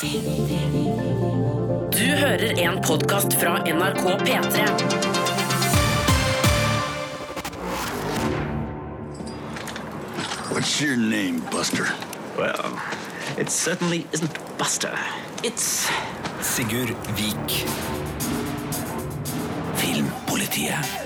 Du 0.00 0.06
hører 1.98 2.58
en 2.58 2.80
podkast 2.82 3.34
fra 3.40 3.58
NRK 3.62 4.02
P3. 4.26 4.64
What's 10.50 10.80
your 10.80 10.96
name, 10.96 11.42
Buster? 11.52 11.86
Well, 12.36 12.80
it 13.38 13.50
certainly 13.50 14.06
isn't 14.12 14.58
Buster. 14.58 14.98
It's 15.44 15.88
Sigurd 16.40 16.90
Vik. 17.14 17.64
Filmpolitiet. 19.76 21.03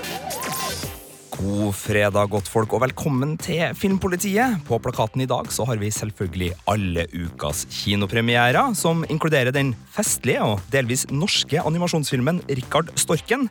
God 1.39 1.71
fredag, 1.71 2.27
godtfolk, 2.33 2.73
og 2.75 2.81
velkommen 2.83 3.37
til 3.39 3.71
Filmpolitiet. 3.79 4.57
På 4.67 4.75
plakaten 4.83 5.21
i 5.23 5.27
dag 5.29 5.47
så 5.55 5.63
har 5.69 5.77
vi 5.79 5.87
selvfølgelig 5.87 6.49
alle 6.67 7.05
ukas 7.15 7.61
kinopremierer, 7.71 8.73
som 8.75 9.05
inkluderer 9.07 9.53
den 9.55 9.69
festlige 9.95 10.43
og 10.43 10.59
delvis 10.73 11.05
norske 11.07 11.61
animasjonsfilmen 11.63 12.41
Rikard 12.49 12.91
Storken. 12.99 13.45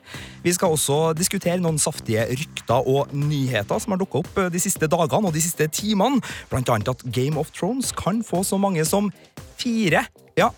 Vi 0.44 0.52
skal 0.52 0.74
også 0.76 1.14
diskutere 1.16 1.62
noen 1.64 1.80
saftige 1.80 2.26
rykter 2.28 2.84
og 2.92 3.14
nyheter 3.16 3.80
som 3.80 3.96
har 3.96 4.02
dukka 4.02 4.20
opp 4.20 4.42
de 4.52 4.60
siste 4.60 4.84
dagene 4.84 5.30
og 5.30 5.32
de 5.32 5.44
siste 5.46 5.70
timene. 5.72 6.20
Blant 6.52 6.68
annet 6.74 6.92
at 6.92 7.06
Game 7.08 7.40
of 7.40 7.54
Thrones 7.56 7.94
kan 7.96 8.20
få 8.20 8.42
så 8.44 8.60
mange 8.60 8.84
som 8.84 9.08
fire, 9.56 10.04
ja, 10.36 10.50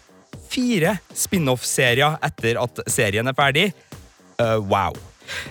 fire 0.51 0.97
spin-off-serier 1.15 2.19
etter 2.27 2.59
at 2.59 2.83
serien 2.91 3.31
er 3.31 3.39
ferdig. 3.39 3.69
Uh, 4.41 4.59
wow. 4.67 4.99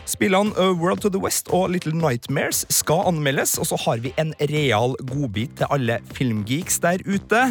Spillene 0.09 0.55
A 0.57 0.71
World 0.73 1.03
to 1.05 1.09
the 1.13 1.21
West 1.21 1.51
og 1.55 1.69
Little 1.73 1.95
Nightmares 1.95 2.65
skal 2.73 3.07
anmeldes, 3.09 3.57
og 3.59 3.69
så 3.71 3.79
har 3.85 4.01
vi 4.03 4.13
en 4.21 4.33
real 4.51 4.95
godbit 5.09 5.57
til 5.59 5.69
alle 5.71 5.99
filmgeeks 6.15 6.81
der 6.83 7.03
ute. 7.07 7.43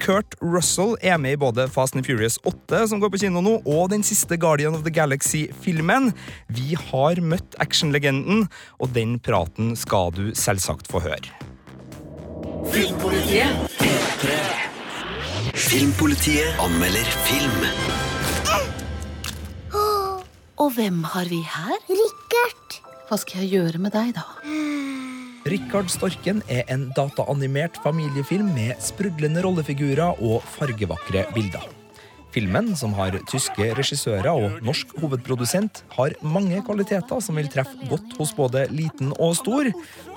Kurt 0.00 0.36
Russell 0.42 0.96
er 1.00 1.16
med 1.16 1.36
i 1.36 1.40
både 1.40 1.68
Fast 1.72 1.96
and 1.96 2.04
Furious 2.04 2.38
8, 2.44 2.88
som 2.90 3.00
går 3.00 3.12
på 3.12 3.20
kino 3.24 3.40
nå, 3.44 3.58
og 3.64 3.90
den 3.92 4.04
siste 4.06 4.36
Guardian 4.36 4.74
of 4.76 4.84
the 4.84 4.92
Galaxy-filmen. 4.92 6.12
Vi 6.48 6.76
har 6.90 7.20
møtt 7.20 7.56
actionlegenden, 7.62 8.46
og 8.80 8.92
den 8.94 9.18
praten 9.18 9.76
skal 9.76 10.12
du 10.16 10.34
selvsagt 10.36 10.90
få 10.90 11.00
høre. 11.06 11.32
Filmpolitiet 15.56 16.60
anmelder 16.60 17.16
film. 17.26 18.15
Hvem 20.76 20.98
har 21.08 21.24
vi 21.30 21.38
her? 21.40 21.78
Rikard! 21.88 22.74
Hva 23.08 23.16
skal 23.16 23.46
jeg 23.46 23.54
gjøre 23.54 23.78
med 23.80 23.94
deg, 23.94 24.10
da? 24.18 24.26
Rikard 25.48 25.88
Storken 25.88 26.42
er 26.52 26.66
en 26.74 26.90
dataanimert 26.92 27.78
familiefilm 27.80 28.50
med 28.52 28.76
sprudlende 28.84 29.40
rollefigurer 29.46 30.20
og 30.20 30.44
fargevakre 30.58 31.24
bilder. 31.32 31.64
Filmen, 32.36 32.74
som 32.76 32.92
har 32.98 33.14
tyske 33.30 33.70
regissører 33.78 34.26
og 34.28 34.58
norsk 34.66 34.90
hovedprodusent, 35.00 35.78
har 35.94 36.12
mange 36.20 36.58
kvaliteter 36.66 37.22
som 37.24 37.38
vil 37.40 37.48
treffe 37.48 37.88
godt 37.88 38.12
hos 38.18 38.34
både 38.36 38.66
liten 38.68 39.14
og 39.16 39.38
stor. 39.38 39.70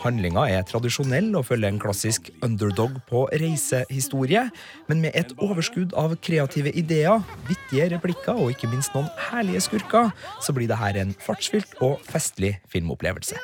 Handlinga 0.04 0.44
er 0.52 0.66
tradisjonell 0.68 1.30
og 1.40 1.46
følger 1.48 1.72
en 1.72 1.80
klassisk 1.80 2.28
underdog 2.44 2.98
på 3.08 3.22
reisehistorie, 3.32 4.50
men 4.92 5.00
med 5.06 5.16
et 5.16 5.32
overskudd 5.40 5.96
av 5.96 6.18
kreative 6.20 6.76
ideer, 6.76 7.24
vittige 7.48 7.88
replikker 7.96 8.36
og 8.36 8.52
ikke 8.52 8.68
minst 8.74 8.92
noen 8.98 9.08
herlige 9.30 9.64
skurker, 9.70 10.12
så 10.44 10.52
blir 10.52 10.68
det 10.68 10.82
her 10.82 11.00
en 11.00 11.16
fartsfylt 11.24 11.80
og 11.80 12.04
festlig 12.04 12.58
filmopplevelse. 12.68 13.40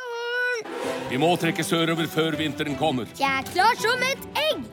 Vi 1.05 1.19
må 1.21 1.27
trekke 1.37 1.63
sørover 1.63 2.07
før 2.09 2.35
vinteren 2.39 2.75
kommer. 2.79 3.09
Jeg 3.19 3.29
er 3.29 3.49
klar 3.51 3.77
som 3.77 4.01
et 4.07 4.23
egg! 4.41 4.63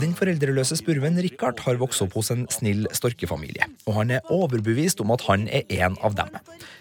Den 0.00 0.14
foreldreløse 0.16 0.78
spurven 0.78 1.18
Richard 1.20 1.58
har 1.66 1.76
vokst 1.80 2.00
opp 2.04 2.14
hos 2.16 2.30
en 2.32 2.46
snill 2.52 2.86
storkefamilie, 2.96 3.66
og 3.84 3.98
han 3.98 4.14
er 4.16 4.30
overbevist 4.32 5.02
om 5.04 5.12
at 5.12 5.26
han 5.26 5.44
er 5.52 5.66
en 5.82 5.98
av 6.06 6.16
dem. 6.16 6.30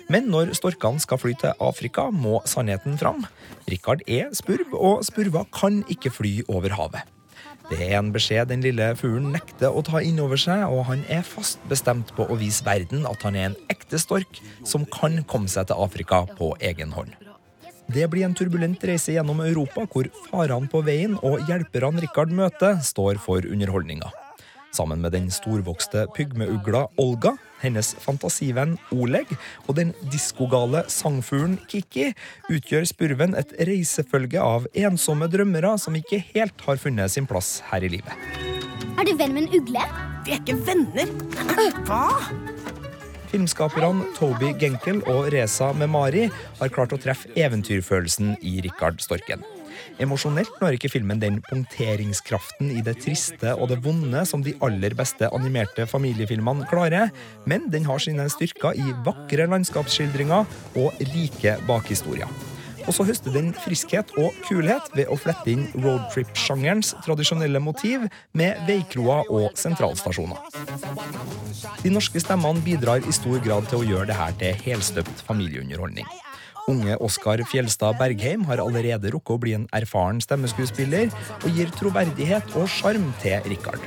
Men 0.07 0.29
når 0.31 0.53
storkene 0.55 1.01
skal 1.03 1.19
fly 1.19 1.33
til 1.41 1.57
Afrika, 1.59 2.07
må 2.13 2.39
sannheten 2.47 2.95
fram. 3.01 3.25
Richard 3.67 4.05
er 4.07 4.31
spurv, 4.37 4.71
og 4.77 5.03
spurver 5.07 5.49
kan 5.51 5.81
ikke 5.91 6.13
fly 6.13 6.37
over 6.47 6.77
havet. 6.77 7.03
Det 7.71 7.81
er 7.81 7.97
en 7.97 8.13
beskjed 8.13 8.47
den 8.53 8.61
lille 8.61 8.91
fuglen 8.95 9.31
nekter 9.33 9.73
å 9.73 9.81
ta 9.83 9.99
inn 10.05 10.21
over 10.21 10.39
seg, 10.39 10.67
og 10.69 10.85
han 10.91 11.03
er 11.09 11.25
fast 11.25 11.59
bestemt 11.67 12.13
på 12.15 12.29
å 12.29 12.39
vise 12.39 12.63
verden 12.63 13.09
at 13.09 13.25
han 13.25 13.35
er 13.35 13.49
en 13.49 13.59
ekte 13.73 13.99
stork 13.99 14.39
som 14.63 14.85
kan 14.93 15.23
komme 15.25 15.51
seg 15.51 15.71
til 15.71 15.81
Afrika 15.81 16.23
på 16.37 16.53
egen 16.61 16.93
hånd. 16.95 17.24
Det 17.85 18.07
blir 18.09 18.25
en 18.25 18.33
turbulent 18.33 18.81
reise 18.87 19.13
gjennom 19.13 19.43
Europa, 19.45 19.85
hvor 19.91 20.07
farene 20.25 20.69
på 20.71 20.81
veien 20.85 21.17
og 21.21 21.43
hjelperne 21.45 22.01
Richard 22.01 22.31
møter, 22.33 22.79
står 22.81 23.19
for 23.21 23.45
underholdninga. 23.45 24.09
Sammen 24.75 24.99
med 24.99 25.13
den 25.15 25.29
storvokste 25.31 26.03
pygmeugla 26.17 26.81
Olga, 26.99 27.35
hennes 27.61 27.93
fantasivenn 28.03 28.73
Oleg 28.91 29.29
og 29.69 29.77
den 29.77 29.93
diskogale 30.11 30.81
sangfuglen 30.91 31.55
Kiki 31.71 32.09
utgjør 32.51 32.89
spurven 32.89 33.37
et 33.39 33.53
reisefølge 33.69 34.41
av 34.41 34.67
ensomme 34.75 35.29
drømmere 35.31 35.77
som 35.79 35.95
ikke 35.95 36.19
helt 36.33 36.65
har 36.67 36.81
funnet 36.81 37.13
sin 37.13 37.29
plass 37.29 37.61
her 37.69 37.85
i 37.87 37.93
livet. 37.95 38.27
Er 38.99 39.07
du 39.07 39.15
venn 39.15 39.37
med 39.37 39.45
en 39.45 39.61
ugle? 39.61 39.87
Vi 40.25 40.35
er 40.35 40.43
ikke 40.43 40.59
venner. 40.67 41.15
Hva? 41.85 42.54
Filmskaperne 43.35 44.05
Toby 44.15 44.53
Genkel 44.55 45.01
og 45.11 45.25
Reza 45.33 45.73
Memari 45.75 46.29
har 46.61 46.71
klart 46.71 46.93
å 46.95 46.99
treffe 47.03 47.27
eventyrfølelsen 47.35 48.37
i 48.39 48.61
Richard 48.63 49.03
Storken. 49.03 49.43
Emosjonelt 49.99 50.55
når 50.61 50.77
ikke 50.77 50.93
filmen 50.93 51.19
den 51.19 51.41
punkteringskraften 51.43 52.71
i 52.71 52.85
det 52.85 52.95
triste 53.03 53.51
og 53.57 53.73
det 53.73 53.81
vonde 53.83 54.23
som 54.29 54.45
de 54.45 54.55
aller 54.63 54.95
beste 54.95 55.27
animerte 55.35 55.83
familiefilmene 55.91 56.63
klarer, 56.71 57.11
men 57.43 57.67
den 57.75 57.83
har 57.91 57.99
sine 57.99 58.29
styrker 58.31 58.79
i 58.79 58.95
vakre 59.03 59.51
landskapsskildringer 59.51 60.47
og 60.79 61.07
rike 61.11 61.59
bakhistorier. 61.67 62.54
Og 62.85 62.93
så 62.93 63.05
høster 63.07 63.33
den 63.33 63.51
friskhet 63.63 64.11
og 64.21 64.35
kulhet 64.45 64.91
ved 64.95 65.09
å 65.09 65.17
flette 65.19 65.49
inn 65.51 65.65
roadtrip-sjangerens 65.73 66.93
tradisjonelle 67.05 67.61
motiv 67.63 68.05
med 68.37 68.61
veikroer 68.67 69.31
og 69.33 69.57
sentralstasjoner. 69.59 70.37
De 71.81 71.93
norske 71.93 72.21
stemmene 72.21 72.61
bidrar 72.65 73.05
i 73.05 73.15
stor 73.15 73.41
grad 73.45 73.67
til 73.71 73.81
å 73.81 73.89
gjøre 73.89 74.09
det 74.11 74.19
her 74.19 74.37
til 74.41 74.63
helstøpt 74.67 75.25
familieunderholdning. 75.27 76.07
Unge 76.69 76.95
Oskar 77.05 77.43
Fjelstad 77.45 77.99
Bergheim 77.99 78.45
har 78.49 78.61
allerede 78.63 79.11
rukket 79.13 79.35
å 79.35 79.41
bli 79.41 79.53
en 79.57 79.67
erfaren 79.75 80.21
stemmeskuespiller, 80.23 81.13
og 81.43 81.49
gir 81.53 81.69
troverdighet 81.77 82.57
og 82.57 82.69
sjarm 82.73 83.11
til 83.21 83.45
Richard. 83.51 83.85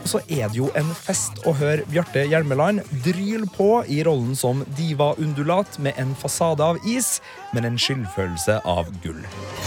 Og 0.00 0.08
så 0.08 0.20
er 0.28 0.48
det 0.48 0.56
jo 0.58 0.70
en 0.78 0.90
fest 0.96 1.42
å 1.48 1.54
høre 1.56 1.84
Bjarte 1.90 2.24
Hjelmeland 2.28 2.82
dryl 3.04 3.46
på 3.56 3.84
i 3.88 4.00
rollen 4.06 4.36
som 4.38 4.64
diva-undulat 4.78 5.78
med 5.84 5.98
en 6.00 6.14
fasade 6.18 6.64
av 6.64 6.80
is, 6.88 7.18
men 7.54 7.68
en 7.68 7.78
skyldfølelse 7.80 8.60
av 8.68 8.88
gull. 9.04 9.20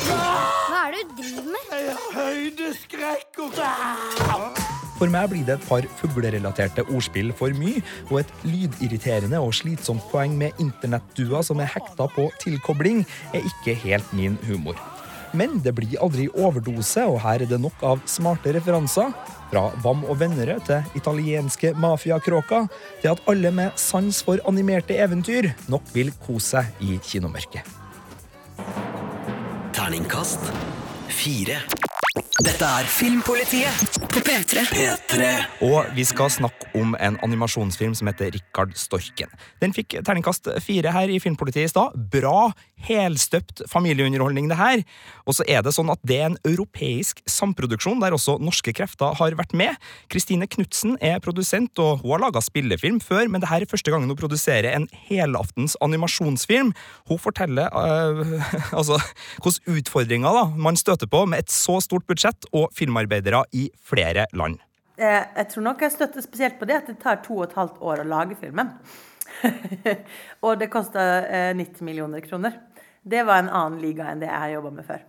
Hva 0.08 0.88
er 0.88 0.98
det 0.98 1.04
du 1.10 1.14
driver 1.22 1.52
med? 1.52 1.64
For 4.94 5.12
meg 5.12 5.30
blir 5.32 5.44
det 5.44 5.58
et 5.58 5.66
par 5.68 5.86
fuglerelaterte 6.00 6.86
ordspill 6.86 7.34
for 7.36 7.52
mye, 7.58 7.82
og 8.10 8.22
et 8.22 8.34
lydirriterende 8.48 9.42
og 9.42 9.54
slitsomt 9.58 10.06
poeng 10.12 10.38
med 10.40 10.64
internettduer 10.64 11.44
som 11.46 11.60
er 11.60 11.72
hekta 11.74 12.08
på 12.16 12.30
tilkobling, 12.44 13.04
er 13.36 13.46
ikke 13.50 13.76
helt 13.84 14.14
min 14.16 14.38
humor. 14.48 14.80
Men 15.34 15.58
det 15.66 15.74
blir 15.78 15.98
aldri 16.04 16.28
overdose, 16.38 17.06
og 17.10 17.20
her 17.24 17.44
er 17.44 17.50
det 17.50 17.62
nok 17.62 17.82
av 17.86 18.02
smarte 18.10 18.54
referanser. 18.54 19.14
Fra 19.54 19.68
Vam 19.84 20.04
og 20.10 20.18
Vennerød 20.22 20.66
til 20.66 20.98
italienske 20.98 21.74
mafiakråker, 21.78 22.68
til 23.02 23.14
at 23.14 23.24
alle 23.30 23.54
med 23.54 23.78
sans 23.78 24.24
for 24.26 24.42
animerte 24.50 24.98
eventyr 24.98 25.52
nok 25.70 25.90
vil 25.94 26.14
kose 26.26 26.64
seg 26.64 26.86
i 26.86 27.00
kinomørket. 27.06 27.66
Terningkast 29.74 30.52
fire. 31.10 31.62
Dette 32.14 32.62
er 32.62 32.86
Filmpolitiet 32.94 33.96
På 34.14 34.22
P3. 34.22 34.62
P3. 34.70 35.30
Og 35.66 35.88
vi 35.96 36.04
skal 36.06 36.30
snakke 36.30 36.68
om 36.78 36.92
en 37.02 37.16
animasjonsfilm 37.26 37.96
som 37.98 38.12
heter 38.12 38.30
Rikard 38.36 38.76
Storken. 38.78 39.32
Den 39.64 39.74
fikk 39.74 39.96
terningkast 40.06 40.52
fire 40.62 40.94
her 40.94 41.10
i 41.10 41.18
Filmpolitiet 41.24 41.66
i 41.66 41.72
stad. 41.72 41.96
Bra, 42.14 42.52
helstøpt 42.86 43.64
familieunderholdning, 43.72 44.46
det 44.52 44.60
her. 44.60 44.84
Og 45.26 45.40
så 45.40 45.48
er 45.50 45.64
det 45.66 45.74
sånn 45.74 45.90
at 45.90 46.04
det 46.06 46.20
er 46.20 46.28
en 46.28 46.38
europeisk 46.46 47.24
samproduksjon 47.26 48.04
der 48.04 48.14
også 48.14 48.38
norske 48.44 48.76
krefter 48.78 49.18
har 49.18 49.34
vært 49.40 49.58
med. 49.58 49.82
Kristine 50.14 50.46
Knutsen 50.46 51.00
er 51.02 51.18
produsent, 51.24 51.82
og 51.82 52.04
hun 52.04 52.14
har 52.14 52.26
laga 52.28 52.46
spillefilm 52.46 53.02
før, 53.02 53.26
men 53.26 53.42
det 53.42 53.50
her 53.50 53.66
er 53.66 53.74
første 53.74 53.90
gangen 53.90 54.14
hun 54.14 54.22
produserer 54.22 54.70
en 54.76 54.86
helaftens 55.10 55.80
animasjonsfilm. 55.82 56.76
Hun 57.10 57.24
forteller 57.26 57.74
øh, 57.74 58.38
altså 58.78 59.02
hvilke 59.42 59.80
utfordringer 59.80 60.38
da, 60.38 60.46
man 60.54 60.78
støter 60.78 61.10
på 61.10 61.26
med 61.26 61.48
et 61.48 61.54
så 61.54 61.80
stort 61.82 62.03
budsjett 62.10 62.48
og 62.52 62.70
filmarbeidere 62.76 63.44
i 63.56 63.68
flere 63.78 64.28
land. 64.34 64.60
Eh, 64.98 65.24
jeg 65.24 65.50
tror 65.54 65.68
nok 65.70 65.82
jeg 65.82 65.96
støtter 65.96 66.26
spesielt 66.26 66.60
på 66.60 66.68
det 66.70 66.82
at 66.82 66.92
det 66.92 67.00
tar 67.02 67.24
to 67.26 67.40
og 67.40 67.48
et 67.48 67.58
halvt 67.58 67.82
år 67.82 68.04
å 68.04 68.10
lage 68.10 68.38
filmen. 68.40 68.76
og 70.46 70.60
det 70.62 70.70
koster 70.74 71.26
eh, 71.26 71.54
90 71.58 71.88
millioner 71.88 72.24
kroner. 72.26 72.60
Det 73.04 73.24
var 73.28 73.42
en 73.42 73.52
annen 73.52 73.82
liga 73.84 74.08
enn 74.12 74.22
det 74.22 74.30
jeg 74.30 74.46
har 74.46 74.54
jobba 74.56 74.74
med 74.78 74.88
før. 74.88 75.02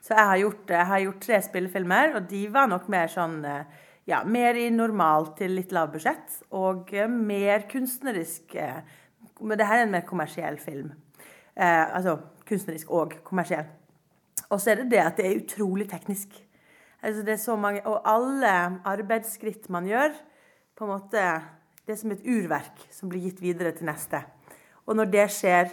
Så 0.00 0.14
jeg 0.16 0.26
har, 0.26 0.40
gjort, 0.40 0.70
jeg 0.72 0.88
har 0.90 1.04
gjort 1.04 1.22
tre 1.24 1.38
spillefilmer, 1.44 2.14
og 2.16 2.28
de 2.30 2.42
var 2.52 2.68
nok 2.70 2.86
mer 2.92 3.10
sånn 3.12 3.40
eh, 3.44 3.80
ja, 4.08 4.22
mer 4.24 4.58
i 4.58 4.68
normalt 4.72 5.36
til 5.40 5.54
litt 5.58 5.74
lav 5.76 5.92
budsjett, 5.94 6.40
og 6.56 6.92
eh, 6.96 7.10
mer 7.10 7.66
kunstnerisk 7.70 8.56
eh, 8.58 8.80
Men 9.40 9.56
det 9.56 9.64
her 9.64 9.80
er 9.80 9.86
en 9.86 9.92
mer 9.94 10.02
kommersiell 10.04 10.58
film. 10.60 10.90
Eh, 11.56 11.94
altså 11.96 12.18
kunstnerisk 12.48 12.90
og 12.92 13.14
kommersiell. 13.24 13.68
Og 14.50 14.60
så 14.60 14.72
er 14.72 14.82
det 14.82 14.90
det 14.92 15.02
at 15.02 15.18
det 15.18 15.26
er 15.26 15.40
utrolig 15.42 15.86
teknisk. 15.90 16.34
Altså 17.02 17.22
det 17.24 17.32
er 17.32 17.42
så 17.42 17.56
mange, 17.56 17.82
og 17.86 18.02
alle 18.04 18.50
arbeidsskritt 18.84 19.70
man 19.70 19.86
gjør, 19.88 20.12
på 20.76 20.84
en 20.84 20.94
måte 20.94 21.22
Det 21.86 21.96
er 21.96 21.98
som 21.98 22.12
et 22.12 22.26
urverk 22.28 22.82
som 22.92 23.08
blir 23.08 23.24
gitt 23.24 23.40
videre 23.42 23.72
til 23.74 23.88
neste. 23.88 24.20
Og 24.86 24.94
når 24.96 25.08
det 25.10 25.24
skjer 25.32 25.70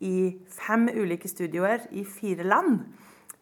i 0.00 0.38
fem 0.48 0.88
ulike 0.88 1.28
studioer 1.28 1.82
i 1.90 2.04
fire 2.04 2.46
land, 2.46 2.78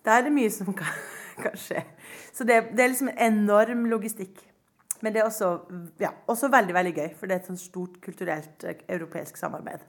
da 0.03 0.17
er 0.17 0.27
det 0.27 0.33
mye 0.35 0.51
som 0.51 0.73
kan, 0.75 0.97
kan 1.45 1.55
skje. 1.55 1.85
Så 2.33 2.45
det, 2.49 2.73
det, 2.73 2.81
er 2.83 2.91
liksom 2.91 3.13
en 3.13 3.39
enorm 3.43 3.87
logistikk. 3.93 4.41
Men 5.01 5.15
det 5.15 5.21
er 5.21 5.29
også, 5.29 5.53
ja, 6.01 6.11
også 6.27 6.51
veldig 6.51 6.75
veldig 6.75 6.95
gøy, 6.97 7.09
for 7.15 7.29
det 7.29 7.37
er 7.37 7.45
et 7.45 7.53
sånt 7.53 7.63
stort 7.63 8.01
kulturelt 8.03 8.65
eh, 8.67 8.83
europeisk 8.89 9.37
samarbeid. 9.37 9.85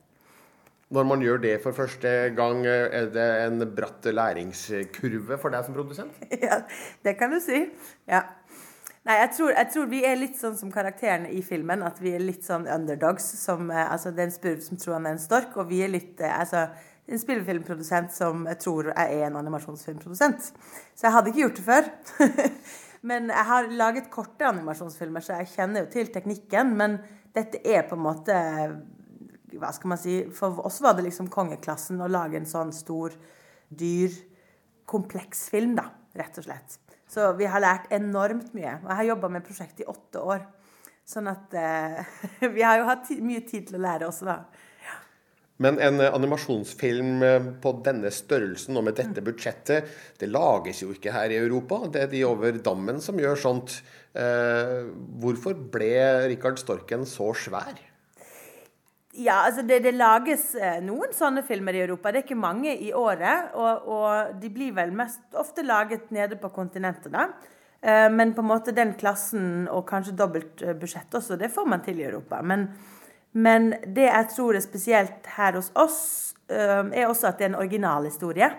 Når 0.89 1.05
man 1.05 1.21
gjør 1.21 1.37
det 1.43 1.53
for 1.61 1.75
første 1.77 2.11
gang, 2.33 2.63
er 2.65 3.11
det 3.13 3.25
en 3.45 3.61
bratt 3.77 4.07
læringskurve 4.09 5.37
for 5.37 5.53
deg 5.53 5.67
som 5.67 5.75
produsent? 5.77 6.15
Ja, 6.45 6.63
det 7.05 7.13
kan 7.19 7.29
du 7.33 7.37
si. 7.43 7.67
Ja. 8.09 8.23
Nei, 9.05 9.19
jeg 9.21 9.29
tror, 9.37 9.51
jeg 9.53 9.69
tror, 9.73 9.85
vi 9.91 10.01
er 10.05 10.17
litt 10.17 10.39
sånn 10.39 10.57
som 10.57 10.71
karakterene 10.73 11.29
i 11.33 11.43
filmen. 11.45 11.85
At 11.85 12.01
vi 12.01 12.15
er 12.17 12.25
litt 12.25 12.41
sånn 12.45 12.67
underdogs. 12.67 13.29
Som, 13.37 13.69
eh, 13.69 13.85
altså, 13.85 14.11
det 14.11 14.25
er 14.25 14.31
en 14.31 14.35
spurv 14.35 14.65
som 14.65 14.81
tror 14.81 14.97
han 14.97 15.07
er 15.07 15.15
en 15.15 15.21
stork, 15.21 15.55
og 15.61 15.69
vi 15.69 15.83
er 15.85 15.93
litt 15.93 16.21
eh, 16.25 16.33
altså, 16.41 16.65
en 17.09 17.21
spillefilmprodusent 17.21 18.13
som 18.13 18.43
jeg 18.49 18.61
tror 18.65 18.91
jeg 18.91 19.15
er 19.21 19.25
en 19.29 19.39
animasjonsfilmprodusent. 19.39 20.51
Så 20.97 21.07
jeg 21.07 21.15
hadde 21.15 21.31
ikke 21.31 21.45
gjort 21.45 21.61
det 21.61 21.67
før. 21.69 21.89
men 23.13 23.29
jeg 23.33 23.49
har 23.53 23.73
laget 23.85 24.11
korte 24.13 24.49
animasjonsfilmer, 24.49 25.25
så 25.25 25.39
jeg 25.39 25.53
kjenner 25.53 25.85
jo 25.85 25.93
til 25.93 26.13
teknikken. 26.13 26.73
Men 26.81 26.97
dette 27.37 27.61
er 27.61 27.85
på 27.85 27.97
en 27.97 28.07
måte 28.09 28.39
Hva 29.57 29.71
skal 29.75 29.93
man 29.93 30.01
si 30.01 30.19
For 30.35 30.61
oss 30.67 30.81
var 30.83 30.97
det 30.97 31.07
liksom 31.07 31.31
kongeklassen 31.33 32.01
å 32.01 32.11
lage 32.11 32.39
en 32.39 32.49
sånn 32.49 32.73
stor, 32.75 33.15
dyr, 33.69 34.13
kompleks 34.89 35.47
film, 35.53 35.75
da. 35.79 35.89
Rett 36.19 36.37
og 36.41 36.47
slett. 36.47 36.79
Så 37.09 37.31
vi 37.37 37.49
har 37.49 37.61
lært 37.63 37.91
enormt 37.93 38.53
mye. 38.57 38.77
Og 38.83 38.89
jeg 38.91 38.99
har 39.01 39.11
jobba 39.13 39.29
med 39.33 39.45
prosjektet 39.45 39.85
i 39.85 39.89
åtte 39.89 40.21
år. 40.21 40.45
Sånn 41.09 41.29
at 41.31 41.53
eh, 41.57 42.01
Vi 42.55 42.65
har 42.65 42.81
jo 42.81 42.89
hatt 42.89 43.09
mye 43.25 43.41
tid 43.47 43.69
til 43.69 43.79
å 43.79 43.85
lære 43.85 44.09
også, 44.09 44.29
da. 44.29 44.41
Men 45.59 45.79
en 45.83 45.99
eh, 45.99 46.13
animasjonsfilm 46.15 47.23
eh, 47.25 47.49
på 47.63 47.73
denne 47.83 48.11
størrelsen 48.15 48.79
og 48.79 48.85
med 48.87 48.95
dette 48.99 49.23
budsjettet, 49.23 49.89
det 50.21 50.31
lages 50.31 50.83
jo 50.85 50.93
ikke 50.95 51.13
her 51.15 51.33
i 51.33 51.39
Europa. 51.41 51.81
Det 51.91 52.05
er 52.05 52.13
de 52.13 52.23
over 52.27 52.61
dammen 52.63 53.01
som 53.03 53.19
gjør 53.19 53.39
sånt. 53.39 53.79
Eh, 54.15 54.87
hvorfor 55.19 55.57
ble 55.73 55.91
Rikard 56.31 56.61
Storken 56.61 57.03
så 57.09 57.33
svær? 57.35 57.75
Ja, 59.17 59.39
altså 59.47 59.63
det, 59.65 59.79
det, 59.83 59.95
lages 59.97 60.51
noen 60.85 61.15
sånne 61.17 61.41
filmer 61.47 61.73
i 61.73 61.81
Europa. 61.81 62.11
Det 62.11 62.21
er 62.21 62.27
ikke 62.27 62.37
mange 62.37 62.75
i 62.77 62.91
året. 62.93 63.55
Og, 63.57 63.87
og 63.89 64.35
de 64.41 64.51
blir 64.53 64.75
vel 64.77 64.93
mest 64.95 65.33
ofte 65.33 65.65
laget 65.65 66.11
nede 66.13 66.37
på 66.37 66.51
kontinentet, 66.53 67.09
da. 67.15 67.25
Men 68.11 68.35
på 68.35 68.43
en 68.43 68.49
måte 68.49 68.75
den 68.75 68.91
klassen 68.99 69.65
og 69.71 69.85
kanskje 69.87 70.13
dobbelt 70.19 70.61
budsjett 70.77 71.13
også, 71.15 71.37
det 71.39 71.47
får 71.53 71.67
man 71.71 71.81
til 71.81 72.01
i 72.01 72.05
Europa. 72.09 72.41
Men 72.43 72.65
men 73.31 73.73
det 73.85 74.07
jeg 74.07 74.29
tror 74.33 74.57
er 74.57 74.65
spesielt 74.65 75.29
her 75.35 75.59
hos 75.59 75.69
oss, 75.77 75.99
er 76.49 77.05
også 77.05 77.29
at 77.29 77.37
det 77.37 77.45
er 77.45 77.51
en 77.51 77.61
originalhistorie. 77.61 78.49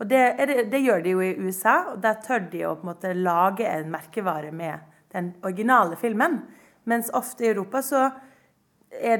Og 0.00 0.08
det, 0.10 0.22
det, 0.48 0.66
det, 0.72 0.82
gjør 0.82 1.02
de 1.04 1.12
jo 1.14 1.22
i 1.22 1.36
USA, 1.38 1.76
og 1.92 2.00
der 2.02 2.18
tør 2.24 2.48
de 2.50 2.64
å 2.66 2.74
på 2.76 2.84
en 2.84 2.90
måte 2.90 3.14
lage 3.14 3.68
en 3.70 3.92
merkevare 3.92 4.50
med 4.52 4.82
den 5.14 5.30
originale 5.46 5.96
filmen. 5.96 6.40
Mens 6.90 7.08
ofte 7.14 7.46
i 7.46 7.52
Europa 7.52 7.82
så 7.82 8.02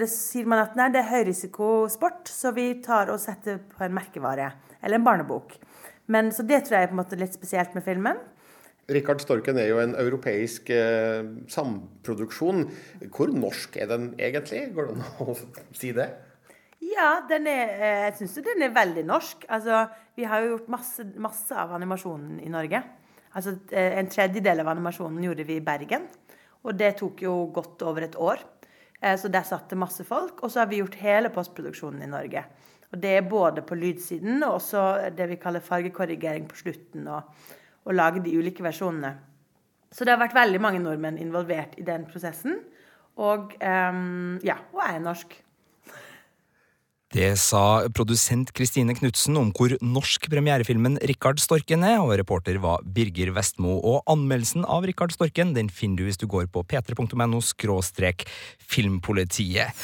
det, 0.01 0.09
sier 0.13 0.49
man 0.49 0.63
at 0.63 0.77
nei, 0.79 0.89
det 0.95 1.03
er 1.03 1.11
høyrisikosport, 1.11 2.31
så 2.31 2.53
vi 2.57 2.71
tar 2.85 3.13
og 3.13 3.21
setter 3.23 3.59
på 3.73 3.85
en 3.87 3.97
merkevare. 3.97 4.53
Eller 4.83 5.01
en 5.01 5.07
barnebok. 5.07 5.57
Men, 6.13 6.31
så 6.33 6.45
det 6.47 6.65
tror 6.65 6.79
jeg 6.79 6.87
er 6.87 6.93
på 6.93 6.97
en 6.97 7.03
måte 7.03 7.19
litt 7.19 7.37
spesielt 7.37 7.75
med 7.77 7.85
filmen. 7.87 8.21
Rikard 8.93 9.19
Storken 9.25 9.59
er 9.59 9.67
jo 9.73 9.81
en 9.83 9.97
europeisk 9.99 10.71
eh, 10.71 11.27
samproduksjon. 11.51 12.69
Hvor 13.11 13.33
norsk 13.35 13.81
er 13.83 13.91
den 13.91 14.13
egentlig? 14.15 14.69
Går 14.77 14.93
det 14.93 14.95
an 14.95 15.25
å 15.27 15.35
si 15.81 15.91
det? 15.97 16.07
Ja, 16.87 17.17
er, 17.27 17.49
eh, 17.51 18.03
jeg 18.05 18.15
syns 18.21 18.37
den 18.47 18.63
er 18.63 18.77
veldig 18.77 19.03
norsk. 19.09 19.49
Altså, 19.51 19.87
vi 20.15 20.29
har 20.31 20.45
jo 20.45 20.53
gjort 20.55 20.71
masse, 20.77 21.09
masse, 21.19 21.51
av 21.51 21.75
animasjonen 21.75 22.39
i 22.45 22.53
Norge. 22.53 22.83
Altså, 23.35 23.57
eh, 23.75 23.99
en 23.99 24.13
tredjedel 24.13 24.63
av 24.63 24.71
animasjonen 24.77 25.25
gjorde 25.27 25.49
vi 25.49 25.59
i 25.59 25.67
Bergen. 25.67 26.07
Og 26.63 26.79
det 26.79 26.95
tok 27.01 27.27
jo 27.27 27.35
godt 27.55 27.83
over 27.87 28.07
et 28.07 28.15
år. 28.19 28.39
Eh, 29.01 29.19
så 29.19 29.29
der 29.33 29.45
satt 29.47 29.71
det 29.71 29.81
masse 29.81 30.05
folk. 30.05 30.43
Og 30.43 30.51
så 30.51 30.63
har 30.63 30.71
vi 30.71 30.81
gjort 30.83 30.99
hele 31.03 31.33
postproduksjonen 31.35 32.03
i 32.07 32.11
Norge. 32.11 32.45
Og 32.93 32.99
det 33.03 33.17
er 33.19 33.29
både 33.29 33.65
på 33.67 33.75
lydsiden 33.75 34.43
og 34.47 34.61
også 34.61 35.11
det 35.17 35.27
vi 35.33 35.39
kaller 35.43 35.65
fargekorrigering 35.65 36.47
på 36.49 36.61
slutten. 36.65 37.09
og 37.09 37.55
og 37.87 37.95
lage 37.95 38.23
de 38.25 38.35
ulike 38.39 38.65
versjonene. 38.67 39.15
Så 39.93 40.05
det 40.05 40.15
har 40.15 40.21
vært 40.21 40.37
veldig 40.37 40.61
mange 40.61 40.83
nordmenn 40.83 41.21
involvert 41.23 41.77
i 41.79 41.87
den 41.87 42.07
prosessen. 42.11 42.59
Og 43.23 43.55
um, 43.63 44.37
ja, 44.45 44.59
og 44.75 44.83
er 44.85 44.99
norsk. 45.01 45.37
Det 47.12 47.34
sa 47.36 47.90
produsent 47.92 48.54
Kristine 48.56 48.94
Knutsen 48.96 49.36
om 49.36 49.50
hvor 49.52 49.74
norsk 49.84 50.30
premierefilmen 50.32 50.96
Rikard 51.10 51.42
Storken 51.44 51.84
er, 51.84 51.98
og 52.00 52.14
reporter 52.16 52.56
var 52.64 52.86
Birger 52.88 53.34
Vestmo. 53.36 53.74
Og 53.84 54.08
anmeldelsen 54.08 54.64
av 54.64 54.88
Rikard 54.88 55.12
Storken 55.12 55.52
den 55.58 55.68
finner 55.68 56.00
du 56.00 56.08
hvis 56.08 56.22
du 56.22 56.24
går 56.32 56.48
på 56.48 56.64
p3.no 56.64 57.42
skråstrek 57.44 58.24
filmpolitiet. 58.64 59.76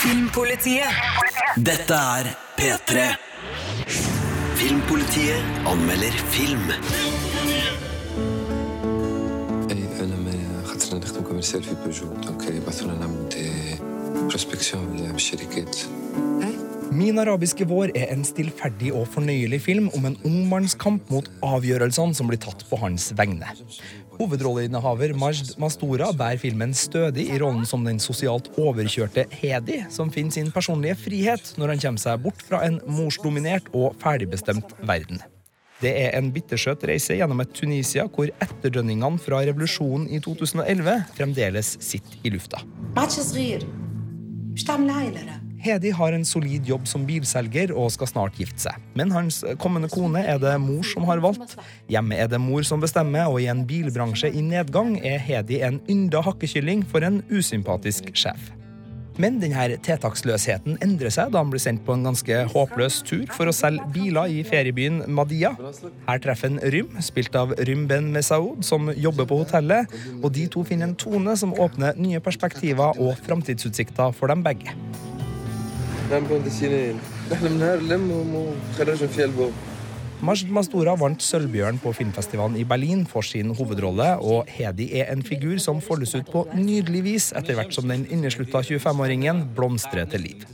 Filmpolitiet. 0.00 0.88
Dette 1.60 2.00
er 2.16 2.32
P3. 2.56 3.04
Filmpolitiet 4.56 5.68
anmelder 5.68 6.16
film. 6.32 6.72
أنا 10.02 10.16
ما 10.16 10.62
خاطر 10.66 10.98
نخدم 10.98 11.22
كوميرسيال 11.22 11.62
في 11.62 11.76
بيجو 11.86 12.06
دونك 12.06 12.42
يبعثونا 12.42 12.94
نعمل 12.94 13.28
دي 13.28 13.50
بروسبكسيون 14.28 15.12
بالشركات 15.12 15.76
Min 16.97 17.19
arabiske 17.21 17.65
vår 17.69 17.91
er 17.99 18.09
en 18.09 18.23
stillferdig 18.25 18.89
og 18.95 19.03
fornøyelig 19.13 19.59
film 19.61 19.89
om 19.93 20.07
en 20.07 20.15
ung 20.25 20.37
manns 20.49 20.73
kamp 20.79 21.11
mot 21.13 21.27
avgjørelsene 21.45 22.17
som 22.17 22.29
blir 22.29 22.39
tatt 22.41 22.63
på 22.65 22.79
hans 22.81 23.11
vegne. 23.19 23.51
Hovedrolleinnehaver 24.17 25.13
Majd 25.19 25.51
Mastora 25.61 26.09
bærer 26.17 26.41
filmen 26.41 26.73
stødig 26.73 27.27
i 27.29 27.37
rollen 27.37 27.67
som 27.69 27.85
den 27.85 28.01
sosialt 28.01 28.49
overkjørte 28.57 29.27
Hedi, 29.29 29.83
som 29.93 30.09
finner 30.09 30.33
sin 30.33 30.49
personlige 30.55 30.97
frihet 31.03 31.53
når 31.61 31.75
han 31.75 31.83
kommer 31.83 32.01
seg 32.01 32.23
bort 32.23 32.41
fra 32.47 32.63
en 32.65 32.79
morsdominert 32.89 33.69
og 33.77 33.93
ferdigbestemt 34.01 34.73
verden. 34.81 35.21
Det 35.83 35.91
er 35.93 36.17
en 36.17 36.31
bittersøt 36.33 36.81
reise 36.89 37.19
gjennom 37.19 37.43
et 37.43 37.53
Tunisia 37.53 38.07
hvor 38.09 38.31
etterdønningene 38.41 39.21
fra 39.21 39.43
revolusjonen 39.45 40.09
i 40.09 40.17
2011 40.25 40.97
fremdeles 41.19 41.75
sitter 41.91 42.25
i 42.25 42.33
lufta. 42.33 42.63
Hedi 45.63 45.91
har 45.95 46.13
en 46.13 46.25
solid 46.25 46.67
jobb 46.69 46.85
som 46.89 47.05
bilselger 47.07 47.73
og 47.73 47.89
skal 47.95 48.11
snart 48.11 48.37
gifte 48.37 48.67
seg. 48.67 48.83
Men 48.97 49.13
hans 49.15 49.41
kommende 49.61 49.89
kone 49.91 50.21
er 50.21 50.41
det 50.41 50.53
mor 50.61 50.85
som 50.85 51.07
har 51.09 51.23
valgt. 51.23 51.57
Hjemme 51.91 52.19
er 52.19 52.29
det 52.31 52.41
mor 52.41 52.65
som 52.67 52.83
bestemmer, 52.83 53.31
og 53.31 53.41
i 53.41 53.49
en 53.51 53.65
bilbransje 53.67 54.31
i 54.33 54.43
nedgang 54.45 54.97
er 55.01 55.17
Hedi 55.23 55.63
en 55.65 55.81
ynda 55.89 56.21
hakkekylling 56.25 56.85
for 56.87 57.05
en 57.07 57.23
usympatisk 57.33 58.13
sjef. 58.13 58.51
Men 59.17 59.39
denne 59.41 59.79
tiltaksløsheten 59.81 60.77
endrer 60.85 61.09
seg 61.13 61.31
da 61.33 61.41
han 61.41 61.49
blir 61.49 61.61
sendt 61.61 61.81
på 61.87 61.95
en 61.97 62.05
ganske 62.05 62.43
håpløs 62.53 62.99
tur 63.07 63.25
for 63.33 63.49
å 63.49 63.55
selge 63.55 63.87
biler 63.95 64.29
i 64.29 64.43
feriebyen 64.45 65.01
Madia. 65.09 65.55
Her 66.05 66.21
treffer 66.21 66.53
han 66.53 66.61
Rym, 66.73 66.93
spilt 67.01 67.33
av 67.39 67.55
Rym 67.57 67.87
Ben 67.89 68.11
Mesaoud, 68.13 68.61
som 68.67 68.91
jobber 68.93 69.25
på 69.29 69.41
hotellet. 69.41 69.89
Og 70.21 70.29
de 70.37 70.45
to 70.53 70.61
finner 70.69 70.91
en 70.91 70.97
tone 71.01 71.33
som 71.39 71.57
åpner 71.57 71.97
nye 71.97 72.21
perspektiver 72.21 73.01
og 73.01 73.17
framtidsutsikter 73.25 74.13
for 74.13 74.29
dem 74.29 74.45
begge. 74.45 74.77
De 76.07 76.21
kondisjonerer. 76.23 76.95
Majd 80.17 80.49
Mastora 80.49 80.95
vant 80.97 81.21
Sølvbjørn 81.21 81.77
på 81.83 81.91
filmfestivalen 81.93 82.55
i 82.57 82.63
Berlin 82.65 83.03
for 83.05 83.21
sin 83.27 83.51
hovedrolle, 83.53 84.07
og 84.17 84.47
Hedi 84.49 84.87
er 84.97 85.11
en 85.11 85.21
figur 85.21 85.59
som 85.61 85.81
foldes 85.83 86.15
ut 86.17 86.31
på 86.31 86.41
nydelig 86.57 87.01
vis 87.05 87.27
etter 87.37 87.53
hvert 87.59 87.75
som 87.75 87.85
den 87.91 88.07
inneslutta 88.09 88.63
25-åringen 88.65 89.43
blomstrer 89.57 90.09
til 90.09 90.25
liv. 90.25 90.45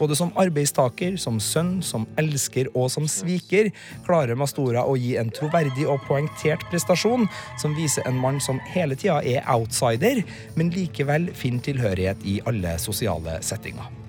Både 0.00 0.16
som 0.18 0.32
arbeidstaker, 0.40 1.14
som 1.20 1.38
sønn, 1.38 1.76
som 1.84 2.08
elsker 2.18 2.72
og 2.74 2.88
som 2.90 3.06
sviker 3.10 3.70
klarer 4.08 4.40
Mastora 4.40 4.82
å 4.88 4.96
gi 4.98 5.14
en 5.20 5.30
troverdig 5.34 5.86
og 5.86 6.02
poengtert 6.08 6.64
prestasjon 6.72 7.28
som 7.62 7.76
viser 7.78 8.08
en 8.10 8.18
mann 8.18 8.40
som 8.42 8.58
hele 8.74 8.98
tida 8.98 9.20
er 9.22 9.44
outsider, 9.54 10.24
men 10.56 10.74
likevel 10.74 11.30
finner 11.38 11.68
tilhørighet 11.68 12.26
i 12.26 12.40
alle 12.48 12.80
sosiale 12.82 13.38
settinger. 13.46 14.03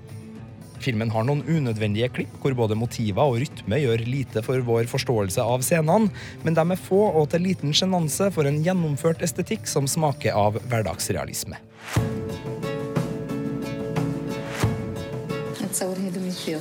Filmen 0.85 1.11
har 1.13 1.25
noen 1.27 1.43
unødvendige 1.45 2.09
klipp 2.15 2.37
hvor 2.41 2.55
både 2.57 2.77
motiver 2.79 3.29
og 3.29 3.41
rytme 3.43 3.81
gjør 3.83 4.05
lite 4.07 4.41
for 4.45 4.63
vår 4.65 4.89
forståelse 4.89 5.43
av 5.45 5.65
scenene, 5.65 6.09
men 6.45 6.57
de 6.57 6.65
er 6.65 6.85
få 6.87 7.03
og 7.11 7.29
til 7.33 7.45
liten 7.45 7.75
sjenanse 7.75 8.31
for 8.33 8.49
en 8.49 8.61
gjennomført 8.65 9.21
estetikk 9.25 9.69
som 9.69 9.89
smaker 9.89 10.33
av 10.37 10.61
hverdagsrealisme. 10.71 11.59
اتصور 15.71 15.97
هي 15.97 16.09
دمية 16.09 16.59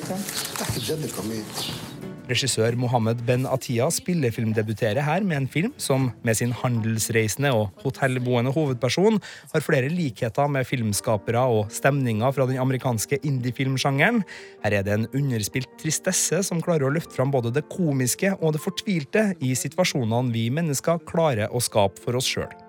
Regissør 2.26 2.74
Mohammed 2.80 3.20
Ben 3.28 3.46
Atiya 3.46 3.86
spillefilmdebuterer 3.94 5.04
her 5.06 5.26
med 5.28 5.38
en 5.38 5.48
film 5.52 5.74
som 5.78 6.08
med 6.26 6.40
sin 6.40 6.56
handelsreisende 6.58 7.52
og 7.54 7.84
hotellboende 7.84 8.54
hovedperson 8.56 9.20
har 9.54 9.66
flere 9.66 9.92
likheter 9.94 10.50
med 10.50 10.66
filmskapere 10.66 11.46
og 11.46 11.70
stemninger 11.74 12.34
fra 12.34 12.50
den 12.50 12.58
amerikanske 12.62 13.22
indiefilmsjangeren. 13.22 14.24
Her 14.66 14.80
er 14.80 14.88
det 14.88 14.98
en 14.98 15.10
underspilt 15.14 15.70
tristesse 15.82 16.42
som 16.50 16.64
klarer 16.66 16.90
å 16.90 16.94
løfte 16.98 17.14
fram 17.14 17.34
både 17.34 17.54
det 17.54 17.68
komiske 17.70 18.34
og 18.40 18.56
det 18.56 18.66
fortvilte 18.66 19.30
i 19.46 19.54
situasjonene 19.54 20.34
vi 20.34 20.50
mennesker 20.50 21.06
klarer 21.06 21.54
å 21.54 21.62
skape 21.62 22.02
for 22.02 22.18
oss 22.18 22.32
sjøl. 22.34 22.65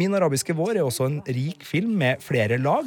Min 0.00 0.14
arabiske 0.16 0.54
vår 0.56 0.78
er 0.78 0.86
også 0.86 1.06
en 1.10 1.18
rik 1.28 1.64
film 1.66 1.92
med 2.00 2.22
flere 2.24 2.56
lag. 2.60 2.86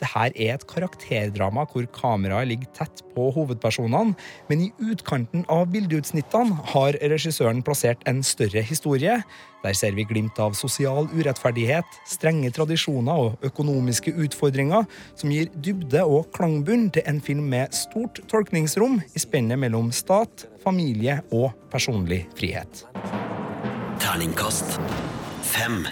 Dette 0.00 0.22
er 0.32 0.54
et 0.54 0.64
karakterdrama 0.68 1.66
hvor 1.68 1.84
kameraet 1.92 2.48
ligger 2.48 2.70
tett 2.78 3.02
på 3.12 3.26
hovedpersonene, 3.34 4.14
men 4.48 4.62
i 4.64 4.70
utkanten 4.80 5.44
av 5.52 5.66
bildeutsnittene 5.74 6.56
har 6.72 6.96
regissøren 7.02 7.60
plassert 7.66 8.04
en 8.08 8.22
større 8.24 8.62
historie. 8.64 9.18
Der 9.64 9.76
ser 9.76 9.96
vi 9.96 10.06
glimt 10.08 10.38
av 10.40 10.56
sosial 10.56 11.08
urettferdighet, 11.12 11.98
strenge 12.08 12.52
tradisjoner 12.52 13.20
og 13.26 13.44
økonomiske 13.48 14.14
utfordringer, 14.24 14.84
som 15.20 15.32
gir 15.32 15.50
dybde 15.64 16.04
og 16.04 16.30
klangbunn 16.36 16.90
til 16.94 17.04
en 17.08 17.20
film 17.24 17.48
med 17.52 17.76
stort 17.76 18.22
tolkningsrom 18.30 19.00
i 19.12 19.24
spennet 19.24 19.60
mellom 19.60 19.92
stat, 19.92 20.46
familie 20.64 21.20
og 21.32 21.50
personlig 21.72 22.24
frihet. 22.38 22.86
Terningkast 24.04 24.78
fem. 25.44 25.84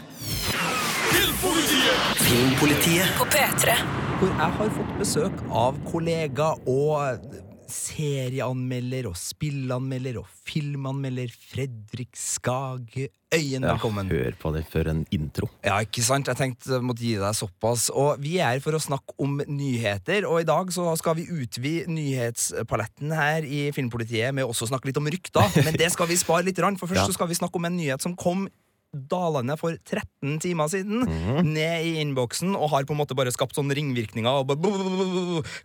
Filmpolitiet. 1.43 3.09
På 3.19 3.25
P3. 3.27 3.73
Hvor 4.21 4.29
jeg 4.31 4.51
har 4.55 4.69
fått 4.77 4.93
besøk 5.01 5.41
av 5.51 5.81
kollega 5.91 6.53
og 6.71 7.25
serieanmelder 7.73 9.09
og 9.11 9.17
spillanmelder 9.19 10.21
og 10.21 10.29
filmanmelder 10.47 11.33
Fredrik 11.35 12.15
Skag 12.15 12.95
Øyen. 13.35 13.67
Velkommen. 13.67 14.13
hør 14.13 14.39
på 14.39 14.53
det 14.55 14.63
for 14.71 14.87
en 14.93 15.03
intro. 15.11 15.49
Ja, 15.65 15.81
ikke 15.83 16.05
sant? 16.07 16.31
Jeg 16.31 16.39
tenkte 16.39 16.77
jeg 16.77 16.87
måtte 16.87 17.03
gi 17.03 17.17
deg 17.19 17.35
såpass. 17.35 17.89
Og 17.91 18.23
vi 18.23 18.37
er 18.39 18.53
her 18.53 18.63
for 18.63 18.79
å 18.79 18.83
snakke 18.87 19.19
om 19.19 19.41
nyheter, 19.49 20.29
og 20.31 20.45
i 20.45 20.47
dag 20.47 20.71
så 20.71 20.93
skal 21.01 21.19
vi 21.19 21.27
utvide 21.27 21.91
nyhetspaletten 21.91 23.17
her 23.19 23.43
i 23.43 23.65
Filmpolitiet 23.75 24.31
med 24.37 24.47
også 24.47 24.69
å 24.69 24.75
snakke 24.77 24.93
litt 24.93 25.03
om 25.03 25.11
rykter, 25.11 25.51
men 25.67 25.75
det 25.75 25.91
skal 25.97 26.07
vi 26.13 26.23
spare 26.23 26.47
litt, 26.47 26.63
for 26.79 26.87
først 26.87 27.03
Ja. 27.03 27.11
så 27.11 27.19
skal 27.19 27.33
vi 27.35 27.41
snakke 27.41 27.59
om 27.59 27.67
en 27.67 27.81
nyhet 27.83 28.05
som 28.05 28.15
kom 28.15 28.47
dalende 28.93 29.57
for 29.59 29.77
13 29.89 30.39
timer 30.41 30.69
siden, 30.69 31.07
Mhm. 31.09 31.47
ned 31.53 31.85
i 31.87 32.01
innboksen, 32.03 32.55
og 32.55 32.71
har 32.71 32.85
på 32.85 32.93
en 32.93 32.99
måte 33.01 33.17
bare 33.17 33.33
skapt 33.33 33.55
sånne 33.57 33.75
ringvirkninger. 33.75 34.29
Og 34.29 34.47
bare, 34.47 34.59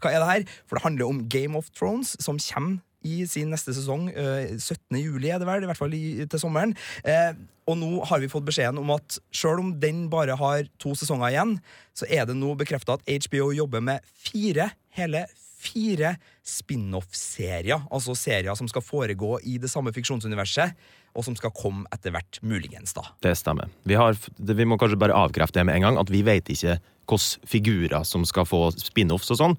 hva 0.02 0.12
er 0.12 0.20
det 0.20 0.30
her? 0.32 0.44
For 0.68 0.78
det 0.78 0.84
handler 0.84 1.08
om 1.08 1.28
Game 1.28 1.56
of 1.56 1.70
Thrones, 1.72 2.16
som 2.24 2.38
kommer 2.40 2.80
i 3.04 3.26
sin 3.26 3.50
neste 3.52 3.74
sesong. 3.76 4.10
eh, 4.16 4.58
17. 4.58 4.98
juli 5.00 5.30
er 5.30 5.40
det 5.40 5.48
vel, 5.48 5.64
i 5.64 5.68
hvert 5.68 5.78
fall 5.78 5.92
til 5.92 6.40
sommeren. 6.40 6.76
Eh, 7.06 7.34
og 7.68 7.78
nå 7.78 8.06
har 8.06 8.20
vi 8.20 8.28
fått 8.28 8.46
beskjeden 8.46 8.80
om 8.80 8.90
at 8.92 9.20
selv 9.32 9.60
om 9.60 9.80
den 9.80 10.08
bare 10.10 10.36
har 10.36 10.64
to 10.80 10.90
sesonger 10.96 11.32
igjen, 11.32 11.60
så 11.96 12.06
er 12.10 12.26
det 12.26 12.36
nå 12.36 12.56
bekrefta 12.58 12.94
at 12.94 13.06
HBO 13.28 13.52
jobber 13.52 13.82
med 13.82 14.02
fire, 14.16 14.72
hele 14.92 15.26
fire 15.68 16.16
spin-off-serier. 16.48 17.84
Altså 17.94 18.16
serier 18.18 18.56
som 18.58 18.70
skal 18.72 18.86
foregå 18.86 19.38
i 19.44 19.58
det 19.62 19.72
samme 19.72 19.94
fiksjonsuniverset, 19.96 20.76
og 21.18 21.26
som 21.26 21.38
skal 21.38 21.54
komme 21.58 21.88
etter 21.94 22.14
hvert, 22.14 22.40
muligens, 22.46 22.94
da. 22.98 23.08
Det 23.26 23.34
stemmer. 23.40 23.72
Vi, 23.90 23.98
har, 23.98 24.18
vi 24.38 24.68
må 24.68 24.78
kanskje 24.80 25.00
bare 25.02 25.18
avkrefte 25.18 25.60
det 25.60 25.68
med 25.70 25.80
en 25.80 25.88
gang, 25.88 26.02
at 26.02 26.12
vi 26.14 26.24
vet 26.26 26.50
ikke 26.54 26.78
hvilke 27.08 27.48
figurer 27.48 28.04
som 28.06 28.26
skal 28.28 28.48
få 28.48 28.68
spin-offs 28.76 29.32
og 29.34 29.40
sånn, 29.40 29.56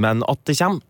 men 0.00 0.24
at 0.30 0.40
det 0.48 0.56
kommer, 0.58 0.82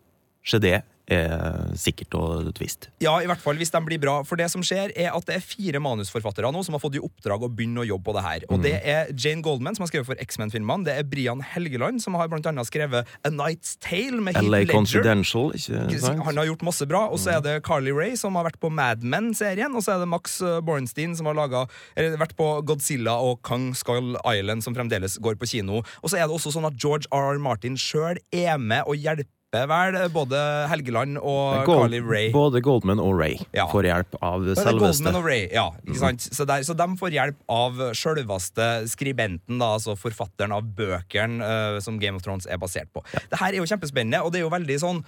se 0.47 0.57
det 0.63 0.79
er 1.11 1.71
sikkert 1.79 2.15
og 2.17 2.49
tvist. 2.57 2.89
Ja, 3.03 3.17
i 3.21 3.27
hvert 3.29 3.41
fall 3.43 3.59
hvis 3.59 3.71
de 3.73 3.81
blir 3.85 3.99
bra. 4.01 4.19
For 4.27 4.39
det 4.39 4.47
som 4.53 4.63
skjer 4.65 4.93
er 4.95 5.11
at 5.13 5.27
det 5.27 5.35
er 5.37 5.43
fire 5.43 5.81
manusforfattere 5.83 6.51
nå 6.51 6.63
som 6.65 6.77
har 6.77 6.81
fått 6.83 6.97
i 6.99 7.03
oppdrag 7.03 7.43
å 7.45 7.49
begynne 7.51 7.83
å 7.83 7.87
jobbe 7.87 8.07
på 8.09 8.15
det 8.17 8.23
her. 8.25 8.45
Og 8.49 8.59
Mm. 8.59 8.63
det 8.63 8.73
er 8.85 9.11
Jane 9.13 9.41
Goldman, 9.45 9.75
som 9.75 9.83
har 9.83 9.91
skrevet 9.91 10.05
for 10.09 10.15
X-Men-filmene. 10.23 10.85
Det 10.85 10.95
er 10.97 11.03
Brian 11.03 11.41
Helgeland, 11.41 12.01
som 12.01 12.15
har 12.15 12.27
blant 12.31 12.45
annet 12.47 12.67
skrevet 12.69 13.05
A 13.25 13.29
Night's 13.29 13.77
Tale 13.79 14.21
med 14.21 14.35
Heath 14.35 14.47
LA 14.47 14.59
Ledger. 14.61 14.73
Confidential, 14.73 15.51
ikke 15.55 15.99
sant? 15.99 16.23
Han 16.25 16.37
har 16.37 16.45
gjort 16.45 16.63
masse 16.63 16.87
bra. 16.87 17.07
Og 17.11 17.19
så 17.19 17.37
er 17.37 17.41
det 17.41 17.63
Carly 17.63 17.91
Ray, 17.91 18.15
som 18.15 18.35
har 18.35 18.45
vært 18.47 18.59
på 18.61 18.71
Mad 18.71 19.03
Men-serien. 19.03 19.73
Og 19.75 19.83
så 19.83 19.95
er 19.95 19.99
det 19.99 20.07
Max 20.07 20.39
uh, 20.41 20.59
Bornstein, 20.61 21.15
som 21.17 21.25
har 21.25 21.35
laget, 21.35 21.69
eller, 21.95 22.17
vært 22.17 22.35
på 22.37 22.49
Godzilla 22.65 23.17
og 23.19 23.41
Kong 23.41 23.73
Skull 23.75 24.15
Island, 24.25 24.63
som 24.63 24.75
fremdeles 24.75 25.17
går 25.21 25.35
på 25.41 25.49
kino. 25.49 25.81
Og 26.01 26.09
så 26.09 26.17
er 26.21 26.27
det 26.27 26.35
også 26.35 26.53
sånn 26.55 26.67
at 26.69 26.77
George 26.81 27.07
R. 27.11 27.33
R. 27.35 27.39
Martin 27.39 27.75
sjøl 27.79 28.17
er 28.31 28.57
med 28.57 28.83
og 28.87 28.95
hjelper 28.97 29.27
vel 29.51 29.97
både 30.13 30.39
Helgeland 30.71 31.17
og 31.19 31.65
Gold- 31.67 31.81
Carly 31.91 31.99
Ray. 31.99 32.31
Både 32.31 32.61
Goldman 32.63 32.99
og 33.03 33.17
Ray 33.19 33.35
Ja. 33.53 33.65
får 33.67 33.83
hjelp 33.83 34.15
av 34.21 34.41
selveste 34.47 34.77
Goldman 34.79 35.15
og 35.19 35.25
Ray, 35.25 35.49
ja, 35.51 35.65
sant? 35.93 36.21
Så, 36.21 36.45
der, 36.47 36.63
så 36.63 36.73
de 36.77 36.87
får 36.97 37.11
hjelp 37.11 37.35
av 37.49 37.73
sjølveste 37.93 38.87
skribenten, 38.87 39.59
da, 39.59 39.73
altså 39.75 39.97
forfatteren 39.99 40.51
av 40.55 40.63
bøkene 40.63 41.41
uh, 41.43 41.79
som 41.83 41.99
Game 41.99 42.15
of 42.15 42.23
Thrones 42.23 42.47
er 42.47 42.57
basert 42.57 42.87
på. 42.95 43.03
Det 43.11 43.39
her 43.39 43.51
er 43.51 43.59
jo 43.59 43.67
kjempespennende, 43.67 44.23
og 44.23 44.31
det 44.31 44.39
er 44.39 44.47
jo 44.47 44.53
veldig 44.55 44.79
sånn 44.79 45.03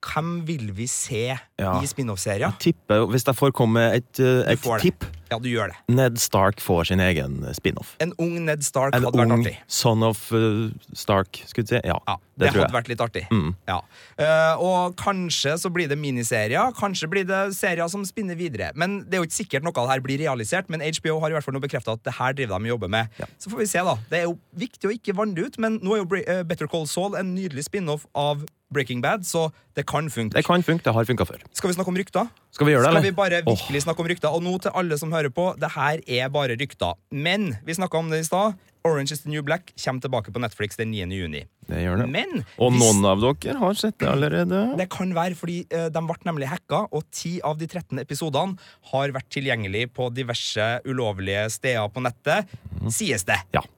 Hvem 0.00 0.46
vil 0.48 0.70
vi 0.72 0.86
se 0.88 1.26
Ja. 1.60 1.74
i 1.82 1.84
spin-off-serier? 1.86 2.54
Hvis 2.56 3.26
jeg 3.26 3.36
får 3.36 3.52
komme 3.52 3.74
med 3.74 3.96
et, 4.00 4.18
eh, 4.18 4.52
et 4.54 4.62
tipp 4.80 5.04
Ja, 5.30 5.38
du 5.38 5.46
gjør 5.46 5.70
det. 5.70 5.78
Ned 5.94 6.18
Stark 6.18 6.60
får 6.62 6.90
sin 6.90 7.00
egen 7.04 7.38
spin-off. 7.54 7.94
En 8.02 8.12
ung 8.18 8.34
Ned 8.44 8.64
Stark 8.66 8.96
En 8.96 9.06
hadde 9.06 9.20
vært 9.20 9.34
artig. 9.36 9.54
En 9.54 9.62
ung 9.62 9.70
son 9.70 10.06
of 10.06 10.24
uh, 10.34 10.66
Stark, 10.92 11.42
skulle 11.46 11.68
du 11.68 11.74
si. 11.76 11.80
Ja, 11.86 11.98
det, 12.02 12.18
Det, 12.42 12.50
tror 12.50 12.64
hadde 12.64 12.76
vært 12.76 12.90
litt 12.90 13.04
artig. 13.04 13.24
Mm. 13.30 13.54
Ja. 13.70 13.78
Uh, 14.18 14.64
og 14.66 14.98
kanskje 15.00 15.56
så 15.62 15.70
blir 15.72 15.90
det 15.90 15.98
miniserier, 16.00 16.74
kanskje 16.76 17.10
blir 17.12 17.28
det 17.28 17.40
serier 17.56 17.86
som 17.92 18.04
spinner 18.08 18.38
videre. 18.38 18.72
Men 18.74 19.04
det 19.06 19.18
er 19.18 19.24
jo 19.24 19.30
ikke 19.30 19.38
sikkert 19.38 19.66
noe 19.66 19.76
av 19.76 19.86
det 19.86 19.94
her 19.94 20.06
blir 20.08 20.22
realisert, 20.24 20.70
men 20.72 20.82
HBO 20.82 21.20
har 21.22 21.30
i 21.30 21.38
hvert 21.38 21.46
fall 21.46 21.56
nå 21.56 21.62
bekrefta 21.62 21.94
at 21.94 22.06
det 22.06 22.18
her 22.18 22.36
driver 22.36 22.58
de 22.58 22.70
og 22.70 22.74
jobber 22.74 22.94
med. 22.98 23.20
Så 23.38 23.52
får 23.52 23.62
vi 23.62 23.70
se, 23.70 23.84
da. 23.86 23.98
Det 24.10 24.22
er 24.22 24.28
jo 24.28 24.38
viktig 24.58 24.90
å 24.90 24.96
ikke 24.98 25.14
vanne 25.16 25.38
det 25.38 25.50
ut, 25.50 25.60
men 25.62 25.78
nå 25.84 25.94
er 25.94 26.02
jo 26.02 26.24
eh, 26.24 26.42
Better 26.48 26.70
Call 26.70 26.90
Saul 26.90 27.14
en 27.18 27.36
nydelig 27.36 27.70
spin-off 27.70 28.08
av 28.18 28.42
Breaking 28.70 29.00
Bad, 29.02 29.24
så 29.26 29.48
det 29.74 29.82
kan 29.90 30.06
funke. 30.10 30.36
Det 30.36 30.44
kan 30.46 30.62
funke, 30.62 30.84
det 30.86 30.92
har 30.94 31.06
funka 31.08 31.26
før. 31.26 31.42
Skal 31.58 31.72
vi 31.72 31.74
snakke 31.74 31.90
om 31.90 31.96
rykter? 31.98 32.28
Skal 32.54 32.68
vi 32.68 32.74
gjøre 32.76 32.86
det, 32.86 32.92
Skal 32.94 33.06
vi 33.08 33.14
bare 33.18 33.40
virkelig 33.42 33.70
virkelig 33.70 33.82
snakke 33.84 34.00
om 34.02 34.08
rykter? 34.08 34.28
Og 34.34 34.42
nå 34.42 34.58
til 34.62 34.70
alle 34.74 34.98
som 34.98 35.12
hører 35.12 35.19
på, 35.28 35.52
det 35.60 35.68
her 35.76 36.00
er 36.08 36.28
bare 36.32 36.56
rykter. 36.56 36.94
Men 37.12 37.58
vi 37.66 37.74
snakka 37.76 37.98
om 37.98 38.08
det 38.08 38.20
i 38.20 38.24
stad. 38.24 38.54
Orange 38.82 39.12
is 39.12 39.20
the 39.20 39.28
New 39.28 39.42
Black 39.44 39.74
kommer 39.76 40.00
tilbake 40.00 40.32
på 40.32 40.40
Netflix 40.40 40.76
den 40.80 40.88
9. 40.90 41.04
juni. 41.12 41.42
Det 41.68 41.82
gjør 41.84 41.98
det. 42.00 42.06
Men 42.08 42.46
Og 42.56 42.72
hvis- 42.72 42.80
noen 42.80 43.04
av 43.04 43.20
dere 43.20 43.58
har 43.58 43.74
sett 43.74 43.98
det 43.98 44.08
allerede. 44.08 44.62
Det 44.78 44.88
kan 44.88 45.12
være 45.14 45.34
fordi 45.36 45.66
uh, 45.74 45.90
de 45.92 46.00
ble 46.00 46.16
nemlig 46.24 46.48
hacka, 46.48 46.86
og 46.90 47.04
ti 47.12 47.40
av 47.44 47.58
de 47.60 47.66
13 47.68 47.98
episodene 48.00 48.56
har 48.90 49.12
vært 49.12 49.28
tilgjengelig 49.28 49.90
på 49.92 50.08
diverse 50.16 50.80
ulovlige 50.88 51.44
steder 51.52 51.92
på 51.92 52.00
nettet, 52.00 52.48
sies 52.88 53.22
det. 53.28 53.36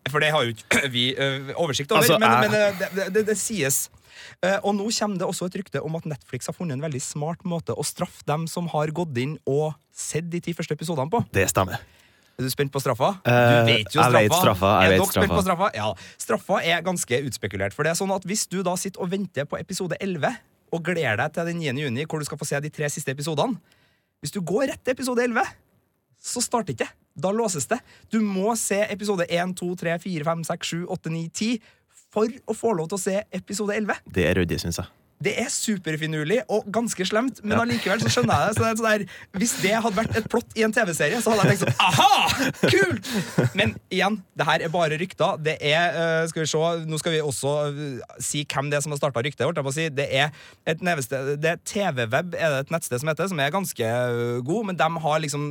For 0.08 0.20
det 0.22 0.30
har 0.30 0.44
jo 0.46 0.54
ikke 0.54 0.86
vi 0.94 1.08
uh, 1.18 1.50
oversikt 1.58 1.90
over, 1.90 2.04
Altså, 2.06 2.20
men, 2.22 2.30
jeg- 2.30 2.50
men 2.50 2.60
eh, 2.60 2.94
det, 2.94 3.08
det, 3.18 3.26
det 3.26 3.36
sies. 3.42 3.88
Eh, 4.42 4.58
og 4.62 4.76
nå 4.78 4.88
kommer 4.90 5.20
det 5.20 5.28
også 5.28 5.48
et 5.48 5.58
rykte 5.62 5.82
om 5.82 5.96
at 5.98 6.06
Netflix 6.08 6.50
har 6.50 6.56
funnet 6.56 6.76
en 6.76 6.84
veldig 6.84 7.02
smart 7.02 7.42
måte 7.48 7.74
å 7.74 7.86
straffe 7.86 8.24
dem 8.28 8.46
som 8.50 8.68
har 8.72 8.92
gått 8.94 9.18
inn 9.22 9.38
og 9.48 9.72
sett 9.92 10.30
de 10.32 10.40
ti 10.42 10.54
første 10.56 10.76
episodene 10.78 11.12
på. 11.12 11.22
Det 11.34 11.48
stemmer. 11.52 11.82
Er 12.38 12.46
du 12.46 12.50
spent 12.52 12.72
på 12.72 12.80
straffa? 12.80 13.12
Eh, 13.28 13.50
du 13.52 13.68
vet 13.68 13.92
jo 13.92 14.00
straffa. 14.00 14.20
jeg 14.22 14.30
vet 14.30 14.38
straffa, 14.38 14.70
jeg 14.72 14.92
er 14.92 14.96
dere 14.96 15.10
spent 15.10 15.34
på 15.34 15.42
straffa. 15.44 15.68
Ja. 15.76 15.90
Straffa 16.18 16.62
er 16.64 16.86
ganske 16.86 17.20
utspekulert. 17.28 17.76
For 17.76 17.84
det 17.84 17.92
er 17.92 18.00
sånn 18.00 18.14
at 18.14 18.24
Hvis 18.28 18.46
du 18.48 18.62
da 18.64 18.74
sitter 18.80 19.04
og 19.04 19.12
venter 19.12 19.44
på 19.44 19.60
episode 19.60 19.98
11 20.00 20.32
og 20.72 20.84
gleder 20.86 21.20
deg 21.20 21.34
til 21.34 21.50
den 21.50 21.60
9. 21.60 21.84
juni, 21.84 22.06
hvor 22.08 22.18
du 22.18 22.24
skal 22.24 22.40
få 22.40 22.48
se 22.48 22.60
de 22.64 22.70
tre 22.72 22.88
siste 22.88 23.12
episodene 23.12 23.60
Hvis 24.24 24.32
du 24.32 24.40
går 24.40 24.70
rett 24.70 24.80
til 24.80 24.96
episode 24.96 25.20
11, 25.20 25.44
så 26.22 26.40
starter 26.40 26.72
ikke. 26.72 26.88
Da 27.18 27.32
låses 27.34 27.66
det. 27.68 27.80
Du 28.08 28.20
må 28.22 28.54
se 28.56 28.78
episode 28.88 29.26
1, 29.28 29.54
2, 29.58 29.74
3, 29.76 29.98
4, 30.00 30.24
5, 30.24 30.44
6, 30.48 30.68
7, 30.72 30.84
8, 30.94 31.10
9, 31.10 31.28
10 31.34 31.58
for 32.12 32.28
å 32.46 32.56
få 32.56 32.74
lov 32.78 32.92
til 32.92 33.00
å 33.00 33.04
se 33.06 33.20
episode 33.32 33.76
11. 33.78 34.04
Det 34.14 34.28
er 34.28 34.38
ryddig, 34.40 34.60
syns 34.62 34.82
jeg. 34.82 35.01
Det 35.22 35.34
er 35.40 35.50
superfinurlig 35.52 36.40
og 36.52 36.66
ganske 36.72 37.06
slemt, 37.08 37.40
men 37.44 37.58
allikevel 37.60 38.02
så 38.02 38.10
skjønner 38.12 38.34
jeg 38.34 38.48
det. 38.48 38.56
Så 38.56 38.64
det 38.64 38.72
sånn 38.80 38.88
der, 38.88 39.04
hvis 39.38 39.54
det 39.62 39.74
hadde 39.76 39.98
vært 39.98 40.18
et 40.18 40.28
plott 40.32 40.56
i 40.58 40.64
en 40.66 40.74
TV-serie, 40.74 41.20
så 41.22 41.34
hadde 41.34 41.52
jeg 41.52 41.60
tenkt 41.60 41.64
sånn 41.66 41.82
Aha! 41.88 42.52
Kult! 42.72 43.10
Men 43.58 43.74
igjen, 43.92 44.18
det 44.38 44.46
her 44.48 44.64
er 44.66 44.72
bare 44.72 44.98
rykter. 45.00 45.38
Det 45.42 45.56
er, 45.60 45.98
eh, 46.02 46.26
skal 46.30 46.44
vi 46.44 46.48
se, 46.50 46.62
Nå 46.88 47.00
skal 47.00 47.16
vi 47.16 47.22
også 47.24 47.54
eh, 47.68 48.16
si 48.22 48.44
hvem 48.48 48.70
det 48.72 48.80
er 48.80 48.84
som 48.86 48.94
har 48.94 49.00
starta 49.00 49.22
ryktet. 49.24 49.44
holdt 49.46 49.60
jeg 49.60 49.68
på 49.68 49.72
å 49.72 49.76
Si. 49.76 49.86
Det 49.88 50.04
er 50.12 50.34
et 50.68 50.82
nevested, 50.84 51.30
det 51.40 51.48
er 51.54 51.60
TV-web, 51.64 52.34
er 52.36 52.52
det 52.52 52.58
et 52.66 52.72
nettsted 52.74 53.00
som 53.00 53.08
heter, 53.08 53.30
som 53.30 53.40
er 53.40 53.54
ganske 53.54 53.86
eh, 53.92 54.42
god, 54.44 54.68
men 54.68 54.78
de 54.78 54.88
har 55.06 55.22
liksom 55.22 55.48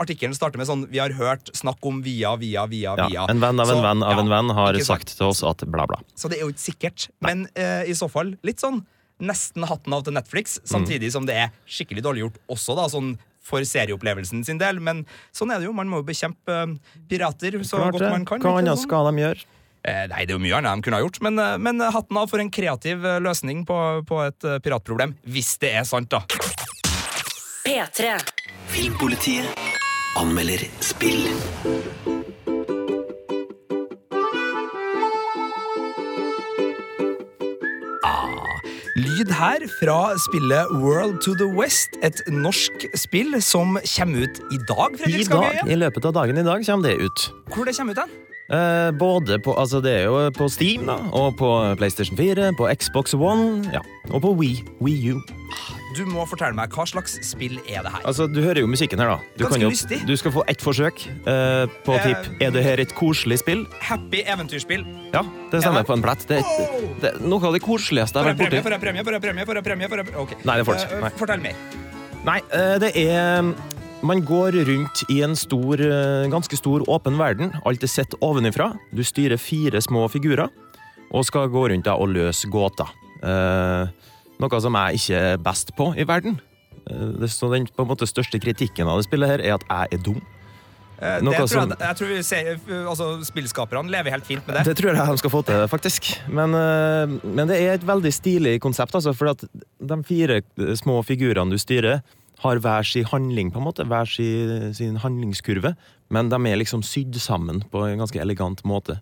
Artikkelen 0.00 0.34
starter 0.36 0.60
med 0.60 0.68
sånn 0.68 0.84
Vi 0.90 1.00
har 1.00 1.12
hørt 1.18 1.50
snakk 1.56 1.82
om 1.86 2.00
via, 2.04 2.34
via, 2.40 2.66
via, 2.70 2.94
via. 2.98 3.08
Ja, 3.22 3.26
en 3.30 3.42
venn 3.42 3.60
av 3.62 3.72
en 3.72 3.82
venn 3.84 4.04
av 4.06 4.22
en 4.22 4.30
venn 4.30 4.54
har 4.56 4.78
sagt 4.86 5.14
til 5.16 5.28
oss 5.30 5.42
at 5.46 5.64
bla, 5.70 5.86
bla. 5.90 6.00
Så 6.18 6.30
det 6.30 6.38
er 6.38 6.46
jo 6.46 6.54
ikke 6.54 6.66
sikkert. 6.68 7.08
Men 7.24 7.46
eh, 7.58 7.88
i 7.90 7.96
så 7.96 8.08
fall 8.10 8.34
litt 8.46 8.62
sånn 8.62 8.82
nesten 9.20 9.66
hatten 9.68 9.92
av 9.96 10.04
til 10.06 10.14
Netflix, 10.16 10.58
Mm. 10.60 10.66
samtidig 10.72 11.12
som 11.12 11.26
det 11.26 11.36
er 11.36 11.50
skikkelig 11.68 12.02
dårlig 12.02 12.24
gjort 12.24 12.38
også, 12.50 12.76
da, 12.76 12.88
sånn 12.88 13.18
for 13.40 13.60
serieopplevelsen 13.64 14.44
sin 14.44 14.58
del. 14.58 14.80
Men 14.80 15.06
sånn 15.32 15.50
er 15.54 15.58
det 15.60 15.66
jo. 15.66 15.72
Man 15.72 15.88
må 15.88 16.02
jo 16.02 16.06
bekjempe 16.10 16.48
eh, 16.62 16.74
pirater 17.08 17.56
så 17.64 17.78
Klart 17.80 17.92
godt 17.96 18.10
man 18.10 18.24
kan. 18.28 18.40
Hva 18.44 18.58
annet 18.58 18.76
sånn? 18.78 18.86
skal 18.88 19.08
de 19.10 19.22
gjøre? 19.24 19.44
Eh, 19.82 20.06
nei, 20.12 20.24
det 20.28 20.34
er 20.34 20.36
jo 20.36 20.42
mye 20.44 20.58
annet 20.58 20.76
de 20.76 20.82
kunne 20.84 20.98
ha 21.00 21.04
gjort, 21.06 21.20
men, 21.24 21.38
eh, 21.40 21.56
men 21.56 21.80
hatten 21.80 22.16
av 22.20 22.28
for 22.28 22.38
en 22.38 22.50
kreativ 22.52 23.04
eh, 23.04 23.18
løsning 23.24 23.64
på, 23.66 23.78
på 24.06 24.20
et 24.26 24.44
eh, 24.44 24.58
piratproblem. 24.60 25.16
Hvis 25.24 25.56
det 25.58 25.72
er 25.80 25.84
sant, 25.88 26.10
da. 26.12 26.20
P3. 27.64 28.18
Filmpolitiet 28.68 29.48
anmelder 30.20 30.62
spill. 30.84 31.24
Lyd 39.00 39.30
her 39.32 39.62
fra 39.78 39.98
spillet 40.18 40.72
World 40.82 41.20
to 41.24 41.32
the 41.38 41.46
West, 41.56 41.94
et 42.04 42.18
norsk 42.28 42.84
spill 42.98 43.36
som 43.44 43.78
kommer 43.94 44.26
ut 44.26 44.40
i 44.52 44.58
dag. 44.68 44.98
I 45.08 45.22
dag, 45.24 45.60
I 45.64 45.78
løpet 45.78 46.08
av 46.10 46.16
dagen 46.18 46.40
i 46.40 46.44
dag 46.44 46.66
kommer 46.66 46.90
det 46.90 47.06
ut. 47.06 47.22
Hvor 47.54 47.68
det 47.68 47.76
kommer 47.78 47.96
ut 47.96 48.02
den? 48.02 48.12
Eh, 48.50 48.90
både 48.98 49.38
på 49.38 49.54
Altså, 49.54 49.80
det 49.80 49.92
er 50.00 50.04
jo 50.10 50.18
på 50.36 50.48
Steam, 50.52 50.84
da, 50.90 50.98
og 51.16 51.38
på 51.38 51.48
PlayStation 51.80 52.18
4, 52.18 52.50
på 52.58 52.68
Xbox 52.74 53.14
One, 53.14 53.70
ja, 53.72 53.80
og 54.10 54.24
på 54.26 54.34
Wii, 54.42 54.64
Wii 54.82 55.14
U. 55.14 55.22
Du 55.96 56.04
må 56.06 56.22
fortelle 56.28 56.54
meg, 56.54 56.70
hva 56.70 56.84
slags 56.86 57.16
spill 57.26 57.56
er 57.66 57.82
det 57.82 57.90
her? 57.90 58.02
Altså, 58.06 58.28
Du 58.30 58.38
hører 58.44 58.60
jo 58.62 58.68
musikken 58.70 59.00
her, 59.02 59.08
da. 59.10 59.16
Du, 59.34 59.44
Ganske 59.44 59.60
jo, 59.64 59.70
lystig. 59.72 59.98
du 60.06 60.12
skal 60.16 60.34
få 60.36 60.44
ett 60.46 60.62
forsøk 60.62 61.02
uh, 61.26 61.66
på 61.86 61.96
uh, 61.96 62.04
tipp. 62.04 62.28
Er 62.40 62.52
det 62.54 62.62
her 62.62 62.82
et 62.84 62.94
koselig 62.94 63.40
spill? 63.42 63.64
Happy 63.82 64.22
eventyrspill. 64.22 64.84
Ja, 65.14 65.24
det 65.50 65.62
stemmer 65.64 65.82
på 65.88 65.96
en 65.96 66.04
plett. 66.04 66.22
Det, 66.30 66.38
det, 66.46 66.68
det 67.02 67.10
er 67.14 67.18
noe 67.26 67.42
av 67.50 67.56
det 67.56 67.62
koseligste 67.64 68.20
jeg 68.20 68.22
har 68.22 68.30
vært 68.32 68.44
borti. 68.44 68.62
for 68.68 68.76
en 68.76 68.84
premie, 68.86 69.04
for 69.08 69.18
en 69.18 69.24
premie, 69.26 69.46
for 69.50 69.58
en 69.58 69.66
premie, 69.66 69.90
for 69.90 70.04
en 70.04 70.08
premie. 70.12 70.40
Nei, 70.46 70.56
det 70.60 70.68
får 70.68 70.78
du 70.78 70.80
ikke. 70.84 70.94
Eh, 70.94 71.02
Nei. 71.06 71.12
Fortell 71.18 71.44
mer. 71.44 71.60
Nei, 72.30 72.38
eh, 72.54 72.74
det 72.84 72.92
er 73.00 73.52
Man 74.06 74.22
går 74.24 74.56
rundt 74.64 75.02
i 75.12 75.18
en 75.26 75.34
stor, 75.36 75.76
eh, 75.84 76.28
ganske 76.32 76.56
stor 76.56 76.86
åpen 76.88 77.18
verden. 77.20 77.50
Alt 77.68 77.82
er 77.84 77.90
sett 77.92 78.14
ovenifra. 78.24 78.70
Du 78.96 79.02
styrer 79.04 79.36
fire 79.36 79.82
små 79.84 80.06
figurer 80.08 80.48
og 81.10 81.26
skal 81.28 81.50
gå 81.52 81.66
rundt 81.68 81.90
og 81.90 82.08
løse 82.14 82.48
gåter. 82.48 82.88
Eh, 83.20 83.90
noe 84.40 84.60
som 84.64 84.76
jeg 84.80 85.00
ikke 85.00 85.24
er 85.30 85.42
best 85.44 85.74
på 85.78 85.92
i 85.96 86.06
verden. 86.08 86.40
Eh, 86.88 87.26
så 87.30 87.50
den 87.52 87.68
på 87.68 87.84
en 87.84 87.90
måte 87.90 88.08
største 88.08 88.40
kritikken 88.42 88.88
av 88.88 89.00
det 89.00 89.08
spillet 89.08 89.34
her 89.34 89.42
er 89.44 89.56
at 89.58 89.66
jeg 89.68 89.98
er 89.98 90.04
dum. 90.04 90.20
Eh, 91.00 91.18
Noe 91.24 91.32
det 91.32 91.46
tror 91.48 91.62
jeg, 91.64 91.78
jeg 91.80 91.96
tror 91.96 92.10
vi 92.10 92.22
ser, 92.26 92.48
altså, 92.84 93.06
Spillskaperne 93.24 93.92
lever 93.92 94.12
helt 94.12 94.26
fint 94.28 94.44
med 94.46 94.58
det. 94.58 94.66
Det 94.68 94.76
tror 94.76 94.92
jeg 94.92 95.08
de 95.08 95.20
skal 95.22 95.32
få 95.32 95.42
til, 95.48 95.66
faktisk. 95.72 96.10
Men, 96.28 96.56
eh, 96.56 97.14
men 97.24 97.48
det 97.48 97.56
er 97.56 97.78
et 97.78 97.86
veldig 97.88 98.12
stilig 98.12 98.58
konsept, 98.60 98.96
altså, 98.96 99.14
for 99.16 99.32
at 99.32 99.44
de 99.44 100.02
fire 100.04 100.42
små 100.76 101.00
figurene 101.06 101.56
du 101.56 101.60
styrer, 101.60 102.02
har 102.40 102.56
hver 102.64 102.86
sin 102.88 103.04
handling, 103.04 103.50
på 103.52 103.60
en 103.60 103.66
måte, 103.66 103.84
hver 103.84 104.08
sin, 104.08 104.72
sin 104.72 104.96
handlingskurve, 104.96 105.74
men 106.08 106.30
de 106.32 106.38
er 106.48 106.56
liksom 106.56 106.80
sydd 106.80 107.18
sammen 107.20 107.60
på 107.68 107.82
en 107.84 108.00
ganske 108.00 108.20
elegant 108.20 108.62
måte. 108.64 108.96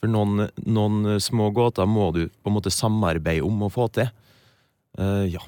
For 0.00 0.08
noen, 0.08 0.46
noen 0.64 1.18
små 1.20 1.50
gåter 1.52 1.88
må 1.90 2.08
du 2.16 2.22
på 2.28 2.48
en 2.48 2.56
måte 2.56 2.72
samarbeide 2.72 3.44
om 3.44 3.66
å 3.66 3.72
få 3.72 3.90
til. 3.92 4.08
Eh, 4.98 5.24
ja. 5.34 5.42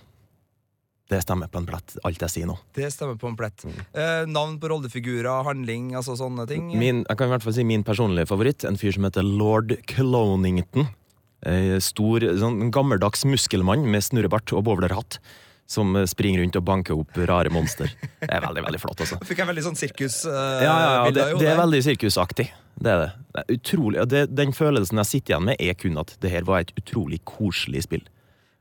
Det 1.11 1.19
stemmer 1.25 1.51
på 1.51 1.59
en 1.59 1.67
plett, 1.67 1.97
alt 2.07 2.21
jeg 2.23 2.31
sier 2.31 2.47
nå. 2.47 2.55
Det 2.77 2.87
stemmer 2.95 3.17
på 3.19 3.27
en 3.33 3.35
plett. 3.39 3.65
Eh, 3.67 4.23
navn 4.31 4.61
på 4.63 4.69
rollefigurer, 4.71 5.43
handling, 5.49 5.89
altså 5.99 6.15
sånne 6.21 6.45
ting. 6.47 6.69
Min, 6.79 7.01
jeg 7.09 7.19
kan 7.19 7.27
i 7.27 7.33
hvert 7.35 7.43
fall 7.43 7.57
si 7.57 7.65
min 7.67 7.83
personlige 7.87 8.31
favoritt, 8.31 8.63
en 8.69 8.79
fyr 8.79 8.95
som 8.95 9.09
heter 9.09 9.27
lord 9.27 9.75
Clonington. 9.91 10.87
En 11.51 11.81
stor, 11.83 12.23
sånn 12.39 12.69
gammeldags 12.71 13.25
muskelmann 13.27 13.89
med 13.91 14.05
snurrebart 14.07 14.53
og 14.55 14.69
bowlerhatt. 14.69 15.19
Som 15.71 15.95
springer 16.11 16.43
rundt 16.43 16.57
og 16.59 16.65
banker 16.67 16.99
opp 16.99 17.19
rare 17.31 17.51
monster. 17.55 17.91
Det 18.21 18.27
er 18.27 18.43
veldig, 18.43 18.63
veldig 18.67 18.81
flott, 18.83 19.03
altså. 19.03 19.19
Fikk 19.29 19.43
jeg 19.43 19.51
veldig 19.51 19.63
sånn 19.69 19.79
sirkusbilder 19.79 20.65
Ja, 20.67 20.73
ja, 20.75 20.89
ja, 20.95 21.13
det, 21.15 21.27
jo, 21.31 21.39
det 21.39 21.47
er 21.47 21.53
der. 21.55 21.61
veldig 21.63 21.83
sirkusaktig. 21.87 22.49
Det 22.81 22.91
er 22.91 23.03
det. 23.05 23.11
det 23.35 23.43
er 23.45 23.55
utrolig, 23.59 24.07
det, 24.11 24.23
den 24.35 24.55
følelsen 24.57 24.99
jeg 25.03 25.11
sitter 25.11 25.35
igjen 25.35 25.47
med, 25.51 25.61
er 25.63 25.77
kun 25.79 25.99
at 26.03 26.15
det 26.23 26.33
her 26.33 26.47
var 26.49 26.63
et 26.65 26.73
utrolig 26.79 27.21
koselig 27.29 27.85
spill. 27.87 28.03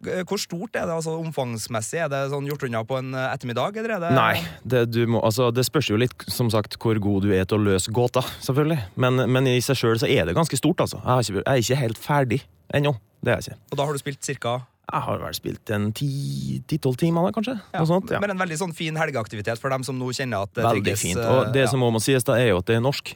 Eh, 0.08 0.22
Hvor 0.24 0.40
stort 0.40 0.78
er 0.80 0.86
det 0.88 0.94
altså 0.96 1.18
omfangsmessig? 1.20 2.00
Er 2.06 2.08
det 2.12 2.22
sånn 2.32 2.48
gjort 2.48 2.64
unna 2.68 2.84
på 2.88 2.98
en 3.02 3.14
eh, 3.14 3.34
ettermiddag? 3.34 3.76
Eller 3.82 3.96
er 3.98 4.04
det 4.06 4.12
Nei, 4.16 4.40
det, 4.64 4.86
du 4.94 5.02
må, 5.12 5.20
altså, 5.28 5.50
det 5.52 5.66
spørs 5.68 5.90
jo 5.92 5.98
litt 6.00 6.16
som 6.32 6.48
sagt 6.54 6.78
hvor 6.80 6.96
god 7.04 7.28
du 7.28 7.34
er 7.36 7.44
til 7.50 7.60
å 7.60 7.66
løse 7.68 7.92
gåter, 7.92 8.24
selvfølgelig. 8.46 8.80
Men, 8.96 9.26
men 9.32 9.48
i 9.52 9.58
seg 9.66 9.76
sjøl 9.82 10.00
så 10.00 10.08
er 10.08 10.30
det 10.30 10.36
ganske 10.40 10.56
stort, 10.60 10.80
altså. 10.86 11.02
Jeg, 11.04 11.28
ikke, 11.30 11.44
jeg 11.44 11.52
er 11.52 11.64
ikke 11.66 11.82
helt 11.84 12.00
ferdig 12.06 12.42
ennå. 12.80 12.96
Det 13.20 13.34
er 13.34 13.42
jeg 13.42 13.52
ikke. 13.52 13.62
Og 13.74 13.78
da 13.82 13.88
har 13.90 13.98
du 13.98 14.00
spilt 14.00 14.24
cirka 14.24 14.52
Jeg 14.90 15.02
har 15.06 15.20
vel 15.22 15.36
spilt 15.38 15.70
en 15.76 15.90
ti-tolv 15.94 16.96
timer, 16.98 17.28
da, 17.28 17.34
kanskje. 17.36 17.58
ja, 17.76 17.84
sånt, 17.86 18.10
ja. 18.16 18.20
Men 18.24 18.32
en 18.34 18.40
veldig 18.42 18.58
sånn 18.64 18.72
fin 18.74 18.96
helgeaktivitet 18.98 19.60
for 19.62 19.70
dem 19.70 19.84
som 19.86 20.00
nå 20.00 20.08
kjenner 20.16 20.48
at 20.48 20.54
det 20.56 20.64
Veldig 20.66 20.82
trigges, 20.86 21.04
fint. 21.04 21.20
eh, 21.20 21.34
Og 21.36 21.52
det 21.54 21.66
ja. 21.68 21.72
som 21.74 21.84
må 21.84 21.92
sies, 22.02 22.24
da, 22.26 22.40
er 22.40 22.54
jo 22.54 22.62
at 22.64 22.72
det 22.72 22.80
er 22.80 22.86
norsk. 22.88 23.12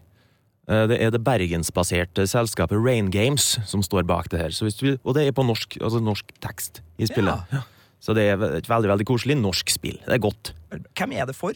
Eh, 0.69 0.87
Det 0.87 1.01
er 1.01 1.11
det 1.11 1.23
bergensbaserte 1.23 2.25
selskapet 2.27 2.77
Rain 2.79 3.09
Games 3.11 3.59
som 3.67 3.81
står 3.83 4.03
bak 4.07 4.29
det 4.31 4.39
her. 4.39 4.49
Så 4.55 4.63
hvis 4.65 4.75
du, 4.79 4.85
vil- 4.85 4.99
og 5.03 5.15
det 5.15 5.27
er 5.27 5.31
på 5.35 5.43
norsk, 5.45 5.77
altså 5.81 5.99
norsk 5.99 6.25
tekst 6.41 6.81
i 6.97 7.05
spillet. 7.05 7.43
Ja. 7.51 7.61
Så 7.99 8.13
det 8.15 8.23
er 8.29 8.41
et 8.57 8.67
veldig 8.69 8.89
veldig 8.89 9.05
koselig 9.07 9.35
norsk 9.39 9.69
spill. 9.69 9.97
Det 10.05 10.13
er 10.13 10.19
godt. 10.23 10.53
Hvem 10.97 11.11
er 11.13 11.25
det 11.25 11.35
for? 11.35 11.53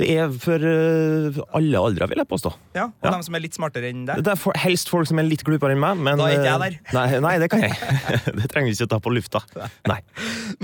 Det 0.00 0.06
er 0.08 0.30
for 0.40 0.56
uh, 0.64 1.36
alle 1.52 1.76
aldre, 1.76 2.06
vil 2.08 2.20
jeg 2.22 2.28
påstå. 2.30 2.50
Ja, 2.72 2.86
Og 2.88 3.04
Ja. 3.04 3.10
dem 3.12 3.22
som 3.26 3.34
er 3.36 3.42
litt 3.44 3.52
smartere 3.58 3.90
enn 3.92 4.06
deg? 4.08 4.22
Det 4.24 4.30
er 4.32 4.38
for, 4.40 4.56
helst 4.56 4.88
folk 4.88 5.04
som 5.10 5.18
er 5.20 5.26
litt 5.28 5.42
glupere 5.44 5.74
enn 5.74 5.82
meg. 5.82 5.98
Men, 6.00 6.16
Da 6.16 6.30
er 6.30 6.38
ikke 6.38 6.46
jeg 6.48 6.54
eh, 6.54 6.62
der. 6.64 6.94
Nei, 6.96 7.20
nei, 7.20 7.32
det 7.42 7.48
kan 7.52 7.60
jeg. 7.60 7.76
det 8.40 8.48
trenger 8.48 8.70
vi 8.70 8.76
ikke 8.78 8.88
ta 8.88 8.98
på 9.04 9.12
lufta. 9.12 9.42
Nei. 9.90 9.98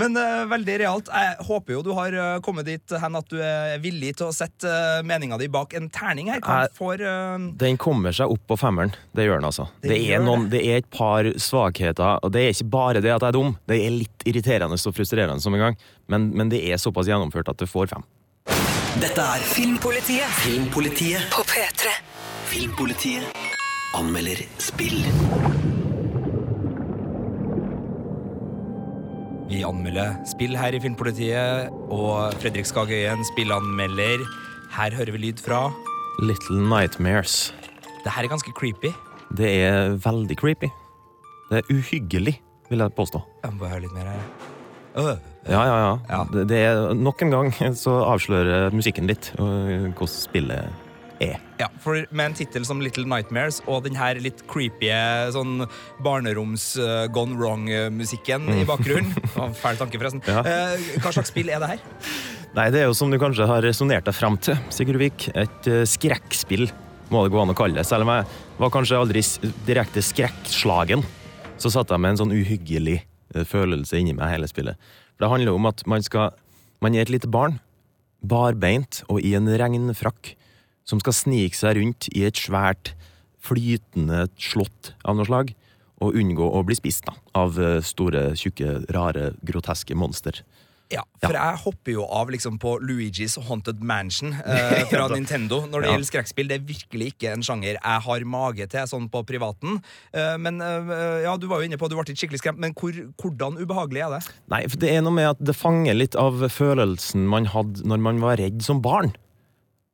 Men 0.01 0.17
uh, 0.17 0.49
veldig 0.49 0.79
realt. 0.81 1.11
Jeg 1.13 1.45
håper 1.45 1.75
jo 1.77 1.83
du 1.85 1.91
har 1.93 2.17
kommet 2.41 2.65
dit 2.65 2.95
hen 3.03 3.19
at 3.21 3.29
du 3.29 3.37
er 3.37 3.77
villig 3.85 4.15
til 4.17 4.31
å 4.31 4.33
sette 4.33 4.65
uh, 4.65 5.05
meninga 5.05 5.37
di 5.37 5.47
bak 5.53 5.77
en 5.77 5.91
terning 5.93 6.33
her. 6.33 6.41
Jeg- 6.41 6.73
får 6.81 7.05
uh... 7.05 7.37
Den 7.61 7.77
kommer 7.77 8.15
seg 8.15 8.33
opp 8.33 8.41
på 8.49 8.57
femmeren. 8.57 8.95
Det 9.13 9.29
gjør 9.29 9.43
den, 9.43 9.49
altså. 9.53 9.69
Det 9.83 9.93
Det, 9.93 10.03
er, 10.09 10.25
noen, 10.25 10.49
det 10.49 10.65
er 10.65 10.81
et 10.81 10.89
par 10.89 11.29
svakheter, 11.37 12.17
og 12.25 12.33
det 12.33 12.47
er 12.47 12.55
ikke 12.57 12.71
bare 12.73 13.01
det 13.05 13.13
at 13.13 13.21
jeg 13.21 13.29
er 13.29 13.37
dum. 13.37 13.53
Det 13.69 13.77
er 13.77 13.93
litt 13.93 14.25
irriterende 14.25 14.73
og 14.81 14.95
frustrerende 14.97 15.37
som 15.45 15.53
en 15.53 15.67
gang, 15.69 15.77
men, 16.09 16.31
men 16.33 16.49
det 16.49 16.65
er 16.65 16.81
såpass 16.81 17.05
gjennomført 17.05 17.53
at 17.53 17.61
det 17.61 17.69
får 17.69 17.93
fem. 17.93 18.01
Dette 18.97 19.21
er 19.21 19.43
Filmpolitiet 19.45 20.31
Filmpolitiet. 20.41 21.21
på 21.29 21.43
P3. 21.45 21.91
Filmpolitiet 22.49 23.27
anmelder 23.93 24.41
spill. 24.57 24.97
Vi 29.49 29.61
anmelder 29.65 30.17
spill 30.29 30.57
her 30.57 30.73
i 30.73 30.81
Filmpolitiet, 30.81 31.69
og 31.93 32.33
Fredrik 32.41 32.65
Skagøyen, 32.65 33.21
spillanmelder. 33.33 34.25
Her 34.73 34.97
hører 34.97 35.13
vi 35.13 35.23
lyd 35.27 35.41
fra 35.45 35.69
Little 36.25 36.61
Nightmares. 36.69 37.53
Det 38.03 38.11
her 38.15 38.23
er 38.23 38.33
ganske 38.33 38.53
creepy. 38.57 38.93
Det 39.37 39.49
er 39.63 39.97
veldig 40.01 40.37
creepy. 40.37 40.69
Det 41.51 41.61
er 41.61 41.73
uhyggelig, 41.73 42.39
vil 42.69 42.79
jeg 42.79 42.93
påstå. 42.97 43.21
Jeg 43.43 43.53
må 43.53 43.59
bare 43.59 43.69
høre 43.69 43.85
litt 43.85 43.93
mer 43.93 44.09
her. 44.13 44.23
Øh. 44.97 45.17
Ja, 45.49 45.63
ja, 45.65 45.77
ja. 45.81 45.93
Ja. 46.09 46.19
Det, 46.33 46.45
det 46.51 46.59
er, 46.67 46.93
nok 46.93 47.23
en 47.25 47.33
gang 47.33 47.49
så 47.77 47.95
avslører 48.05 48.69
musikken 48.75 49.09
litt 49.09 49.31
hvordan 49.35 50.13
spillet 50.13 50.69
er. 51.19 51.39
Ja, 51.59 51.67
for 51.83 52.05
Med 52.15 52.31
en 52.31 52.35
tittel 52.37 52.65
som 52.67 52.79
Little 52.83 53.03
Nightmares 53.09 53.59
og 53.67 53.83
den 53.87 53.97
her 53.99 54.19
litt 54.23 54.45
creepy 54.49 54.91
sånn 55.35 55.65
barneroms 56.05 56.71
uh, 56.79 57.07
gone 57.11 57.35
wrong-musikken 57.39 58.47
i 58.55 58.63
bakgrunnen 58.67 59.11
Fæl 59.61 59.79
tanke, 59.79 59.99
forresten. 59.99 60.23
Ja. 60.27 60.43
Uh, 60.45 61.01
hva 61.03 61.11
slags 61.15 61.33
spill 61.33 61.51
er 61.51 61.59
det 61.63 61.73
her? 61.73 61.83
Nei, 62.55 62.69
det 62.73 62.81
er 62.81 62.87
jo 62.87 62.95
som 62.97 63.11
du 63.11 63.19
kanskje 63.21 63.47
har 63.49 63.61
resonnert 63.65 64.07
deg 64.07 64.15
fram 64.15 64.39
til, 64.41 64.57
Sigurd 64.73 65.01
Vik. 65.01 65.27
Et 65.35 65.69
uh, 65.69 65.83
skrekkspill, 65.87 66.69
må 67.11 67.25
det 67.25 67.33
gå 67.35 67.43
an 67.43 67.51
å 67.51 67.57
kalle 67.57 67.81
det. 67.81 67.85
Selv 67.89 68.07
om 68.07 68.13
jeg 68.15 68.29
var 68.61 68.73
kanskje 68.73 69.01
aldri 69.01 69.25
direkte 69.67 70.03
skrekkslagen, 70.05 71.03
så 71.59 71.73
satt 71.73 71.91
jeg 71.91 72.01
med 72.01 72.15
en 72.15 72.23
sånn 72.23 72.35
uhyggelig 72.37 73.01
følelse 73.45 73.99
inni 73.99 74.15
meg 74.17 74.31
hele 74.31 74.47
spillet. 74.49 74.79
For 75.19 75.27
det 75.27 75.33
handler 75.35 75.57
om 75.59 75.65
at 75.67 75.83
man 75.83 75.99
skal 75.99 76.31
Man 76.79 76.95
er 76.95 77.01
et 77.03 77.09
lite 77.11 77.27
barn, 77.27 77.59
barbeint 78.23 79.01
og 79.11 79.19
i 79.19 79.33
en 79.35 79.49
regnfrakk, 79.51 80.37
som 80.87 81.01
skal 81.03 81.11
snike 81.11 81.57
seg 81.59 81.75
rundt 81.75 82.07
i 82.15 82.23
et 82.23 82.39
svært, 82.39 82.93
flytende 83.43 84.29
slott 84.39 84.93
av 85.03 85.17
noe 85.17 85.27
slag, 85.27 85.51
og 85.99 86.15
unngå 86.15 86.47
å 86.47 86.61
bli 86.63 86.77
spist 86.79 87.03
da, 87.03 87.17
av 87.35 87.59
eh, 87.59 87.81
store, 87.83 88.29
tjukke, 88.39 88.77
rare, 88.95 89.33
groteske 89.43 89.91
monster. 89.91 90.39
Ja, 90.89 91.03
for 91.21 91.35
jeg 91.37 91.57
hopper 91.61 91.91
jo 91.93 92.03
av 92.09 92.31
liksom 92.33 92.55
på 92.57 92.71
Luigi's 92.81 93.35
Haunted 93.45 93.83
Mansion 93.85 94.31
eh, 94.33 94.79
fra 94.89 95.03
Nintendo 95.11 95.59
når 95.69 95.83
det 95.83 95.87
Ja. 95.87 95.91
gjelder 95.93 96.07
skrekkspill. 96.09 96.47
Det 96.49 96.55
er 96.57 96.63
virkelig 96.65 97.09
ikke 97.13 97.33
en 97.35 97.43
sjanger 97.45 97.75
jeg 97.77 98.01
har 98.07 98.25
mage 98.25 98.65
til 98.71 98.87
sånn 98.89 99.05
på 99.13 99.21
privaten. 99.29 99.77
Eh, 100.17 100.33
men 100.41 100.57
eh, 100.65 101.21
ja, 101.27 101.35
du 101.37 101.45
var 101.51 101.61
jo 101.61 101.69
inne 101.69 101.77
på 101.77 101.89
du 101.91 101.93
ble 101.93 102.07
ikke 102.09 102.23
skikkelig 102.23 102.41
skremt, 102.41 102.57
men 102.65 102.73
hvor, 102.73 102.97
hvordan 103.21 103.59
ubehagelig 103.61 104.01
er 104.07 104.15
det? 104.17 104.21
Nei, 104.49 104.63
for 104.65 104.81
det 104.81 104.89
er 104.95 105.05
noe 105.05 105.13
med 105.13 105.29
at 105.35 105.43
det 105.45 105.53
fanger 105.59 105.93
litt 105.99 106.17
av 106.17 106.41
følelsen 106.49 107.27
man 107.29 107.45
hadde 107.53 107.85
når 107.85 108.01
man 108.09 108.19
var 108.25 108.41
redd 108.41 108.63
som 108.65 108.81
barn. 108.81 109.13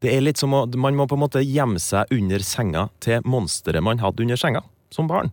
Det 0.03 0.11
er 0.15 0.21
litt 0.23 0.37
som 0.39 0.53
å, 0.55 0.63
Man 0.79 0.95
må 0.95 1.07
på 1.11 1.15
en 1.17 1.23
måte 1.25 1.41
gjemme 1.43 1.79
seg 1.81 2.07
under 2.13 2.39
senga 2.45 2.87
til 3.03 3.19
monsteret 3.25 3.83
man 3.83 3.99
hadde 4.03 4.23
under 4.23 4.37
senga 4.39 4.61
som 4.95 5.07
barn. 5.11 5.31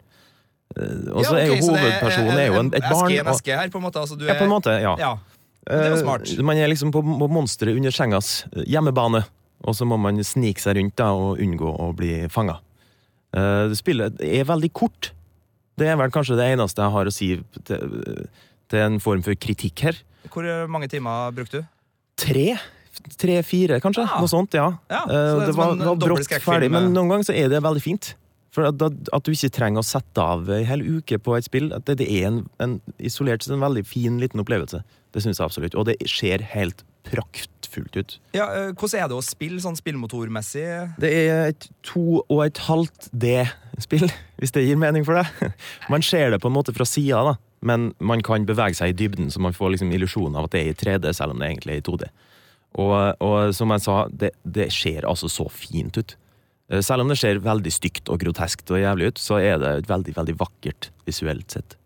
Eh, 0.74 1.10
Og 1.12 1.22
så 1.26 1.36
Ja, 1.36 1.42
er 1.44 1.50
jo 1.52 1.56
hovedpersonen 1.68 2.38
er 2.38 2.46
jo 2.50 2.58
en, 2.62 2.70
et 2.74 2.82
barn. 2.86 3.10
Eske 3.10 3.20
en 3.20 3.30
eske 3.34 3.56
her, 3.58 3.68
på 3.74 3.78
en 3.78 3.84
måte. 3.86 4.00
Altså, 4.00 4.16
du 4.18 4.24
Ja, 4.26 4.34
på 4.38 4.46
en 4.46 4.50
er- 4.50 4.54
måte, 4.54 4.76
ja. 4.80 4.94
ja. 4.98 5.10
Det 5.68 5.90
var 5.92 6.00
smart. 6.00 6.28
Eh, 6.34 6.42
Man 6.44 6.58
er 6.58 6.68
liksom 6.72 6.90
på, 6.94 7.02
på 7.04 7.28
monsteret 7.30 7.76
under 7.78 7.94
sengas 7.94 8.44
eh, 8.52 8.64
hjemmebane, 8.66 9.24
og 9.62 9.76
så 9.78 9.86
må 9.86 9.98
man 10.00 10.18
snike 10.26 10.60
seg 10.62 10.76
rundt 10.80 10.96
da 10.98 11.12
og 11.14 11.38
unngå 11.42 11.70
å 11.70 11.92
bli 11.96 12.26
fanga. 12.32 12.58
spillet 13.78 14.18
er 14.20 14.44
veldig 14.44 14.72
kort. 14.74 15.12
Det 15.78 15.86
er 15.88 15.96
vel 15.96 16.10
kanskje 16.12 16.36
det 16.36 16.50
eneste 16.52 16.82
jeg 16.82 16.92
har 16.92 17.08
å 17.08 17.12
si 17.14 17.28
til, 17.64 17.94
til 18.68 18.78
en 18.82 18.98
form 19.00 19.22
for 19.24 19.38
kritikk 19.38 19.84
her. 19.86 20.00
Hvor 20.28 20.44
mange 20.68 20.88
timer 20.90 21.30
brukte 21.32 21.62
du? 21.62 21.70
Tre? 22.18 22.58
Tre-fire, 23.18 23.78
kanskje? 23.82 24.04
Noe 24.04 24.28
sånt, 24.30 24.52
ja. 24.54 24.66
Ja, 24.92 25.02
Eh, 25.08 25.38
det 25.40 25.46
det 25.48 25.54
var, 25.56 25.72
var 25.80 25.96
brått 25.96 26.28
ferdig, 26.44 26.68
men 26.70 26.90
eh. 26.90 26.92
noen 26.92 27.08
ganger 27.10 27.30
så 27.30 27.34
er 27.34 27.48
det 27.48 27.62
veldig 27.64 27.82
fint. 27.82 28.12
For 28.52 28.68
at, 28.68 28.82
at, 28.84 29.24
du 29.24 29.32
ikke 29.32 29.52
trenger 29.54 29.80
å 29.80 29.86
sette 29.86 30.20
av 30.20 30.50
ei 30.52 30.64
hel 30.68 30.82
uke 30.84 31.16
på 31.22 31.36
et 31.38 31.46
spill. 31.48 31.70
At 31.72 31.86
det, 31.88 32.02
det 32.02 32.08
er 32.12 32.28
en, 32.28 32.42
en 32.60 32.78
isolert 33.00 33.44
sett 33.44 33.54
en 33.56 33.64
veldig 33.64 33.84
fin 33.88 34.18
liten 34.20 34.42
opplevelse. 34.42 34.82
Det 35.12 35.22
syns 35.24 35.40
jeg 35.40 35.46
absolutt. 35.46 35.76
Og 35.78 35.88
det 35.88 35.96
ser 36.10 36.44
helt 36.52 36.84
praktfullt 37.08 37.96
ut. 37.96 38.18
Ja, 38.36 38.46
eh, 38.52 38.72
hvordan 38.76 39.00
er 39.00 39.08
det 39.10 39.16
å 39.16 39.24
spille 39.24 39.62
sånn 39.62 39.78
spillmotormessig? 39.78 40.66
Det 41.02 41.12
er 41.24 41.48
et 41.52 41.68
to 41.86 42.20
og 42.22 42.44
et 42.44 42.60
halvt 42.68 43.08
D-spill, 43.24 44.06
hvis 44.42 44.54
det 44.54 44.66
gir 44.66 44.80
mening 44.80 45.06
for 45.08 45.20
deg. 45.20 45.56
Man 45.92 46.04
ser 46.04 46.34
det 46.34 46.42
på 46.42 46.52
en 46.52 46.56
måte 46.58 46.76
fra 46.76 46.86
sida, 46.88 47.24
da. 47.32 47.38
Men 47.62 47.92
man 48.02 48.18
kan 48.26 48.42
bevege 48.42 48.74
seg 48.74 48.90
i 48.90 48.94
dybden, 48.98 49.28
så 49.30 49.38
man 49.38 49.54
får 49.54 49.68
liksom 49.70 49.92
illusjonen 49.94 50.34
av 50.34 50.48
at 50.48 50.54
det 50.56 50.62
er 50.64 50.70
i 50.72 50.78
3D, 50.80 51.12
selv 51.14 51.30
om 51.30 51.38
det 51.38 51.46
egentlig 51.46 51.76
er 51.76 51.78
i 51.78 51.84
2D. 51.86 52.08
Og, 52.82 52.94
og 53.22 53.52
som 53.54 53.70
jeg 53.70 53.84
sa, 53.84 53.98
det, 54.10 54.32
det 54.42 54.66
ser 54.74 55.06
altså 55.06 55.30
så 55.30 55.46
fint 55.46 55.94
ut. 55.94 56.16
Eh, 56.72 56.80
Selv 56.80 57.04
om 57.04 57.12
det 57.12 57.18
ser 57.20 57.42
veldig 57.44 57.72
stygt 57.74 58.08
og 58.08 58.22
groteskt 58.22 58.72
og 58.72 58.80
jævlig 58.80 59.12
ut, 59.12 59.20
så 59.20 59.38
er 59.42 59.60
det 59.60 59.72
et 59.82 59.90
veldig, 59.90 60.16
veldig 60.16 60.36
vakkert 60.40 60.90
visuelt 61.08 61.52
sett. 61.52 61.76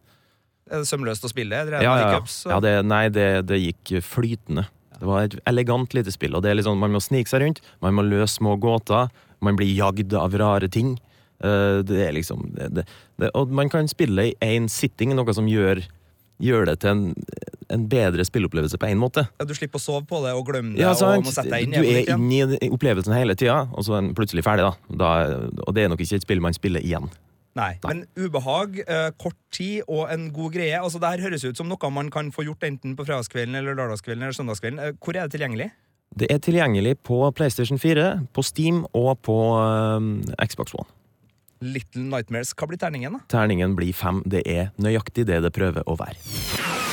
Er 0.71 0.83
det 0.83 0.89
sømløst 0.89 1.27
å 1.27 1.31
spille? 1.31 1.65
Det 1.67 1.83
Ja, 1.83 1.95
ja, 1.99 2.09
ja. 2.17 2.23
ja 2.51 2.61
det, 2.63 2.75
nei, 2.87 3.09
det, 3.15 3.47
det 3.47 3.61
gikk 3.63 3.99
flytende. 4.03 4.67
Det 4.97 5.07
var 5.07 5.27
et 5.27 5.37
elegant 5.47 5.93
lite 5.95 6.15
spill. 6.15 6.35
Og 6.35 6.43
det 6.43 6.51
er 6.51 6.59
liksom, 6.59 6.79
Man 6.81 6.95
må 6.95 7.03
snike 7.03 7.31
seg 7.31 7.43
rundt, 7.45 7.61
man 7.85 7.95
må 7.95 8.07
løse 8.07 8.39
små 8.39 8.57
gåter, 8.59 9.11
man 9.45 9.59
blir 9.59 9.71
jagd 9.77 10.15
av 10.17 10.35
rare 10.39 10.71
ting. 10.73 10.97
Eh, 11.45 11.83
Det 11.87 12.01
er 12.09 12.15
liksom 12.17 12.49
det, 12.57 12.87
Og 13.35 13.51
man 13.51 13.69
kan 13.69 13.89
spille 13.89 14.31
i 14.31 14.35
én 14.41 14.69
sitting, 14.69 15.15
noe 15.15 15.35
som 15.35 15.47
gjør, 15.47 15.85
gjør 16.43 16.67
det 16.67 16.81
til 16.81 16.91
en, 16.91 17.05
en 17.73 17.87
bedre 17.91 18.25
spilleopplevelse 18.27 18.79
på 18.81 18.89
én 18.91 19.01
måte. 19.01 19.27
Ja, 19.41 19.45
Du 19.49 19.55
slipper 19.55 19.81
å 19.81 19.83
sove 19.83 20.07
på 20.07 20.23
det 20.25 20.35
og 20.37 20.47
glemme 20.49 20.77
det 20.77 20.85
Ja, 20.85 20.93
og 20.95 21.25
må 21.27 21.33
sette 21.35 21.51
deg 21.51 21.67
inn 21.67 21.77
Du 21.77 21.83
er 21.83 22.11
inne 22.15 22.59
i 22.61 22.71
opplevelsen 22.71 23.15
hele 23.17 23.35
tida, 23.39 23.67
og 23.73 23.87
så 23.87 23.97
er 23.99 24.05
den 24.07 24.15
plutselig 24.15 24.45
ferdig. 24.47 24.67
da. 24.67 24.97
da 25.03 25.13
og 25.67 25.75
det 25.75 25.85
er 25.85 25.89
nok 25.93 26.03
ikke 26.05 26.21
et 26.21 26.27
spill 26.27 26.41
man 26.45 26.57
spiller 26.57 26.85
igjen. 26.85 27.11
Nei, 27.57 27.71
men 27.89 28.03
ubehag, 28.21 28.83
eh, 28.85 29.11
kort 29.17 29.37
tid 29.51 29.81
og 29.89 30.11
en 30.13 30.29
god 30.33 30.53
greie. 30.53 30.77
Altså, 30.77 31.01
det 31.01 31.09
her 31.15 31.25
høres 31.25 31.45
ut 31.47 31.57
som 31.57 31.71
noe 31.71 31.91
man 31.91 32.11
kan 32.13 32.29
få 32.31 32.45
gjort 32.45 32.67
enten 32.69 32.93
på 32.99 33.07
fredagskvelden 33.07 33.57
eller 33.57 33.79
lørdagskvelden 33.79 34.27
eller 34.27 34.37
søndagskvelden. 34.37 34.79
Eh, 34.83 34.93
Hvor 35.01 35.17
er 35.17 35.27
det 35.27 35.39
tilgjengelig? 35.41 35.71
Det 36.17 36.29
er 36.31 36.39
tilgjengelig 36.39 36.99
på 37.03 37.33
PlayStation 37.35 37.79
4, 37.79 38.29
på 38.33 38.45
Steam 38.45 38.85
og 38.93 39.23
på 39.25 39.39
eh, 39.57 40.47
Xbox 40.47 40.77
One. 40.77 40.89
Little 41.65 42.05
Nightmares. 42.05 42.53
Hva 42.53 42.69
blir 42.69 42.79
terningen, 42.81 43.17
da? 43.17 43.25
Terningen 43.33 43.77
blir 43.79 43.97
fem. 43.97 44.21
Det 44.29 44.45
er 44.45 44.75
nøyaktig 44.77 45.25
det 45.25 45.41
det 45.47 45.55
prøver 45.57 45.87
å 45.89 45.97
være. 45.97 46.85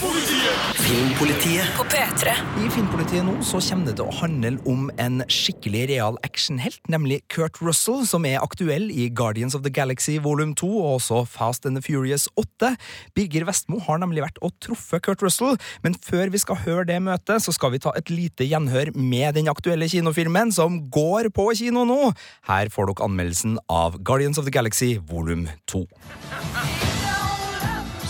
Filmpolitiet. 0.00 1.66
På 1.76 1.84
P3. 1.84 2.32
I 2.64 2.68
Filmpolitiet 2.72 3.24
nå 3.26 3.34
så 3.44 3.58
kommer 3.60 3.90
det 3.90 3.98
til 3.98 4.06
å 4.08 4.14
handle 4.16 4.52
om 4.70 4.86
en 5.02 5.20
skikkelig 5.28 5.82
real 5.90 6.16
actionhelt, 6.24 6.80
nemlig 6.88 7.18
Kurt 7.28 7.60
Russell, 7.60 8.06
som 8.08 8.24
er 8.24 8.38
aktuell 8.40 8.88
i 8.88 9.10
Guardians 9.12 9.52
of 9.58 9.60
the 9.66 9.72
Galaxy 9.76 10.16
volum 10.24 10.54
2 10.56 10.70
og 10.70 10.94
også 10.94 11.20
Fast 11.28 11.68
and 11.68 11.76
the 11.76 11.84
Furious 11.84 12.30
8. 12.40 12.72
Birger 13.12 13.44
Vestmo 13.50 13.82
har 13.84 14.00
nemlig 14.00 14.24
vært 14.24 14.40
og 14.40 14.54
truffet 14.64 15.04
Kurt 15.04 15.20
Russell, 15.26 15.60
men 15.84 15.98
før 16.06 16.32
vi 16.32 16.40
skal 16.40 16.62
høre 16.64 16.86
det 16.88 16.96
møtet, 17.04 17.44
så 17.44 17.52
skal 17.52 17.74
vi 17.76 17.82
ta 17.84 17.92
et 17.98 18.08
lite 18.08 18.48
gjenhør 18.48 18.94
med 18.96 19.36
den 19.36 19.52
aktuelle 19.52 19.90
kinofilmen 19.90 20.54
som 20.56 20.80
går 20.88 21.28
på 21.36 21.50
kino 21.60 21.84
nå. 21.84 22.14
Her 22.48 22.72
får 22.72 22.94
dere 22.94 23.10
anmeldelsen 23.10 23.60
av 23.68 24.00
Guardians 24.00 24.40
of 24.40 24.48
the 24.48 24.56
Galaxy 24.56 24.94
volum 24.96 25.44
2. 25.68 25.84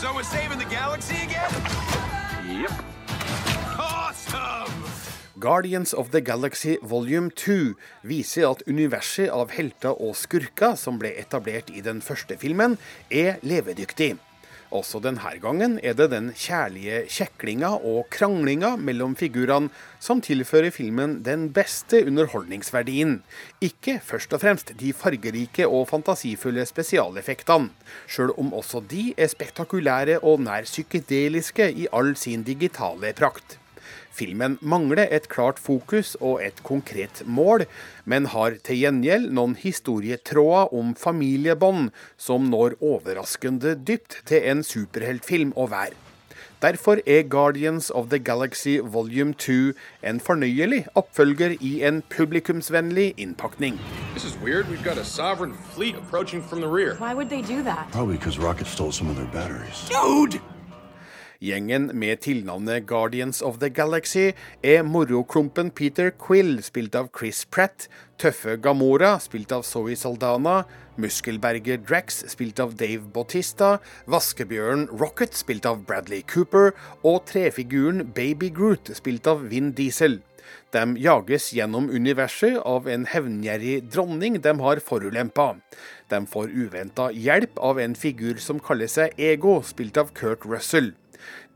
So 0.00 0.14
we're 0.14 0.22
saving 0.22 0.56
the 0.56 0.70
galaxy 0.70 1.29
Guardians 5.40 5.94
of 5.94 6.10
the 6.10 6.20
Galaxy 6.20 6.76
Volume 6.82 7.30
2 7.30 7.72
viser 8.04 8.50
at 8.50 8.64
universet 8.68 9.30
av 9.32 9.54
helter 9.54 9.96
og 9.96 10.12
skurker 10.20 10.74
som 10.76 10.98
ble 11.00 11.14
etablert 11.16 11.70
i 11.72 11.80
den 11.80 12.02
første 12.04 12.36
filmen, 12.36 12.76
er 13.08 13.38
levedyktig. 13.40 14.18
Også 14.70 15.00
denne 15.02 15.32
gangen 15.40 15.78
er 15.82 15.96
det 15.96 16.10
den 16.12 16.28
kjærlige 16.36 16.98
kjeklinga 17.10 17.70
og 17.78 18.10
kranglinga 18.12 18.74
mellom 18.78 19.16
figurene 19.18 19.72
som 19.98 20.20
tilfører 20.22 20.70
filmen 20.76 21.16
den 21.26 21.48
beste 21.56 22.02
underholdningsverdien. 22.04 23.16
Ikke 23.64 23.96
først 24.04 24.36
og 24.36 24.44
fremst 24.44 24.74
de 24.82 24.92
fargerike 24.92 25.64
og 25.64 25.88
fantasifulle 25.94 26.68
spesialeffektene, 26.68 27.72
sjøl 28.06 28.36
om 28.36 28.52
også 28.60 28.84
de 28.92 29.08
er 29.16 29.32
spektakulære 29.32 30.20
og 30.20 30.44
nær 30.44 30.68
psykedeliske 30.68 31.72
i 31.72 31.88
all 31.96 32.12
sin 32.20 32.44
digitale 32.44 33.16
prakt. 33.16 33.59
Filmen 34.10 34.58
mangler 34.60 35.06
et 35.10 35.28
klart 35.32 35.58
fokus 35.62 36.16
og 36.20 36.42
et 36.44 36.62
konkret 36.66 37.22
mål, 37.26 37.64
men 38.04 38.26
har 38.34 38.58
til 38.66 38.82
gjengjeld 38.82 39.30
noen 39.36 39.56
historietråder 39.60 40.74
om 40.76 40.94
familiebånd 40.98 41.90
som 42.18 42.50
når 42.50 42.76
overraskende 42.82 43.76
dypt 43.78 44.20
til 44.28 44.46
en 44.50 44.64
superheltfilm 44.66 45.54
å 45.56 45.70
være. 45.70 45.96
Derfor 46.60 47.00
er 47.06 47.22
Guardians 47.22 47.90
of 47.90 48.10
the 48.10 48.18
Galaxy 48.18 48.78
Volume 48.82 49.32
2 49.32 49.72
en 50.04 50.20
fornøyelig 50.20 50.86
oppfølger 50.94 51.56
i 51.60 51.82
en 51.88 52.02
publikumsvennlig 52.10 53.14
innpakning. 53.16 53.78
This 54.12 54.24
is 54.24 54.36
weird. 54.44 54.66
We've 54.68 54.84
got 54.84 54.98
a 54.98 55.04
sovereign 55.04 55.54
fleet 55.74 55.96
approaching 55.96 56.42
from 56.42 56.60
the 56.60 56.68
rear. 56.68 56.96
Why 56.98 57.14
would 57.14 57.30
they 57.30 57.40
do 57.40 57.62
that? 57.62 57.88
Probably 57.92 58.16
because 58.18 58.38
Rocket 58.38 58.66
stole 58.66 58.92
some 58.92 59.08
of 59.08 59.16
their 59.16 59.32
batteries. 59.32 59.88
Dude! 59.88 60.40
Gjengen 61.40 61.86
med 61.96 62.20
tilnavnet 62.20 62.84
Guardians 62.84 63.38
of 63.40 63.62
the 63.62 63.70
Galaxy 63.72 64.34
er 64.60 64.82
moroklumpen 64.84 65.70
Peter 65.72 66.10
Quill, 66.12 66.58
spilt 66.60 66.98
av 66.98 67.08
Chris 67.16 67.46
Pratt, 67.48 67.86
tøffe 68.20 68.58
Gamora, 68.60 69.14
spilt 69.24 69.54
av 69.56 69.64
Zoe 69.64 69.96
Saldana, 69.96 70.66
muskelberger 71.00 71.80
Drax, 71.80 72.26
spilt 72.34 72.60
av 72.60 72.76
Dave 72.76 73.08
Bautista, 73.14 73.78
vaskebjørnen 74.04 74.90
Rocket, 75.00 75.32
spilt 75.32 75.64
av 75.64 75.80
Bradley 75.88 76.20
Cooper, 76.28 76.74
og 77.00 77.24
trefiguren 77.32 78.10
Baby 78.12 78.52
Groot, 78.52 78.92
spilt 79.00 79.24
av 79.32 79.48
Vin 79.48 79.72
Diesel. 79.72 80.20
De 80.76 80.84
jages 81.00 81.54
gjennom 81.56 81.88
universet 81.88 82.60
av 82.68 82.84
en 82.84 83.08
hevngjerrig 83.08 83.86
dronning 83.88 84.42
de 84.44 84.58
har 84.60 84.84
forulempa. 84.84 85.54
De 86.12 86.20
får 86.28 86.52
uventa 86.52 87.08
hjelp 87.16 87.56
av 87.56 87.80
en 87.80 87.96
figur 87.96 88.36
som 88.36 88.60
kaller 88.60 88.92
seg 88.92 89.16
Ego, 89.16 89.62
spilt 89.64 89.96
av 89.96 90.12
Kurt 90.12 90.44
Russell. 90.44 90.92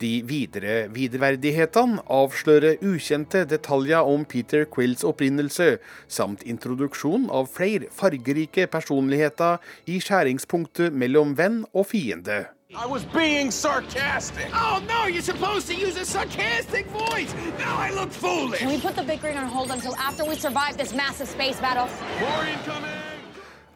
De 0.02 0.22
videre 0.26 0.88
videreverdighetene 0.90 2.02
avslører 2.10 2.80
ukjente 2.82 3.44
detaljer 3.46 4.02
om 4.10 4.24
Peter 4.26 4.64
Quills 4.66 5.04
opprinnelse, 5.06 5.76
samt 6.10 6.42
introduksjon 6.42 7.28
av 7.30 7.46
flere 7.54 7.86
fargerike 7.94 8.66
personligheter 8.72 9.62
i 9.86 10.00
skjæringspunktet 10.02 10.96
mellom 10.98 11.36
venn 11.38 11.62
og 11.72 11.86
fiende. 11.92 12.44
I 12.74 12.86
was 12.86 13.04
being 13.04 13.52
sarcastic. 13.52 14.50
Oh 14.52 14.82
no, 14.88 15.06
you're 15.06 15.22
supposed 15.22 15.68
to 15.68 15.76
use 15.76 15.96
a 15.96 16.04
sarcastic 16.04 16.86
voice. 16.86 17.32
Now 17.60 17.76
I 17.78 17.90
look 17.94 18.10
foolish. 18.10 18.58
Can 18.58 18.68
we 18.68 18.80
put 18.80 18.96
the 18.96 19.04
bickering 19.04 19.36
on 19.36 19.46
hold 19.46 19.70
until 19.70 19.94
after 19.94 20.24
we 20.24 20.34
survive 20.34 20.76
this 20.76 20.92
massive 20.92 21.28
space 21.28 21.60
battle? 21.60 21.88
More 22.18 22.44
incoming. 22.44 22.93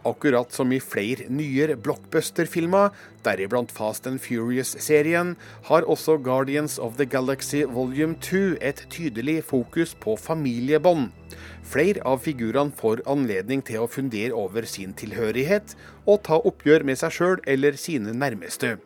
Akkurat 0.06 0.52
som 0.54 0.70
i 0.70 0.78
flere 0.78 1.26
nyere 1.26 1.74
blockbuster-filmer, 1.82 2.92
deriblant 3.26 3.72
Fast 3.74 4.06
and 4.06 4.20
Furious-serien, 4.22 5.34
har 5.66 5.86
også 5.90 6.20
Guardians 6.22 6.78
of 6.78 6.96
the 6.96 7.06
Galaxy 7.06 7.64
Volume 7.66 8.14
2 8.22 8.60
et 8.62 8.84
tydelig 8.94 9.42
fokus 9.44 9.96
på 9.98 10.14
familiebånd. 10.16 11.10
Flere 11.66 12.04
av 12.06 12.22
figurene 12.22 12.72
får 12.78 13.02
anledning 13.10 13.64
til 13.66 13.82
å 13.82 13.90
fundere 13.90 14.32
over 14.38 14.68
sin 14.70 14.94
tilhørighet, 14.94 15.74
og 16.06 16.22
ta 16.30 16.38
oppgjør 16.38 16.86
med 16.86 17.02
seg 17.02 17.18
sjøl 17.18 17.42
eller 17.46 17.74
sine 17.76 18.14
nærmeste. 18.14 18.76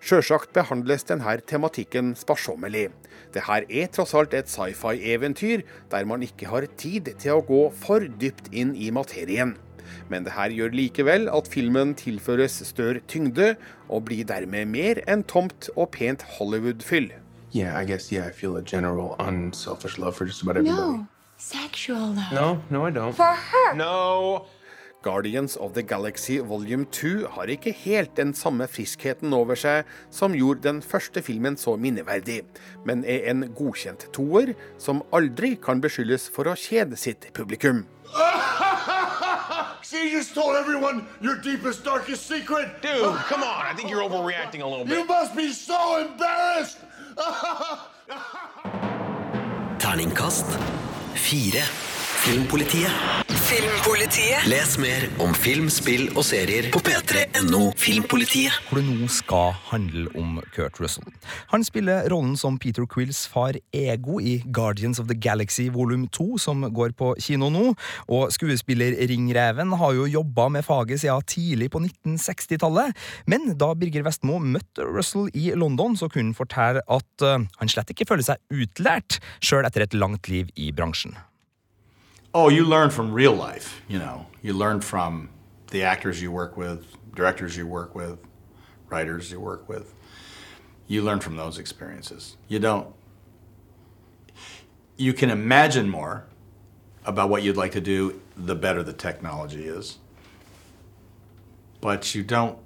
Sjølsagt 0.00 0.54
behandles 0.56 1.04
denne 1.06 1.38
tematikken 1.46 2.14
sparsommelig. 2.16 2.88
Dette 3.30 3.62
er 3.68 3.88
tross 3.92 4.14
alt 4.16 4.34
et 4.34 4.48
sci-fi-eventyr, 4.50 5.62
der 5.92 6.06
man 6.08 6.24
ikke 6.26 6.48
har 6.50 6.66
tid 6.80 7.12
til 7.20 7.36
å 7.36 7.44
gå 7.46 7.66
for 7.84 8.08
dypt 8.18 8.48
inn 8.50 8.72
i 8.74 8.90
materien. 8.90 9.54
Men 10.08 10.26
det 10.26 10.34
her 10.36 10.52
gjør 10.54 10.76
likevel 10.76 11.28
at 11.32 11.50
filmen 11.50 11.94
tilføres 11.98 12.60
større 12.68 13.02
tyngde, 13.10 13.54
og 13.88 14.06
blir 14.08 14.24
dermed 14.28 14.70
mer 14.70 15.02
enn 15.10 15.24
tomt 15.24 15.70
og 15.76 15.90
pent 15.96 16.22
Hollywood-fyll. 16.38 17.10
Yeah, 17.52 17.74
I 17.74 17.84
guess, 17.84 18.12
yeah, 18.12 18.28
I 18.28 18.30
feel 18.30 18.56
a 18.56 18.62
general 18.62 19.16
unselfish 19.18 19.98
love 19.98 20.14
for 20.16 20.24
just 20.24 20.42
about 20.42 20.56
everybody. 20.56 20.98
No, 20.98 21.06
sexual 21.36 22.14
love. 22.14 22.32
No, 22.32 22.62
no, 22.70 22.86
I 22.86 22.90
don't. 22.90 23.12
For 23.12 23.34
her. 23.34 23.74
No! 23.74 24.46
Guardians 25.02 25.56
of 25.56 25.72
the 25.72 25.82
Galaxy 25.82 26.38
Volume 26.38 26.84
2 26.84 27.26
har 27.30 27.48
ikke 27.48 27.72
helt 27.72 28.16
den 28.16 28.34
samme 28.34 28.66
friskheten 28.68 29.32
over 29.32 29.56
seg 29.56 29.88
som 30.12 30.34
gjorde 30.36 30.66
den 30.66 30.82
første 30.84 31.22
filmen 31.24 31.56
så 31.56 31.76
minneverdig, 31.80 32.42
men 32.84 33.04
er 33.08 33.30
en 33.32 33.46
godkjent 33.56 34.10
toer 34.12 34.52
som 34.78 35.00
aldri 35.16 35.54
kan 35.56 35.80
beskyldes 35.80 36.28
for 36.34 36.52
å 36.52 36.56
kjede 36.58 37.00
sitt 37.00 37.30
publikum. 37.32 37.86
See, 38.12 38.68
you 39.92 40.10
just 40.10 40.34
told 40.34 40.56
everyone 40.56 41.06
your 41.20 41.36
deepest, 41.36 41.84
darkest 41.84 42.26
secret. 42.26 42.80
Dude, 42.82 43.02
uh, 43.02 43.16
come 43.24 43.42
on. 43.42 43.66
I 43.66 43.74
think 43.74 43.90
you're 43.90 44.02
overreacting 44.02 44.62
a 44.62 44.66
little 44.66 44.84
bit. 44.84 44.98
You 44.98 45.04
must 45.04 45.36
be 45.36 45.52
so 45.52 45.98
embarrassed. 45.98 46.78
Terningkast 49.78 50.46
fire. 51.16 51.89
Filmpolitiet. 52.20 52.92
Filmpolitiet. 53.48 54.44
Les 54.44 54.72
mer 54.78 55.06
om 55.24 55.30
film, 55.34 55.70
spill 55.72 56.10
og 56.12 56.20
serier 56.28 56.66
på 56.70 56.82
p3.no 56.84 57.70
Filmpolitiet. 57.80 58.52
hvor 58.68 58.76
det 58.76 58.84
nå 58.90 59.08
skal 59.08 59.54
handle 59.70 60.10
om 60.20 60.34
Kurt 60.52 60.76
Russell. 60.82 61.08
Han 61.48 61.64
spiller 61.64 62.10
rollen 62.12 62.36
som 62.36 62.58
Peter 62.60 62.84
Quills 62.84 63.22
far 63.24 63.56
Ego 63.72 64.18
i 64.20 64.34
Guardians 64.44 65.00
of 65.00 65.08
the 65.08 65.16
Galaxy 65.16 65.70
volum 65.72 66.04
2, 66.12 66.36
som 66.44 66.60
går 66.60 66.92
på 66.98 67.14
kino 67.24 67.48
nå. 67.48 67.72
Og 68.12 68.28
skuespiller 68.36 68.98
Ringreven 69.08 69.72
har 69.80 69.96
jo 69.96 70.10
jobba 70.18 70.50
med 70.52 70.68
faget 70.68 71.00
siden 71.00 71.24
tidlig 71.24 71.70
på 71.72 71.80
1960-tallet. 71.80 72.92
Men 73.32 73.56
da 73.56 73.72
Birger 73.72 74.04
Vestmo 74.04 74.36
møtte 74.44 74.84
Russell 74.84 75.32
i 75.32 75.54
London, 75.56 75.96
så 75.96 76.12
kunne 76.12 76.34
han 76.34 76.36
fortelle 76.36 76.84
at 76.84 77.26
eh, 77.26 77.48
han 77.64 77.72
slett 77.72 77.96
ikke 77.96 78.10
føler 78.12 78.28
seg 78.28 78.44
utlært, 78.52 79.22
sjøl 79.40 79.64
etter 79.64 79.88
et 79.88 79.96
langt 79.96 80.28
liv 80.28 80.52
i 80.60 80.68
bransjen. 80.76 81.16
Oh, 82.32 82.48
you 82.48 82.64
learn 82.64 82.90
from 82.90 83.12
real 83.12 83.34
life, 83.34 83.82
you 83.88 83.98
know. 83.98 84.26
You 84.40 84.52
learn 84.52 84.80
from 84.80 85.30
the 85.70 85.82
actors 85.82 86.22
you 86.22 86.30
work 86.30 86.56
with, 86.56 86.86
directors 87.14 87.56
you 87.56 87.66
work 87.66 87.94
with, 87.94 88.18
writers 88.88 89.32
you 89.32 89.40
work 89.40 89.68
with. 89.68 89.94
You 90.86 91.02
learn 91.02 91.20
from 91.20 91.36
those 91.36 91.58
experiences. 91.58 92.36
You 92.48 92.58
don't. 92.58 92.88
You 94.96 95.12
can 95.12 95.30
imagine 95.30 95.88
more 95.88 96.26
about 97.04 97.30
what 97.30 97.42
you'd 97.42 97.56
like 97.56 97.72
to 97.72 97.80
do 97.80 98.20
the 98.36 98.54
better 98.54 98.82
the 98.82 98.92
technology 98.92 99.64
is. 99.64 99.98
But 101.80 102.14
you 102.14 102.22
don't. 102.22 102.58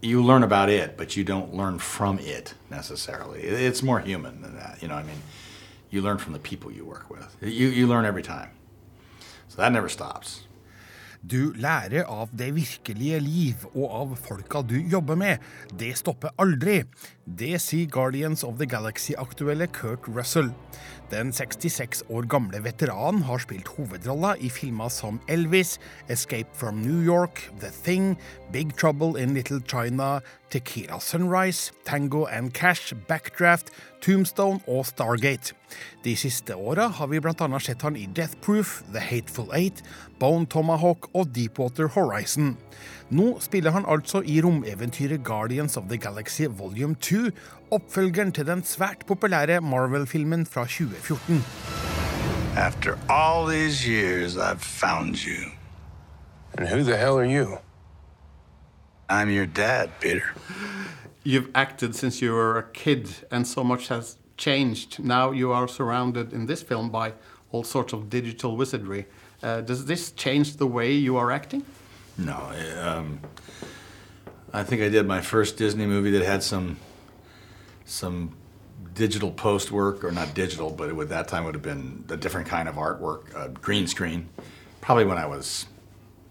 You 0.00 0.22
learn 0.22 0.42
about 0.42 0.70
it, 0.70 0.96
but 0.96 1.16
you 1.16 1.24
don't 1.24 1.52
learn 1.54 1.78
from 1.78 2.18
it 2.20 2.54
necessarily. 2.70 3.42
It's 3.42 3.82
more 3.82 4.00
human 4.00 4.42
than 4.42 4.56
that, 4.56 4.78
you 4.80 4.88
know. 4.88 4.94
I 4.94 5.02
mean, 5.02 5.20
you 5.90 6.02
learn 6.02 6.18
from 6.18 6.32
the 6.32 6.38
people 6.38 6.70
you 6.72 6.84
work 6.84 7.10
with. 7.10 7.36
You 7.40 7.68
you 7.68 7.86
learn 7.86 8.04
every 8.04 8.22
time, 8.22 8.50
so 9.48 9.56
that 9.56 9.72
never 9.72 9.88
stops. 9.88 10.48
Du 11.22 11.52
lærer 11.58 12.06
av 12.06 12.30
det 12.38 12.52
virkelige 12.54 13.18
liv 13.20 13.64
og 13.72 13.90
av 13.90 14.12
folka 14.22 14.62
du 14.62 14.76
jobber 14.78 15.18
med. 15.18 15.42
Det 15.74 15.90
stopper 15.98 16.30
aldri. 16.38 16.84
Det 17.26 17.56
sier 17.60 17.90
Guardians 17.90 18.44
of 18.46 18.54
the 18.60 18.68
Galaxy-aktuelle 18.70 19.66
Kurt 19.74 20.06
Russell. 20.06 20.52
Den 21.10 21.32
66 21.32 22.04
år 22.08 22.28
gamle 22.30 22.60
veteranen 22.62 23.24
har 23.26 23.42
spilt 23.42 23.68
hovedrolla 23.74 24.36
i 24.38 24.50
filmer 24.52 24.92
som 24.92 25.18
Elvis, 25.28 25.78
Escape 26.08 26.54
from 26.54 26.82
New 26.84 27.02
York, 27.02 27.48
The 27.60 27.72
Thing, 27.82 28.14
Big 28.52 28.76
Trouble 28.76 29.18
in 29.20 29.34
Little 29.34 29.60
China, 29.66 30.20
Tequila 30.50 31.00
Sunrise, 31.00 31.72
Tango 31.84 32.26
and 32.26 32.52
Cash, 32.54 32.94
Backdraft, 33.08 33.72
Tombstone 34.08 34.60
og 34.64 34.86
Stargate. 34.88 35.52
De 36.04 36.14
siste 36.16 36.54
åra 36.56 36.86
har 36.96 37.10
vi 37.10 37.20
bl.a. 37.20 37.58
sett 37.60 37.82
han 37.84 37.96
i 37.96 38.06
Death 38.16 38.38
Proof, 38.40 38.78
The 38.94 39.02
Hateful 39.04 39.50
Eight, 39.52 39.82
Bone 40.20 40.46
Tomahawk 40.48 41.10
og 41.12 41.34
Deepwater 41.36 41.90
Horizon. 41.92 42.54
Nå 43.10 43.36
spiller 43.44 43.74
han 43.76 43.84
altså 43.84 44.22
i 44.24 44.40
romeventyret 44.40 45.20
Guardians 45.24 45.76
of 45.76 45.90
the 45.92 45.98
Galaxy 46.00 46.48
Volume 46.48 46.94
2, 46.94 47.28
oppfølgeren 47.70 48.32
til 48.32 48.48
den 48.48 48.64
svært 48.64 49.04
populære 49.06 49.60
Marvel-filmen 49.60 50.46
fra 50.46 50.64
2014. 50.64 51.44
After 52.56 52.96
all 53.10 53.46
these 53.46 53.84
years, 53.84 54.36
I've 54.36 54.64
found 54.64 55.16
you. 55.26 55.52
And 56.56 56.66
who 56.66 56.82
the 56.82 56.96
hell 56.96 57.18
are 57.18 57.28
you? 57.28 57.58
I'm 59.10 59.28
your 59.28 59.46
dad, 59.46 59.88
Peter. 60.00 60.24
You've 61.24 61.50
acted 61.54 61.94
since 61.94 62.22
you 62.22 62.32
were 62.32 62.58
a 62.58 62.62
kid, 62.62 63.08
and 63.30 63.46
so 63.46 63.62
much 63.64 63.88
has 63.88 64.16
changed. 64.36 65.02
Now 65.02 65.30
you 65.32 65.52
are 65.52 65.68
surrounded 65.68 66.32
in 66.32 66.46
this 66.46 66.62
film 66.62 66.90
by 66.90 67.12
all 67.50 67.64
sorts 67.64 67.92
of 67.92 68.08
digital 68.08 68.56
wizardry. 68.56 69.06
Uh, 69.42 69.60
does 69.60 69.86
this 69.86 70.12
change 70.12 70.56
the 70.56 70.66
way 70.66 70.92
you 70.92 71.16
are 71.16 71.30
acting? 71.30 71.64
No, 72.16 72.52
um, 72.80 73.20
I 74.52 74.64
think 74.64 74.82
I 74.82 74.88
did 74.88 75.06
my 75.06 75.20
first 75.20 75.56
Disney 75.56 75.86
movie 75.86 76.10
that 76.12 76.24
had 76.24 76.42
some 76.42 76.78
some 77.84 78.34
digital 78.94 79.30
post 79.30 79.70
work, 79.70 80.04
or 80.04 80.10
not 80.10 80.34
digital, 80.34 80.70
but 80.70 80.88
it 80.88 80.96
would 80.96 81.08
that 81.08 81.28
time 81.28 81.44
would 81.44 81.54
have 81.54 81.62
been 81.62 82.04
a 82.10 82.16
different 82.16 82.48
kind 82.48 82.68
of 82.68 82.74
artwork, 82.74 83.34
uh, 83.34 83.48
green 83.48 83.86
screen. 83.86 84.28
Probably 84.80 85.04
when 85.04 85.16
I 85.18 85.26
was, 85.26 85.66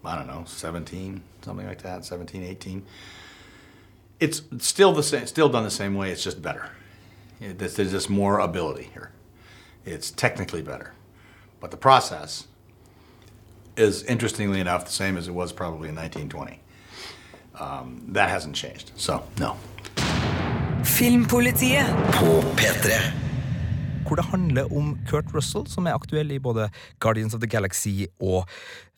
I 0.04 0.15
don't 0.15 0.28
know, 0.28 0.43
17, 0.45 1.21
something 1.41 1.65
like 1.65 1.82
that, 1.84 2.06
17, 2.06 2.43
18. 2.43 2.86
It's 4.19 4.41
still 4.60 4.93
the 4.93 5.03
same, 5.03 5.27
still 5.27 5.49
done 5.49 5.63
the 5.63 5.69
same 5.71 5.95
way. 5.95 6.12
It's 6.12 6.23
just 6.23 6.41
better. 6.41 6.69
It- 7.39 7.60
there's 7.60 7.75
there's 7.75 7.91
just 7.91 8.10
more 8.10 8.39
ability 8.39 8.89
here. 8.93 9.10
It's 9.86 10.12
technically 10.12 10.62
better, 10.62 10.91
but 11.62 11.71
the 11.71 11.77
process 11.77 12.47
is 13.77 14.03
interestingly 14.03 14.60
enough 14.60 14.84
the 14.86 14.91
same 14.91 15.17
as 15.19 15.27
it 15.27 15.34
was 15.34 15.53
probably 15.53 15.89
in 15.89 15.95
1920. 15.95 16.60
Um, 17.60 18.01
that 18.13 18.30
hasn't 18.30 18.56
changed. 18.56 18.91
So 18.95 19.23
no. 19.39 19.56
Filmpolitiet. 20.84 21.86
På 22.13 22.41
P3. 22.58 22.91
hvor 24.08 24.15
det 24.15 24.25
handler 24.25 24.73
om 24.77 24.97
Kurt 25.10 25.25
Russell, 25.36 25.67
som 25.67 25.86
er 25.88 25.93
aktuell 25.93 26.32
i 26.32 26.39
både 26.39 26.69
Guardians 26.99 27.34
of 27.34 27.41
the 27.41 27.47
Galaxy 27.49 28.06
og 28.21 28.47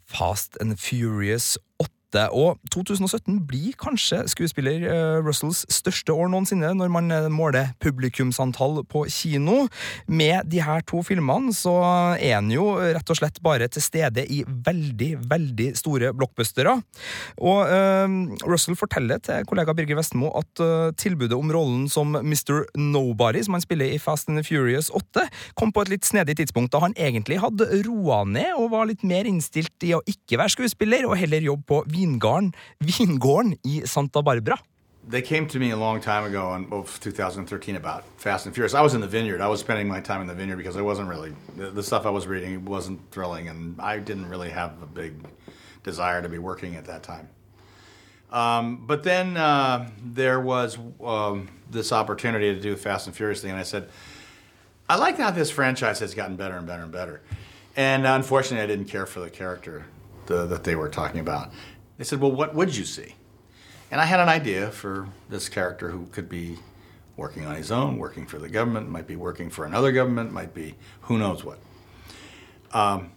Fast 0.08 0.58
and 0.62 0.78
Furious 0.78 1.58
8. 1.80 1.90
Og 2.18 2.58
2017 2.74 3.38
blir 3.48 3.76
kanskje 3.80 4.24
skuespiller 4.32 4.86
eh, 4.90 5.18
Russells 5.22 5.62
største 5.70 6.14
år 6.14 6.32
noensinne, 6.32 6.72
når 6.78 6.90
man 6.94 7.12
eh, 7.14 7.28
måler 7.30 7.74
publikumsantall 7.84 8.82
på 8.90 9.06
kino. 9.14 9.68
Med 10.08 10.50
de 10.50 10.62
her 10.66 10.82
to 10.90 11.04
filmene 11.06 11.54
så 11.54 11.76
er 12.18 12.40
han 12.40 12.50
jo 12.54 12.72
rett 12.80 13.14
og 13.14 13.20
slett 13.20 13.38
bare 13.46 13.70
til 13.70 13.84
stede 13.84 14.26
i 14.26 14.42
veldig, 14.48 15.12
veldig 15.30 15.70
store 15.78 16.12
blockbustere. 16.18 16.76
Og 17.40 17.60
uh, 17.70 18.08
Russell 18.50 18.78
forteller 18.80 19.22
til 19.24 19.46
kollega 19.50 19.74
Birger 19.78 20.00
Vestmo 20.00 20.32
at 20.38 20.62
uh, 20.64 20.90
tilbudet 21.00 21.38
om 21.38 21.52
rollen 21.54 21.86
som 21.92 22.16
Mr. 22.18 22.66
Nobody, 22.80 23.44
som 23.46 23.58
han 23.58 23.64
spiller 23.64 23.94
i 23.94 24.00
Fast 24.02 24.30
and 24.30 24.40
the 24.40 24.46
Furious 24.46 24.90
8, 24.96 25.26
kom 25.60 25.74
på 25.76 25.86
et 25.86 25.94
litt 25.94 26.08
snedig 26.08 26.40
tidspunkt 26.40 26.74
da 26.74 26.82
han 26.84 26.96
egentlig 26.98 27.40
hadde 27.44 27.70
roa 27.88 28.24
ned 28.28 28.56
og 28.58 28.72
var 28.74 28.90
litt 28.90 29.06
mer 29.08 29.30
innstilt 29.30 29.88
i 29.88 29.94
å 29.98 30.04
ikke 30.10 30.40
være 30.40 30.56
skuespiller, 30.56 31.08
og 31.08 31.18
heller 31.20 31.46
jobbe 31.46 31.68
på 31.70 31.82
vingården, 32.00 32.54
vingården 32.80 33.56
i 33.64 33.88
Santa 33.88 34.22
Barbara. 34.22 34.58
They 35.10 35.22
came 35.22 35.48
to 35.48 35.60
me 35.60 35.72
a 35.72 35.78
long 35.78 36.02
time 36.02 36.26
ago 36.26 36.56
in 36.56 36.70
well, 36.70 36.84
2013 36.84 37.76
about 37.76 38.04
Fast 38.18 38.46
and 38.46 38.56
Furious. 38.56 38.74
I 38.74 38.82
was 38.82 38.94
in 38.94 39.02
the 39.02 39.08
vineyard. 39.08 39.42
I 39.42 39.48
was 39.48 39.60
spending 39.60 39.88
my 39.88 40.02
time 40.02 40.22
in 40.22 40.28
the 40.28 40.36
vineyard 40.36 40.58
because 40.58 40.78
I 40.78 40.82
wasn't 40.82 41.10
really 41.10 41.34
the, 41.58 41.72
the 41.72 41.84
stuff 41.84 42.06
I 42.06 42.10
was 42.10 42.28
reading 42.28 42.66
wasn't 42.66 43.00
thrilling, 43.12 43.50
and 43.50 43.82
I 43.82 44.00
didn't 44.00 44.30
really 44.30 44.50
have 44.50 44.72
a 44.84 44.86
big 44.86 45.14
desire 45.84 46.22
to 46.22 46.30
be 46.30 46.38
working 46.38 46.76
at 46.76 46.86
that 46.86 47.04
time. 47.04 47.28
Um, 48.32 48.86
but 48.86 49.04
then 49.04 49.38
uh, 49.38 49.90
there 50.04 50.40
was 50.40 50.78
um, 51.04 51.48
this 51.72 51.92
opportunity 51.92 52.54
to 52.54 52.62
do 52.62 52.72
the 52.72 52.82
Fast 52.82 53.08
and 53.08 53.16
Furious 53.16 53.42
thing, 53.42 53.52
and 53.52 53.60
I 53.60 53.64
said, 53.64 53.90
I 54.88 54.96
like 54.98 55.18
how 55.18 55.32
this 55.32 55.50
franchise 55.50 56.00
has 56.00 56.14
gotten 56.14 56.36
better 56.36 56.58
and 56.58 56.68
better 56.68 56.84
and 56.84 56.92
better. 56.92 57.22
And 57.76 58.06
unfortunately, 58.06 58.64
I 58.64 58.68
didn't 58.68 58.90
care 58.90 59.06
for 59.06 59.22
the 59.22 59.30
character 59.30 59.86
uh, 60.30 60.46
that 60.46 60.64
they 60.64 60.76
were 60.76 60.90
talking 60.90 61.20
about. 61.20 61.52
They 62.00 62.06
said, 62.06 62.22
"Well, 62.22 62.32
what 62.32 62.56
would 62.56 62.76
you 62.76 62.86
see?" 62.86 63.16
And 63.92 64.00
I 64.00 64.06
had 64.06 64.22
an 64.22 64.30
idea 64.30 64.72
for 64.72 65.10
this 65.30 65.50
character 65.50 65.90
who 65.90 66.08
could 66.08 66.30
be 66.30 66.58
working 67.18 67.46
on 67.46 67.56
his 67.56 67.72
own, 67.72 67.98
working 67.98 68.26
for 68.26 68.40
the 68.40 68.48
government, 68.48 68.90
might 68.90 69.06
be 69.06 69.18
working 69.18 69.50
for 69.50 69.66
another 69.66 69.92
government, 69.92 70.32
might 70.32 70.54
be 70.54 70.76
who 71.02 71.18
knows 71.18 71.44
what. 71.44 71.60
Um, 72.72 73.12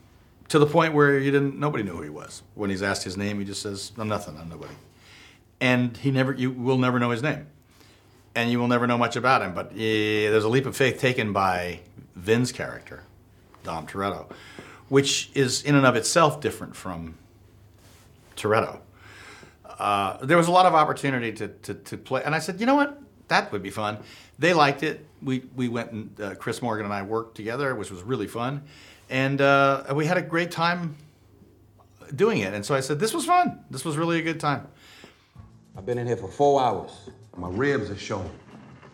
to 0.49 0.59
the 0.59 0.66
point 0.66 0.95
where 0.95 1.16
you 1.16 1.31
didn't, 1.31 1.59
nobody 1.59 1.85
knew 1.85 1.92
who 1.92 2.03
he 2.03 2.11
was. 2.11 2.42
When 2.57 2.71
he's 2.71 2.83
asked 2.83 3.05
his 3.05 3.16
name, 3.16 3.38
he 3.38 3.45
just 3.45 3.62
says, 3.62 3.92
"I'm 3.97 4.09
nothing. 4.09 4.37
I'm 4.37 4.49
nobody." 4.49 4.75
And 5.61 5.97
he 5.97 6.11
never, 6.11 6.33
you 6.33 6.51
will 6.51 6.79
never 6.79 6.99
know 6.99 7.11
his 7.11 7.23
name, 7.23 7.47
and 8.35 8.51
you 8.51 8.59
will 8.59 8.66
never 8.66 8.88
know 8.88 8.99
much 8.99 9.14
about 9.14 9.42
him. 9.42 9.55
But 9.55 9.77
there's 9.77 10.42
a 10.42 10.49
leap 10.49 10.66
of 10.66 10.77
faith 10.77 10.99
taken 10.99 11.33
by 11.33 11.83
Vin's 12.16 12.51
character, 12.51 13.05
Dom 13.62 13.87
Toretto, 13.87 14.29
which 14.88 15.31
is 15.35 15.62
in 15.62 15.77
and 15.77 15.87
of 15.87 15.95
itself 15.95 16.40
different 16.40 16.75
from 16.75 17.14
Toretto. 18.42 18.81
Uh, 19.78 20.24
there 20.24 20.37
was 20.37 20.48
a 20.48 20.50
lot 20.50 20.66
of 20.66 20.74
opportunity 20.74 21.33
to, 21.33 21.48
to, 21.48 21.74
to 21.74 21.96
play, 21.96 22.22
and 22.24 22.35
I 22.35 22.38
said, 22.38 22.61
you 22.61 22.66
know 22.66 22.74
what, 22.74 23.00
that 23.28 23.50
would 23.52 23.62
be 23.62 23.70
fun. 23.70 23.98
They 24.38 24.52
liked 24.52 24.83
it. 24.83 25.07
We 25.22 25.44
we 25.55 25.68
went 25.68 25.92
and 25.92 26.20
uh, 26.20 26.35
Chris 26.35 26.61
Morgan 26.61 26.85
and 26.85 26.94
I 26.94 27.02
worked 27.02 27.37
together, 27.37 27.74
which 27.74 27.90
was 27.90 28.02
really 28.02 28.26
fun, 28.26 28.62
and 29.09 29.40
uh, 29.40 29.85
we 29.94 30.07
had 30.07 30.18
a 30.18 30.22
great 30.22 30.50
time 30.50 30.96
doing 32.14 32.40
it. 32.40 32.52
And 32.52 32.64
so 32.64 32.74
I 32.74 32.81
said, 32.81 32.98
this 32.98 33.14
was 33.14 33.24
fun. 33.24 33.64
This 33.70 33.85
was 33.85 33.96
really 33.96 34.18
a 34.18 34.22
good 34.22 34.40
time. 34.40 34.66
I've 35.76 35.87
been 35.87 35.98
in 35.98 36.07
here 36.07 36.16
for 36.16 36.28
four 36.28 36.61
hours. 36.61 36.90
My 37.37 37.48
ribs 37.48 37.90
are 37.90 37.96
showing. 37.96 38.31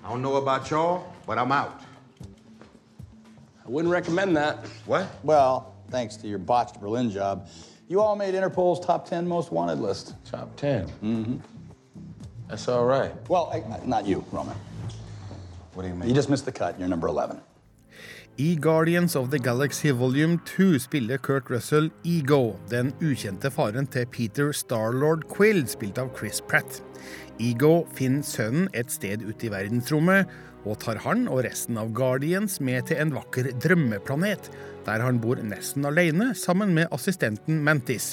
I 0.05 0.11
don't 0.11 0.23
know 0.23 0.37
about 0.37 0.71
y'all, 0.71 1.13
but 1.27 1.39
I'm 1.39 1.51
out. 1.51 1.83
I 3.67 3.69
wouldn't 3.69 3.93
recommend 3.93 4.37
that. 4.37 4.65
What? 4.87 5.09
Well, 5.23 5.75
thanks 5.91 6.17
to 6.19 6.29
your 6.29 6.39
botched 6.39 6.81
Berlin 6.81 7.11
job, 7.11 7.49
you 7.89 8.01
all 8.01 8.17
made 8.17 8.35
Interpol's 8.35 8.85
top 8.85 9.09
10 9.09 9.27
most 9.27 9.51
wanted 9.51 9.81
list. 9.81 10.15
Top 10.25 10.55
10? 10.57 10.87
Mm-hmm. 11.03 11.37
That's 12.49 12.69
all 12.69 12.85
right. 12.85 13.13
Well, 13.29 13.51
I, 13.53 13.87
not 13.87 14.07
you, 14.07 14.25
Roman. 14.31 14.57
What 15.75 15.83
do 15.83 15.89
you 15.89 15.95
mean? 15.95 16.09
You 16.09 16.15
just 16.15 16.31
missed 16.31 16.45
the 16.45 16.53
cut. 16.53 16.79
You're 16.79 16.89
number 16.89 17.09
11. 17.09 17.41
I 18.41 18.55
Guardians 18.61 19.17
of 19.17 19.31
the 19.31 19.39
Galaxy 19.39 19.91
Volume 19.91 20.41
2 20.45 20.79
spiller 20.79 21.19
Kurt 21.19 21.51
Russell 21.51 21.91
Ego, 22.05 22.57
den 22.71 22.93
ukjente 23.03 23.51
faren 23.51 23.87
til 23.87 24.07
Peter 24.07 24.53
Starlord 24.53 25.25
Quill, 25.29 25.67
spilt 25.67 25.99
av 25.99 26.13
Chris 26.17 26.41
Pratt. 26.41 26.83
Ego 27.41 27.87
finner 27.95 28.23
sønnen 28.23 28.69
et 28.75 28.93
sted 28.95 29.25
ute 29.27 29.49
i 29.49 29.51
verdensrommet, 29.51 30.31
og 30.69 30.79
tar 30.83 31.01
han 31.05 31.27
og 31.29 31.43
resten 31.47 31.79
av 31.81 31.91
Guardians 31.97 32.59
med 32.61 32.91
til 32.91 33.01
en 33.03 33.15
vakker 33.17 33.51
drømmeplanet, 33.65 34.51
der 34.87 35.05
han 35.05 35.21
bor 35.23 35.41
nesten 35.41 35.89
alene 35.89 36.35
sammen 36.37 36.75
med 36.77 36.93
assistenten 36.95 37.63
Mantis. 37.65 38.13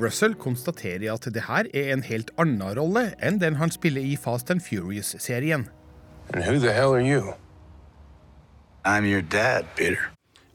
Russell 0.00 0.34
konstaterer 0.36 1.08
at 1.14 1.24
det 1.32 1.46
her 1.48 1.68
er 1.72 1.94
en 1.94 2.04
helt 2.04 2.30
annen 2.36 2.76
rolle 2.76 3.08
enn 3.24 3.40
den 3.40 3.56
han 3.56 3.72
spiller 3.72 4.04
i 4.04 4.16
Fast 4.20 4.52
and 4.52 4.60
Furious-serien. 4.60 5.68
And 6.34 6.44
who 6.44 6.58
the 6.58 6.72
hell 6.72 6.92
are 6.92 7.00
you? 7.00 7.34
I'm 8.84 9.04
Peter. 9.74 10.10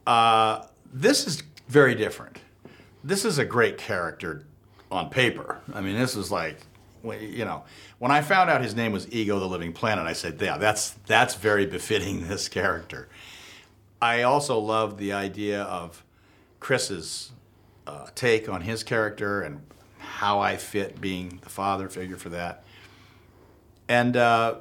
Uh, 0.07 0.63
this 0.93 1.27
is 1.27 1.43
very 1.67 1.95
different. 1.95 2.39
This 3.03 3.25
is 3.25 3.39
a 3.39 3.45
great 3.45 3.77
character 3.77 4.43
on 4.91 5.09
paper. 5.09 5.57
I 5.73 5.81
mean, 5.81 5.95
this 5.95 6.15
is 6.15 6.31
like, 6.31 6.57
you 7.03 7.45
know, 7.45 7.63
when 7.99 8.11
I 8.11 8.21
found 8.21 8.49
out 8.49 8.61
his 8.61 8.75
name 8.75 8.91
was 8.91 9.11
Ego 9.11 9.39
the 9.39 9.47
Living 9.47 9.73
Planet, 9.73 10.05
I 10.05 10.13
said, 10.13 10.39
yeah, 10.41 10.57
that's 10.57 10.91
that's 11.05 11.35
very 11.35 11.65
befitting 11.65 12.27
this 12.27 12.47
character. 12.49 13.07
I 14.01 14.23
also 14.23 14.57
loved 14.57 14.97
the 14.97 15.13
idea 15.13 15.63
of 15.63 16.03
Chris's 16.59 17.31
uh, 17.85 18.07
take 18.15 18.49
on 18.49 18.61
his 18.61 18.83
character 18.83 19.41
and 19.41 19.61
how 19.99 20.39
I 20.39 20.57
fit 20.57 20.99
being 20.99 21.39
the 21.43 21.49
father 21.49 21.89
figure 21.89 22.17
for 22.17 22.29
that. 22.29 22.63
And 23.87 24.15
uh, 24.17 24.55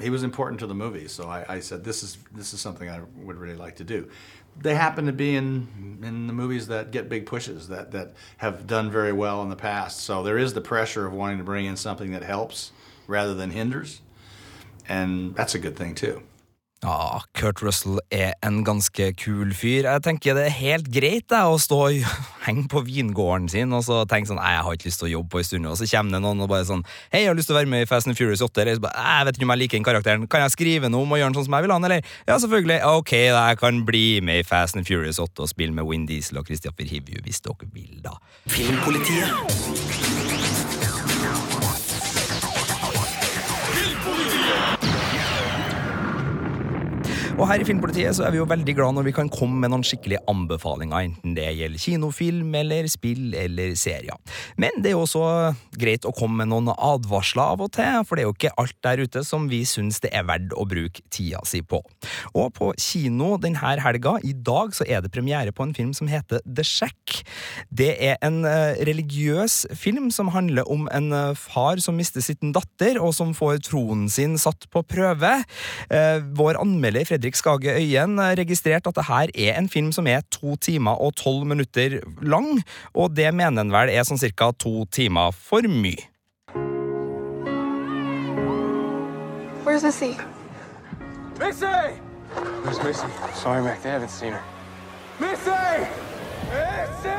he 0.00 0.10
was 0.10 0.22
important 0.22 0.60
to 0.60 0.66
the 0.66 0.74
movie, 0.74 1.08
so 1.08 1.28
I, 1.28 1.44
I, 1.48 1.60
said, 1.60 1.84
"This 1.84 2.02
is 2.02 2.18
this 2.32 2.52
is 2.52 2.60
something 2.60 2.88
I 2.88 3.00
would 3.16 3.36
really 3.36 3.56
like 3.56 3.76
to 3.76 3.84
do." 3.84 4.10
They 4.60 4.74
happen 4.74 5.06
to 5.06 5.12
be 5.12 5.36
in 5.36 5.98
in 6.02 6.26
the 6.26 6.32
movies 6.32 6.68
that 6.68 6.90
get 6.90 7.08
big 7.08 7.26
pushes 7.26 7.68
that 7.68 7.92
that 7.92 8.14
have 8.38 8.66
done 8.66 8.90
very 8.90 9.12
well 9.12 9.42
in 9.42 9.48
the 9.48 9.56
past. 9.56 10.00
So 10.00 10.22
there 10.22 10.38
is 10.38 10.54
the 10.54 10.60
pressure 10.60 11.06
of 11.06 11.12
wanting 11.12 11.38
to 11.38 11.44
bring 11.44 11.66
in 11.66 11.76
something 11.76 12.12
that 12.12 12.22
helps 12.22 12.72
rather 13.06 13.34
than 13.34 13.50
hinders, 13.50 14.00
and 14.88 15.34
that's 15.34 15.54
a 15.54 15.58
good 15.58 15.76
thing 15.76 15.94
too. 15.94 16.22
Ja, 16.86 17.18
Kurt 17.34 17.58
Russell 17.66 17.96
er 18.14 18.36
en 18.46 18.60
ganske 18.62 19.08
kul 19.18 19.50
fyr. 19.58 19.88
Jeg 19.88 20.02
tenker 20.04 20.36
det 20.38 20.44
er 20.46 20.54
helt 20.54 20.86
greit 20.94 21.24
det, 21.32 21.40
å 21.42 21.56
stå 21.58 21.78
og 21.88 22.04
henge 22.46 22.68
på 22.70 22.84
vingården 22.86 23.48
sin 23.50 23.74
og 23.74 23.82
så 23.88 24.04
tenke 24.06 24.30
sånn 24.30 24.38
Nei, 24.38 24.52
jeg 24.54 24.64
har 24.66 24.76
ikke 24.76 24.86
lyst 24.86 25.00
til 25.02 25.08
å 25.08 25.14
jobbe 25.16 25.32
på 25.32 25.40
en 25.40 25.48
stund. 25.48 25.68
Og 25.72 25.80
så 25.80 25.88
kommer 25.90 26.14
det 26.14 26.20
noen 26.22 26.44
og 26.44 26.50
bare 26.52 26.68
sånn 26.68 26.84
Hei, 27.10 27.24
jeg 27.24 27.32
har 27.32 27.38
lyst 27.38 27.50
til 27.50 27.56
å 27.56 27.58
være 27.58 27.72
med 27.72 27.82
i 27.82 27.90
Fast 27.90 28.06
and 28.06 28.18
Furious 28.18 28.44
8. 28.44 28.66
Jeg, 28.70 28.82
bare, 28.84 29.02
jeg 29.02 29.26
vet 29.26 29.40
ikke 29.40 29.48
om 29.48 29.54
jeg 29.56 29.62
liker 29.64 29.80
den 29.80 29.88
karakteren. 29.90 30.30
Kan 30.30 30.46
jeg 30.46 30.54
skrive 30.54 30.92
noe 30.92 31.02
om 31.02 31.16
og 31.16 31.22
gjøre 31.22 31.32
den 31.32 31.38
sånn 31.40 31.48
som 31.48 31.58
jeg 31.58 31.66
vil 31.66 31.74
ha 31.74 31.80
den, 31.80 31.90
eller? 31.90 32.14
Ja, 32.30 32.38
selvfølgelig. 32.44 32.80
Ok, 33.00 33.14
da 33.34 33.44
jeg 33.50 33.62
kan 33.64 33.82
bli 33.90 34.06
med 34.30 34.44
i 34.44 34.46
Fast 34.46 34.78
and 34.78 34.86
Furious 34.86 35.18
8 35.22 35.42
og 35.42 35.50
spille 35.50 35.74
med 35.74 35.90
Win 35.90 36.06
Diesel 36.06 36.38
og 36.38 36.46
Christopher 36.46 36.86
Hivju 36.86 37.26
hvis 37.26 37.42
dere 37.42 37.66
vil, 37.74 37.98
da. 38.06 38.14
Filmpolitiet. 38.46 40.45
Og 47.36 47.44
her 47.50 47.60
i 47.60 47.66
Filmpolitiet 47.68 48.16
så 48.16 48.24
er 48.24 48.32
vi 48.32 48.38
jo 48.38 48.46
veldig 48.48 48.72
glad 48.78 48.96
når 48.96 49.04
vi 49.10 49.12
kan 49.12 49.28
komme 49.28 49.58
med 49.60 49.68
noen 49.68 49.82
skikkelige 49.84 50.22
anbefalinger, 50.30 51.04
enten 51.04 51.34
det 51.36 51.50
gjelder 51.52 51.82
kinofilm 51.82 52.54
eller 52.56 52.86
spill 52.88 53.34
eller 53.36 53.74
serier. 53.76 54.16
Men 54.56 54.78
det 54.80 54.88
er 54.88 54.94
jo 54.94 55.02
også 55.02 55.24
greit 55.76 56.08
å 56.08 56.14
komme 56.16 56.40
med 56.40 56.48
noen 56.48 56.70
advarsler 56.72 57.52
av 57.52 57.64
og 57.66 57.74
til, 57.76 57.98
for 58.08 58.16
det 58.16 58.24
er 58.24 58.30
jo 58.30 58.36
ikke 58.38 58.52
alt 58.62 58.76
der 58.86 59.02
ute 59.04 59.24
som 59.28 59.50
vi 59.50 59.58
syns 59.68 60.00
det 60.00 60.14
er 60.16 60.24
verdt 60.30 60.54
å 60.56 60.64
bruke 60.68 61.04
tida 61.12 61.42
si 61.44 61.60
på. 61.60 61.82
Og 62.32 62.48
på 62.56 62.70
kino 62.80 63.34
denne 63.42 63.60
helga, 63.84 64.16
i 64.24 64.32
dag, 64.32 64.72
så 64.72 64.88
er 64.88 65.04
det 65.04 65.12
premiere 65.12 65.52
på 65.52 65.66
en 65.66 65.76
film 65.76 65.92
som 65.96 66.08
heter 66.08 66.40
The 66.48 66.64
Shack. 66.64 67.20
Det 67.68 67.90
er 68.00 68.16
en 68.24 68.46
uh, 68.48 68.80
religiøs 68.88 69.58
film 69.76 70.08
som 70.14 70.32
handler 70.32 70.64
om 70.72 70.88
en 70.88 71.12
uh, 71.12 71.36
far 71.36 71.84
som 71.84 72.00
mister 72.00 72.24
sin 72.24 72.56
datter, 72.56 72.96
og 72.96 73.12
som 73.18 73.36
får 73.36 73.60
troen 73.68 74.08
sin 74.08 74.40
satt 74.40 74.70
på 74.72 74.86
prøve. 74.88 75.36
Uh, 75.92 76.24
vår 76.40 76.62
anmelder 76.64 77.04
Fredrik 77.04 77.25
Fredrik 77.26 77.40
Skage 77.40 77.72
Øyen 77.74 78.20
registrert 78.38 78.86
at 78.86 78.94
det 78.94 79.04
her 79.08 79.26
er 79.34 79.58
en 79.58 79.68
film 79.68 79.90
som 79.92 80.06
er 80.06 80.20
to 80.30 80.54
timer 80.56 80.94
og 80.94 81.16
tolv 81.16 81.42
minutter 81.44 81.98
lang, 82.22 82.62
og 82.94 83.16
det 83.16 83.34
mener 83.34 83.64
han 83.64 83.72
vel 83.74 83.90
er 83.90 84.04
sånn 84.06 84.20
cirka 84.20 84.52
to 84.54 84.84
timer 84.94 85.32
for 85.34 85.66
mye. 85.66 86.06
Where's 89.66 89.82
Missy? 89.82 90.14
Missy! 91.40 91.98
Where's 92.62 92.78
Missy? 92.84 93.10
Sorry, 93.34 93.60
Mac, 93.64 93.82
they 93.82 93.90
haven't 93.90 94.14
seen 94.14 94.30
her. 94.30 94.44
Missy! 95.18 95.82
Missy! 96.52 97.16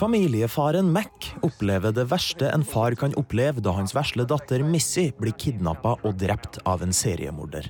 Familiefaren 0.00 0.88
Mac 0.88 1.34
opplever 1.44 1.92
det 1.92 2.06
verste 2.08 2.48
en 2.48 2.64
far 2.64 2.96
kan 2.96 3.12
oppleve 3.20 3.60
da 3.60 3.76
hans 3.76 3.92
vesle 3.92 4.24
datter 4.24 4.64
Missy 4.64 5.10
blir 5.20 5.36
kidnappa 5.36 5.98
og 6.00 6.16
drept 6.16 6.62
av 6.64 6.80
en 6.80 6.96
seriemorder. 6.96 7.68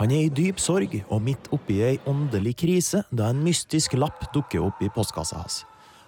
Han 0.00 0.08
er 0.16 0.22
i 0.24 0.32
dyp 0.32 0.56
sorg 0.56 0.94
og 1.12 1.18
midt 1.20 1.50
oppi 1.52 1.74
ei 1.84 1.98
åndelig 2.08 2.54
krise 2.62 3.02
da 3.12 3.26
en 3.28 3.42
mystisk 3.44 3.98
lapp 3.98 4.22
dukker 4.32 4.62
opp 4.64 4.78
i 4.80 4.88
postkassa 4.94 5.42
hans. 5.42 5.58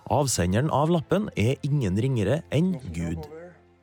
Avsenderen 0.09 0.71
av 0.73 0.89
lappen 0.89 1.27
er 1.37 1.61
ingen 1.61 2.01
ringere 2.01 2.39
enn 2.57 2.79
Gud. 2.97 3.27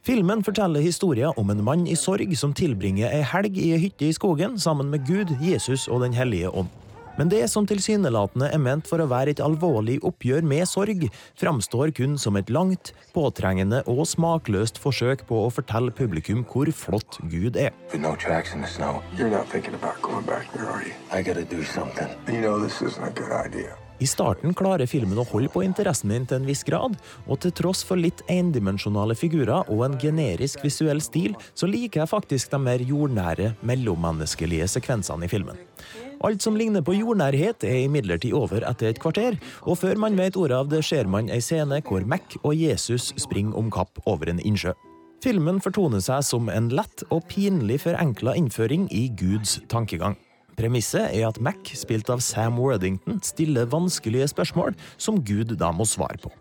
Filmen 0.02 0.42
forteller 0.42 0.82
historien 0.82 1.38
om 1.38 1.54
en 1.54 1.62
mann 1.62 1.86
i 1.86 1.94
sorg 1.94 2.34
som 2.42 2.56
tilbringer 2.58 3.14
ei 3.14 3.22
helg 3.22 3.62
i 3.62 3.70
ei 3.76 3.84
hytte 3.86 4.08
i 4.08 4.16
skogen 4.18 4.58
sammen 4.58 4.90
med 4.90 5.06
Gud, 5.06 5.36
Jesus 5.46 5.86
og 5.86 6.02
Den 6.02 6.18
hellige 6.18 6.50
ånd. 6.50 6.74
Men 7.20 7.28
det 7.28 7.42
som 7.52 7.66
tilsynelatende 7.68 8.48
er 8.48 8.62
ment 8.64 8.88
for 8.88 9.04
å 9.04 9.10
være 9.12 9.34
et 9.34 9.42
alvorlig 9.44 9.98
oppgjør 10.08 10.46
med 10.48 10.64
sorg, 10.72 11.02
framstår 11.36 11.92
kun 11.98 12.16
som 12.16 12.40
et 12.40 12.48
langt, 12.48 12.94
påtrengende 13.12 13.82
og 13.92 14.06
smakløst 14.08 14.80
forsøk 14.80 15.26
på 15.28 15.42
å 15.44 15.52
fortelle 15.52 15.92
publikum 15.92 16.46
hvor 16.48 16.72
flott 16.72 17.20
Gud 17.28 17.60
er. 17.60 17.76
No 18.00 18.16
tracks 18.16 18.56
in 18.56 18.64
the 18.64 18.72
snow, 18.72 19.04
you're 19.18 19.28
not 19.28 19.52
thinking 19.52 19.76
about 19.76 20.02
going 20.02 20.26
back 20.26 20.48
there. 20.54 20.80
I 21.12 21.22
gotta 21.22 21.44
do 21.44 21.62
something. 21.64 22.08
You 22.32 22.40
know 22.40 22.58
this 22.64 22.82
isn't 22.82 23.04
a 23.04 23.12
good 23.12 23.36
idea. 23.36 23.76
I 24.00 24.08
starten 24.08 24.54
klarer 24.56 24.88
filmen 24.88 25.20
å 25.20 25.28
holde 25.28 25.52
på 25.52 25.60
interessen 25.66 26.08
min 26.08 26.24
til 26.24 26.40
en 26.40 26.48
viss 26.48 26.64
grad, 26.64 26.96
og 27.28 27.42
til 27.44 27.52
tross 27.52 27.84
for 27.84 28.00
litt 28.00 28.24
endimensjonale 28.32 29.18
figurer 29.20 29.68
og 29.68 29.84
en 29.90 29.98
generisk 30.00 30.64
visuell 30.64 31.04
stil, 31.04 31.36
så 31.52 31.68
liker 31.68 32.06
jeg 32.06 32.14
faktisk 32.14 32.54
de 32.54 32.62
mer 32.64 32.80
jordnære, 32.80 33.58
mellommenneskelige 33.60 34.72
sekvensene 34.72 35.28
i 35.28 35.34
filmen. 35.36 35.60
Alt 36.20 36.44
som 36.44 36.58
ligner 36.60 36.84
på 36.84 36.98
jordnærhet, 36.98 37.64
er 37.64 37.86
imidlertid 37.86 38.34
over 38.36 38.66
etter 38.68 38.92
et 38.92 39.00
kvarter, 39.00 39.38
og 39.64 39.80
før 39.80 40.00
man 40.04 40.18
vet 40.20 40.36
ordet 40.36 40.58
av 40.58 40.72
det, 40.72 40.82
ser 40.84 41.08
man 41.08 41.32
ei 41.32 41.40
scene 41.44 41.80
hvor 41.88 42.04
Mac 42.04 42.36
og 42.44 42.56
Jesus 42.60 43.14
springer 43.22 43.56
om 43.56 43.72
kapp 43.72 44.02
over 44.06 44.32
en 44.32 44.42
innsjø. 44.44 44.76
Filmen 45.24 45.60
fortoner 45.64 46.04
seg 46.04 46.24
som 46.28 46.52
en 46.52 46.70
lett 46.72 47.04
og 47.12 47.26
pinlig 47.32 47.82
forenkla 47.84 48.36
innføring 48.40 48.88
i 48.96 49.08
Guds 49.20 49.58
tankegang. 49.72 50.18
Premisset 50.60 51.14
er 51.16 51.28
at 51.30 51.40
Mac, 51.44 51.72
spilt 51.80 52.12
av 52.12 52.24
Sam 52.24 52.60
Worthington, 52.60 53.22
stiller 53.24 53.68
vanskelige 53.72 54.28
spørsmål 54.32 54.76
som 55.00 55.22
Gud 55.24 55.56
da 55.60 55.72
må 55.76 55.88
svare 55.88 56.20
på. 56.20 56.32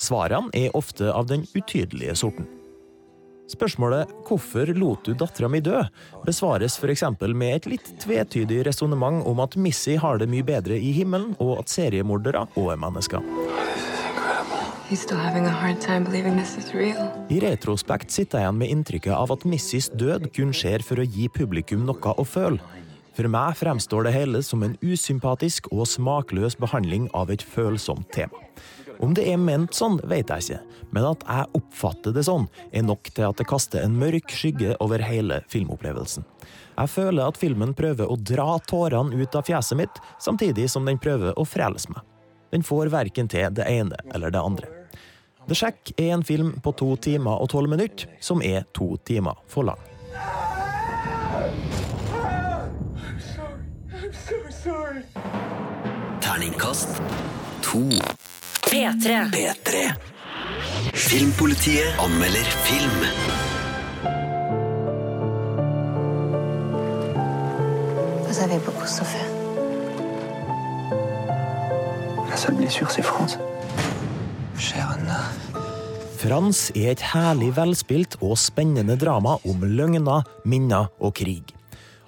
Svarene 0.00 0.48
er 0.56 0.76
ofte 0.78 1.12
av 1.12 1.28
den 1.28 1.44
utydelige 1.56 2.16
sorten. 2.16 2.48
Spørsmålet 3.48 4.10
'Hvorfor 4.28 4.74
lot 4.76 5.04
du 5.04 5.14
dattera 5.14 5.48
mi 5.48 5.60
dø?' 5.60 5.88
besvares 6.26 6.76
f.eks. 6.76 7.02
med 7.32 7.54
et 7.54 7.66
litt 7.66 7.94
tvetydig 8.00 8.66
resonnement 8.66 9.24
om 9.26 9.40
at 9.40 9.56
Missy 9.56 9.96
har 9.96 10.18
det 10.18 10.28
mye 10.28 10.44
bedre 10.44 10.76
i 10.76 10.92
himmelen, 10.92 11.34
og 11.40 11.58
at 11.60 11.68
seriemordere 11.68 12.46
òg 12.56 12.72
er 12.72 12.76
mennesker. 12.76 13.22
I 17.28 17.40
retrospekt 17.40 18.10
sitter 18.10 18.38
jeg 18.38 18.44
igjen 18.44 18.58
med 18.58 18.68
inntrykket 18.72 19.12
av 19.12 19.32
at 19.32 19.44
Missys 19.44 19.88
død 19.88 20.28
kun 20.32 20.52
skjer 20.52 20.84
for 20.84 21.00
å 21.00 21.04
gi 21.08 21.28
publikum 21.28 21.84
noe 21.88 22.14
å 22.16 22.24
føle. 22.24 22.60
For 23.16 23.28
meg 23.28 23.56
fremstår 23.58 24.04
det 24.06 24.12
hele 24.14 24.44
som 24.46 24.62
en 24.62 24.76
usympatisk 24.78 25.72
og 25.72 25.88
smakløs 25.90 26.54
behandling 26.56 27.08
av 27.18 27.32
et 27.34 27.42
følsomt 27.42 28.12
tema. 28.14 28.44
Om 28.98 29.14
det 29.14 29.28
er 29.30 29.38
ment 29.38 29.76
sånn, 29.78 30.00
vet 30.10 30.30
jeg 30.32 30.44
ikke, 30.44 30.78
men 30.90 31.04
at 31.06 31.22
jeg 31.22 31.50
oppfatter 31.60 32.14
det 32.16 32.24
sånn, 32.26 32.48
er 32.74 32.82
nok 32.82 33.10
til 33.14 33.28
at 33.28 33.38
det 33.38 33.46
kaster 33.46 33.84
en 33.84 33.94
mørk 33.98 34.32
skygge 34.34 34.74
over 34.82 35.02
hele 35.06 35.40
filmopplevelsen. 35.52 36.26
Jeg 36.78 36.90
føler 36.90 37.30
at 37.30 37.38
filmen 37.38 37.76
prøver 37.78 38.10
å 38.10 38.18
dra 38.18 38.56
tårene 38.66 39.14
ut 39.14 39.38
av 39.38 39.46
fjeset 39.46 39.78
mitt, 39.78 40.02
samtidig 40.22 40.66
som 40.70 40.86
den 40.88 40.98
prøver 40.98 41.38
å 41.38 41.46
frelse 41.46 41.92
meg. 41.94 42.02
Den 42.50 42.66
får 42.66 42.90
verken 42.90 43.30
til 43.30 43.52
det 43.54 43.68
ene 43.70 43.98
eller 44.14 44.34
det 44.34 44.42
andre. 44.42 44.70
The 45.48 45.56
Shack 45.56 45.92
er 45.96 46.12
en 46.16 46.24
film 46.26 46.56
på 46.64 46.74
to 46.76 46.90
timer 47.00 47.38
og 47.40 47.52
tolv 47.54 47.70
minutter, 47.70 48.10
som 48.20 48.42
er 48.42 48.66
to 48.74 48.96
timer 49.06 49.38
for 49.46 49.68
lang. 49.68 49.80
Terningkast 56.20 57.00
to. 57.62 58.07
P3. 58.78 59.30
P3. 59.34 59.90
Filmpolitiet 60.94 61.98
anmelder 61.98 62.44
film. 62.62 63.00
Vous 68.28 68.38
avez 68.38 68.58
beaucoup 68.58 68.86
souffert. 68.86 69.30
La 72.30 72.36
seule 72.36 72.54
blessure, 72.54 72.88
c'est 72.92 73.02
France. 73.02 73.36
Chère 74.56 74.94
Anna. 74.94 75.24
Frans 76.18 76.70
er 76.76 76.92
et 76.92 77.02
herlig 77.02 77.50
velspilt 77.56 78.14
og 78.22 78.38
spennende 78.38 78.94
drama 78.94 79.40
om 79.42 79.66
løgner, 79.66 80.22
minner 80.44 80.86
og 81.00 81.16
krig. 81.18 81.50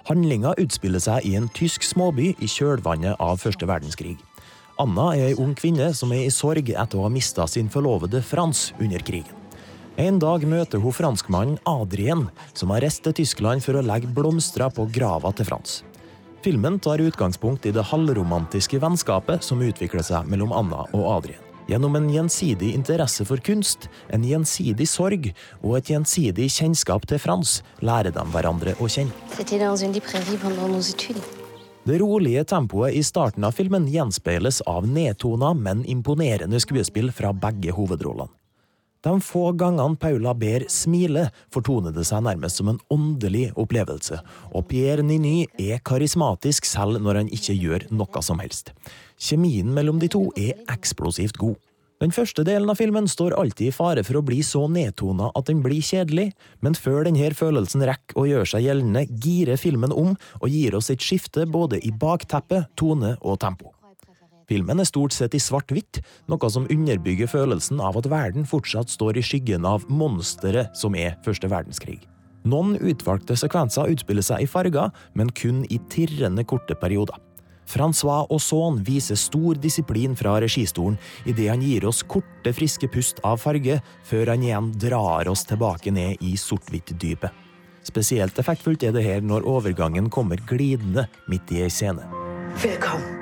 Handlinga 0.07 0.55
utspiller 0.55 1.03
seg 1.03 1.27
i 1.27 1.35
en 1.35 1.51
tysk 1.51 1.83
småby 1.83 2.31
i 2.39 2.47
kjølvannet 2.47 3.19
av 3.19 3.43
første 3.43 3.67
verdenskrig. 3.67 4.15
Anna 4.81 5.11
er 5.13 5.27
ei 5.29 5.37
ung 5.37 5.51
kvinne 5.53 5.91
som 5.93 6.09
er 6.15 6.23
i 6.25 6.33
sorg 6.33 6.71
etter 6.71 6.97
å 6.97 7.05
ha 7.05 7.11
mista 7.13 7.45
sin 7.45 7.67
forlovede 7.69 8.23
Frans 8.25 8.71
under 8.81 9.03
krigen. 9.05 9.35
En 9.99 10.17
dag 10.17 10.41
møter 10.47 10.81
hun 10.81 10.95
franskmannen 10.95 11.59
Adrien, 11.69 12.23
som 12.57 12.71
har 12.73 12.81
reist 12.81 13.03
til 13.05 13.13
Tyskland 13.19 13.61
for 13.61 13.77
å 13.77 13.83
legge 13.85 14.09
blomster 14.09 14.63
på 14.73 14.87
grava 14.95 15.29
til 15.37 15.45
Frans. 15.51 15.81
Filmen 16.41 16.79
tar 16.81 17.03
utgangspunkt 17.03 17.67
i 17.69 17.73
det 17.75 17.83
halvromantiske 17.91 18.79
vennskapet 18.81 19.45
som 19.45 19.61
utvikler 19.61 20.01
seg 20.07 20.25
mellom 20.31 20.55
Anna 20.57 20.87
og 20.89 21.05
Adrien. 21.19 21.43
Gjennom 21.69 21.93
en 21.99 22.07
gjensidig 22.09 22.71
interesse 22.73 23.27
for 23.27 23.43
kunst, 23.45 23.85
en 24.09 24.25
gjensidig 24.25 24.87
sorg 24.89 25.29
og 25.61 25.77
et 25.77 25.91
gjensidig 25.93 26.49
kjennskap 26.55 27.05
til 27.11 27.21
Frans 27.21 27.59
lærer 27.85 28.15
de 28.15 28.25
hverandre 28.33 28.73
å 28.81 28.89
kjenne. 28.89 29.13
Det 31.83 31.97
rolige 31.97 32.43
tempoet 32.43 32.93
i 32.93 33.01
starten 33.03 33.43
av 33.43 33.55
filmen 33.57 33.87
gjenspeiles 33.89 34.59
av 34.69 34.85
nedtona, 34.85 35.49
men 35.57 35.81
imponerende 35.89 36.59
skuespill 36.61 37.09
fra 37.09 37.31
begge 37.33 37.73
hovedrollene. 37.73 38.29
De 39.01 39.15
få 39.25 39.47
gangene 39.57 39.97
Paula 39.97 40.35
Behr 40.37 40.67
smiler, 40.69 41.31
fortoner 41.49 41.89
det 41.95 42.03
seg 42.05 42.21
nærmest 42.21 42.59
som 42.61 42.69
en 42.69 42.77
åndelig 42.93 43.47
opplevelse, 43.57 44.19
og 44.53 44.67
Pierre 44.69 45.01
Niny 45.01 45.47
er 45.57 45.81
karismatisk 45.81 46.69
selv 46.69 47.01
når 47.01 47.23
han 47.23 47.33
ikke 47.33 47.57
gjør 47.57 47.87
noe 47.89 48.21
som 48.21 48.43
helst. 48.45 48.69
Kjemien 49.17 49.73
mellom 49.73 49.97
de 49.97 50.11
to 50.13 50.27
er 50.37 50.61
eksplosivt 50.69 51.41
god. 51.41 51.57
Den 52.01 52.09
første 52.09 52.41
delen 52.41 52.65
av 52.71 52.79
filmen 52.79 53.05
står 53.05 53.35
alltid 53.37 53.67
i 53.69 53.73
fare 53.75 54.01
for 54.01 54.17
å 54.17 54.23
bli 54.25 54.39
så 54.41 54.63
nedtona 54.65 55.27
at 55.37 55.45
den 55.51 55.59
blir 55.61 55.83
kjedelig, 55.85 56.31
men 56.65 56.73
før 56.73 57.05
denne 57.05 57.27
følelsen 57.37 57.85
rekker 57.85 58.17
å 58.17 58.25
gjøre 58.25 58.49
seg 58.49 58.65
gjeldende, 58.65 59.03
girer 59.21 59.61
filmen 59.61 59.93
om 59.93 60.15
og 60.39 60.47
gir 60.49 60.73
oss 60.79 60.89
et 60.89 61.05
skifte 61.05 61.45
både 61.45 61.77
i 61.85 61.93
bakteppe, 61.93 62.63
tone 62.73 63.13
og 63.21 63.37
tempo. 63.45 63.75
Filmen 64.49 64.81
er 64.81 64.89
stort 64.89 65.13
sett 65.13 65.37
i 65.37 65.39
svart-hvitt, 65.39 66.01
noe 66.27 66.49
som 66.49 66.65
underbygger 66.73 67.29
følelsen 67.29 67.79
av 67.79 68.01
at 68.01 68.09
verden 68.09 68.49
fortsatt 68.49 68.89
står 68.89 69.21
i 69.21 69.23
skyggen 69.23 69.69
av 69.69 69.85
monsteret 69.87 70.73
som 70.75 70.97
er 70.97 71.19
første 71.23 71.53
verdenskrig. 71.53 72.01
Noen 72.49 72.79
utvalgte 72.81 73.37
sekvenser 73.37 73.93
utspiller 73.93 74.25
seg 74.25 74.41
i 74.41 74.49
farger, 74.49 74.89
men 75.13 75.29
kun 75.37 75.61
i 75.69 75.77
tirrende 75.93 76.49
korte 76.49 76.73
perioder. 76.81 77.21
Francois 77.71 78.27
Ausson 78.29 78.81
viser 78.83 79.15
stor 79.15 79.55
disiplin 79.55 80.15
fra 80.19 80.35
registolen 80.43 80.97
idet 81.23 81.47
han 81.53 81.63
gir 81.63 81.85
oss 81.87 82.01
korte, 82.03 82.51
friske 82.51 82.89
pust 82.91 83.21
av 83.23 83.39
farge, 83.39 83.79
før 84.03 84.33
han 84.33 84.43
igjen 84.43 84.73
drar 84.81 85.29
oss 85.31 85.45
tilbake 85.47 85.93
ned 85.95 86.19
i 86.19 86.35
sort-hvitt-dypet. 86.39 87.31
Spesielt 87.87 88.37
effektfullt 88.37 88.83
er 88.85 88.93
det 88.93 89.05
her 89.07 89.23
når 89.25 89.47
overgangen 89.49 90.11
kommer 90.13 90.41
glidende 90.49 91.07
midt 91.31 91.55
i 91.55 91.63
ei 91.63 91.71
scene. 91.71 92.03
Velkommen. 92.61 93.17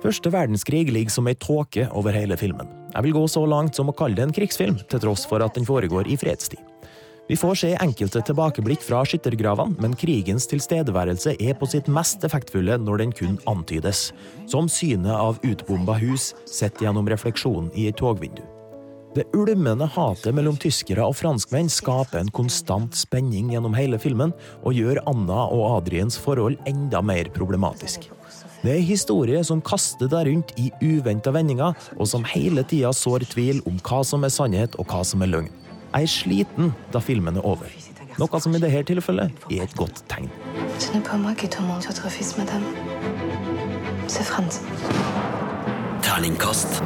Første 0.00 0.30
verdenskrig 0.32 0.86
ligger 0.88 1.12
som 1.12 1.28
ei 1.28 1.36
tåke 1.36 1.90
over 1.92 2.16
hele 2.16 2.38
filmen. 2.40 2.70
Jeg 2.94 3.04
vil 3.04 3.16
gå 3.18 3.26
så 3.28 3.44
langt 3.44 3.76
som 3.76 3.90
å 3.92 3.96
kalle 3.96 4.16
det 4.16 4.24
en 4.24 4.32
krigsfilm, 4.32 4.78
til 4.88 5.02
tross 5.02 5.26
for 5.28 5.44
at 5.44 5.58
den 5.58 5.68
foregår 5.68 6.08
i 6.08 6.16
fredstid. 6.16 6.62
Vi 7.28 7.36
får 7.40 7.54
se 7.56 7.70
enkelte 7.80 8.20
tilbakeblikk 8.28 8.82
fra 8.84 8.98
skyttergravene, 9.08 9.78
men 9.80 9.94
krigens 9.96 10.44
tilstedeværelse 10.50 11.32
er 11.40 11.54
på 11.56 11.68
sitt 11.72 11.86
mest 11.88 12.24
effektfulle 12.26 12.76
når 12.82 13.00
den 13.00 13.14
kun 13.16 13.38
antydes, 13.48 14.10
som 14.50 14.68
synet 14.68 15.14
av 15.16 15.38
utbomba 15.40 15.96
hus 16.02 16.34
sett 16.44 16.82
gjennom 16.84 17.08
refleksjonen 17.08 17.70
i 17.72 17.88
et 17.88 17.96
togvindu. 17.96 18.42
Det 19.14 19.24
ulmende 19.32 19.86
hatet 19.94 20.34
mellom 20.36 20.58
tyskere 20.60 21.06
og 21.06 21.16
franskmenn 21.16 21.70
skaper 21.70 22.18
en 22.20 22.32
konstant 22.34 22.96
spenning 22.98 23.54
gjennom 23.54 23.76
hele 23.78 23.96
filmen, 24.02 24.34
og 24.60 24.76
gjør 24.76 25.00
Anna 25.08 25.46
og 25.54 25.78
Adriens 25.78 26.18
forhold 26.20 26.58
enda 26.68 27.00
mer 27.00 27.30
problematisk. 27.32 28.10
Det 28.64 28.74
er 28.74 28.84
historie 28.84 29.40
som 29.46 29.64
kaster 29.64 30.10
deg 30.12 30.28
rundt 30.28 30.56
i 30.60 30.70
uventa 30.82 31.32
vendinger, 31.32 31.72
og 31.96 32.08
som 32.10 32.26
hele 32.36 32.66
tida 32.68 32.92
sår 32.92 33.24
tvil 33.32 33.64
om 33.70 33.80
hva 33.86 34.04
som 34.04 34.26
er 34.26 34.34
sannhet 34.34 34.76
og 34.76 34.90
hva 34.92 35.04
som 35.06 35.24
er 35.24 35.38
løgn. 35.38 35.52
Jeg 35.94 36.02
er 36.02 36.10
sliten 36.10 36.72
da 36.90 36.98
filmen 36.98 37.36
er 37.38 37.44
over. 37.46 37.70
Noe 38.18 38.38
som 38.42 38.54
i 38.56 38.58
dette 38.58 38.80
tilfellet 38.88 39.44
er 39.46 39.62
et 39.62 39.74
godt 39.78 40.00
tegn. 40.10 40.26
Ce 40.80 40.90
n'est 40.92 41.04
pas 41.08 41.16
moi 41.16 41.34
qui 41.34 41.48
tourmente 41.48 41.86
votre 41.86 42.10
fils, 42.10 42.36
madame. 42.36 42.64
C'est 44.08 44.24
Franz. 44.24 44.60
Terningkast 46.02 46.82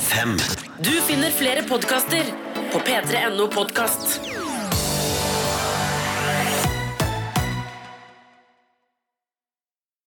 fem. 0.00 0.38
Du 0.82 0.94
finner 1.08 1.30
flere 1.30 1.62
podkaster 1.68 2.24
på 2.72 2.78
p3.no 2.78 3.46
podkast. 3.52 4.20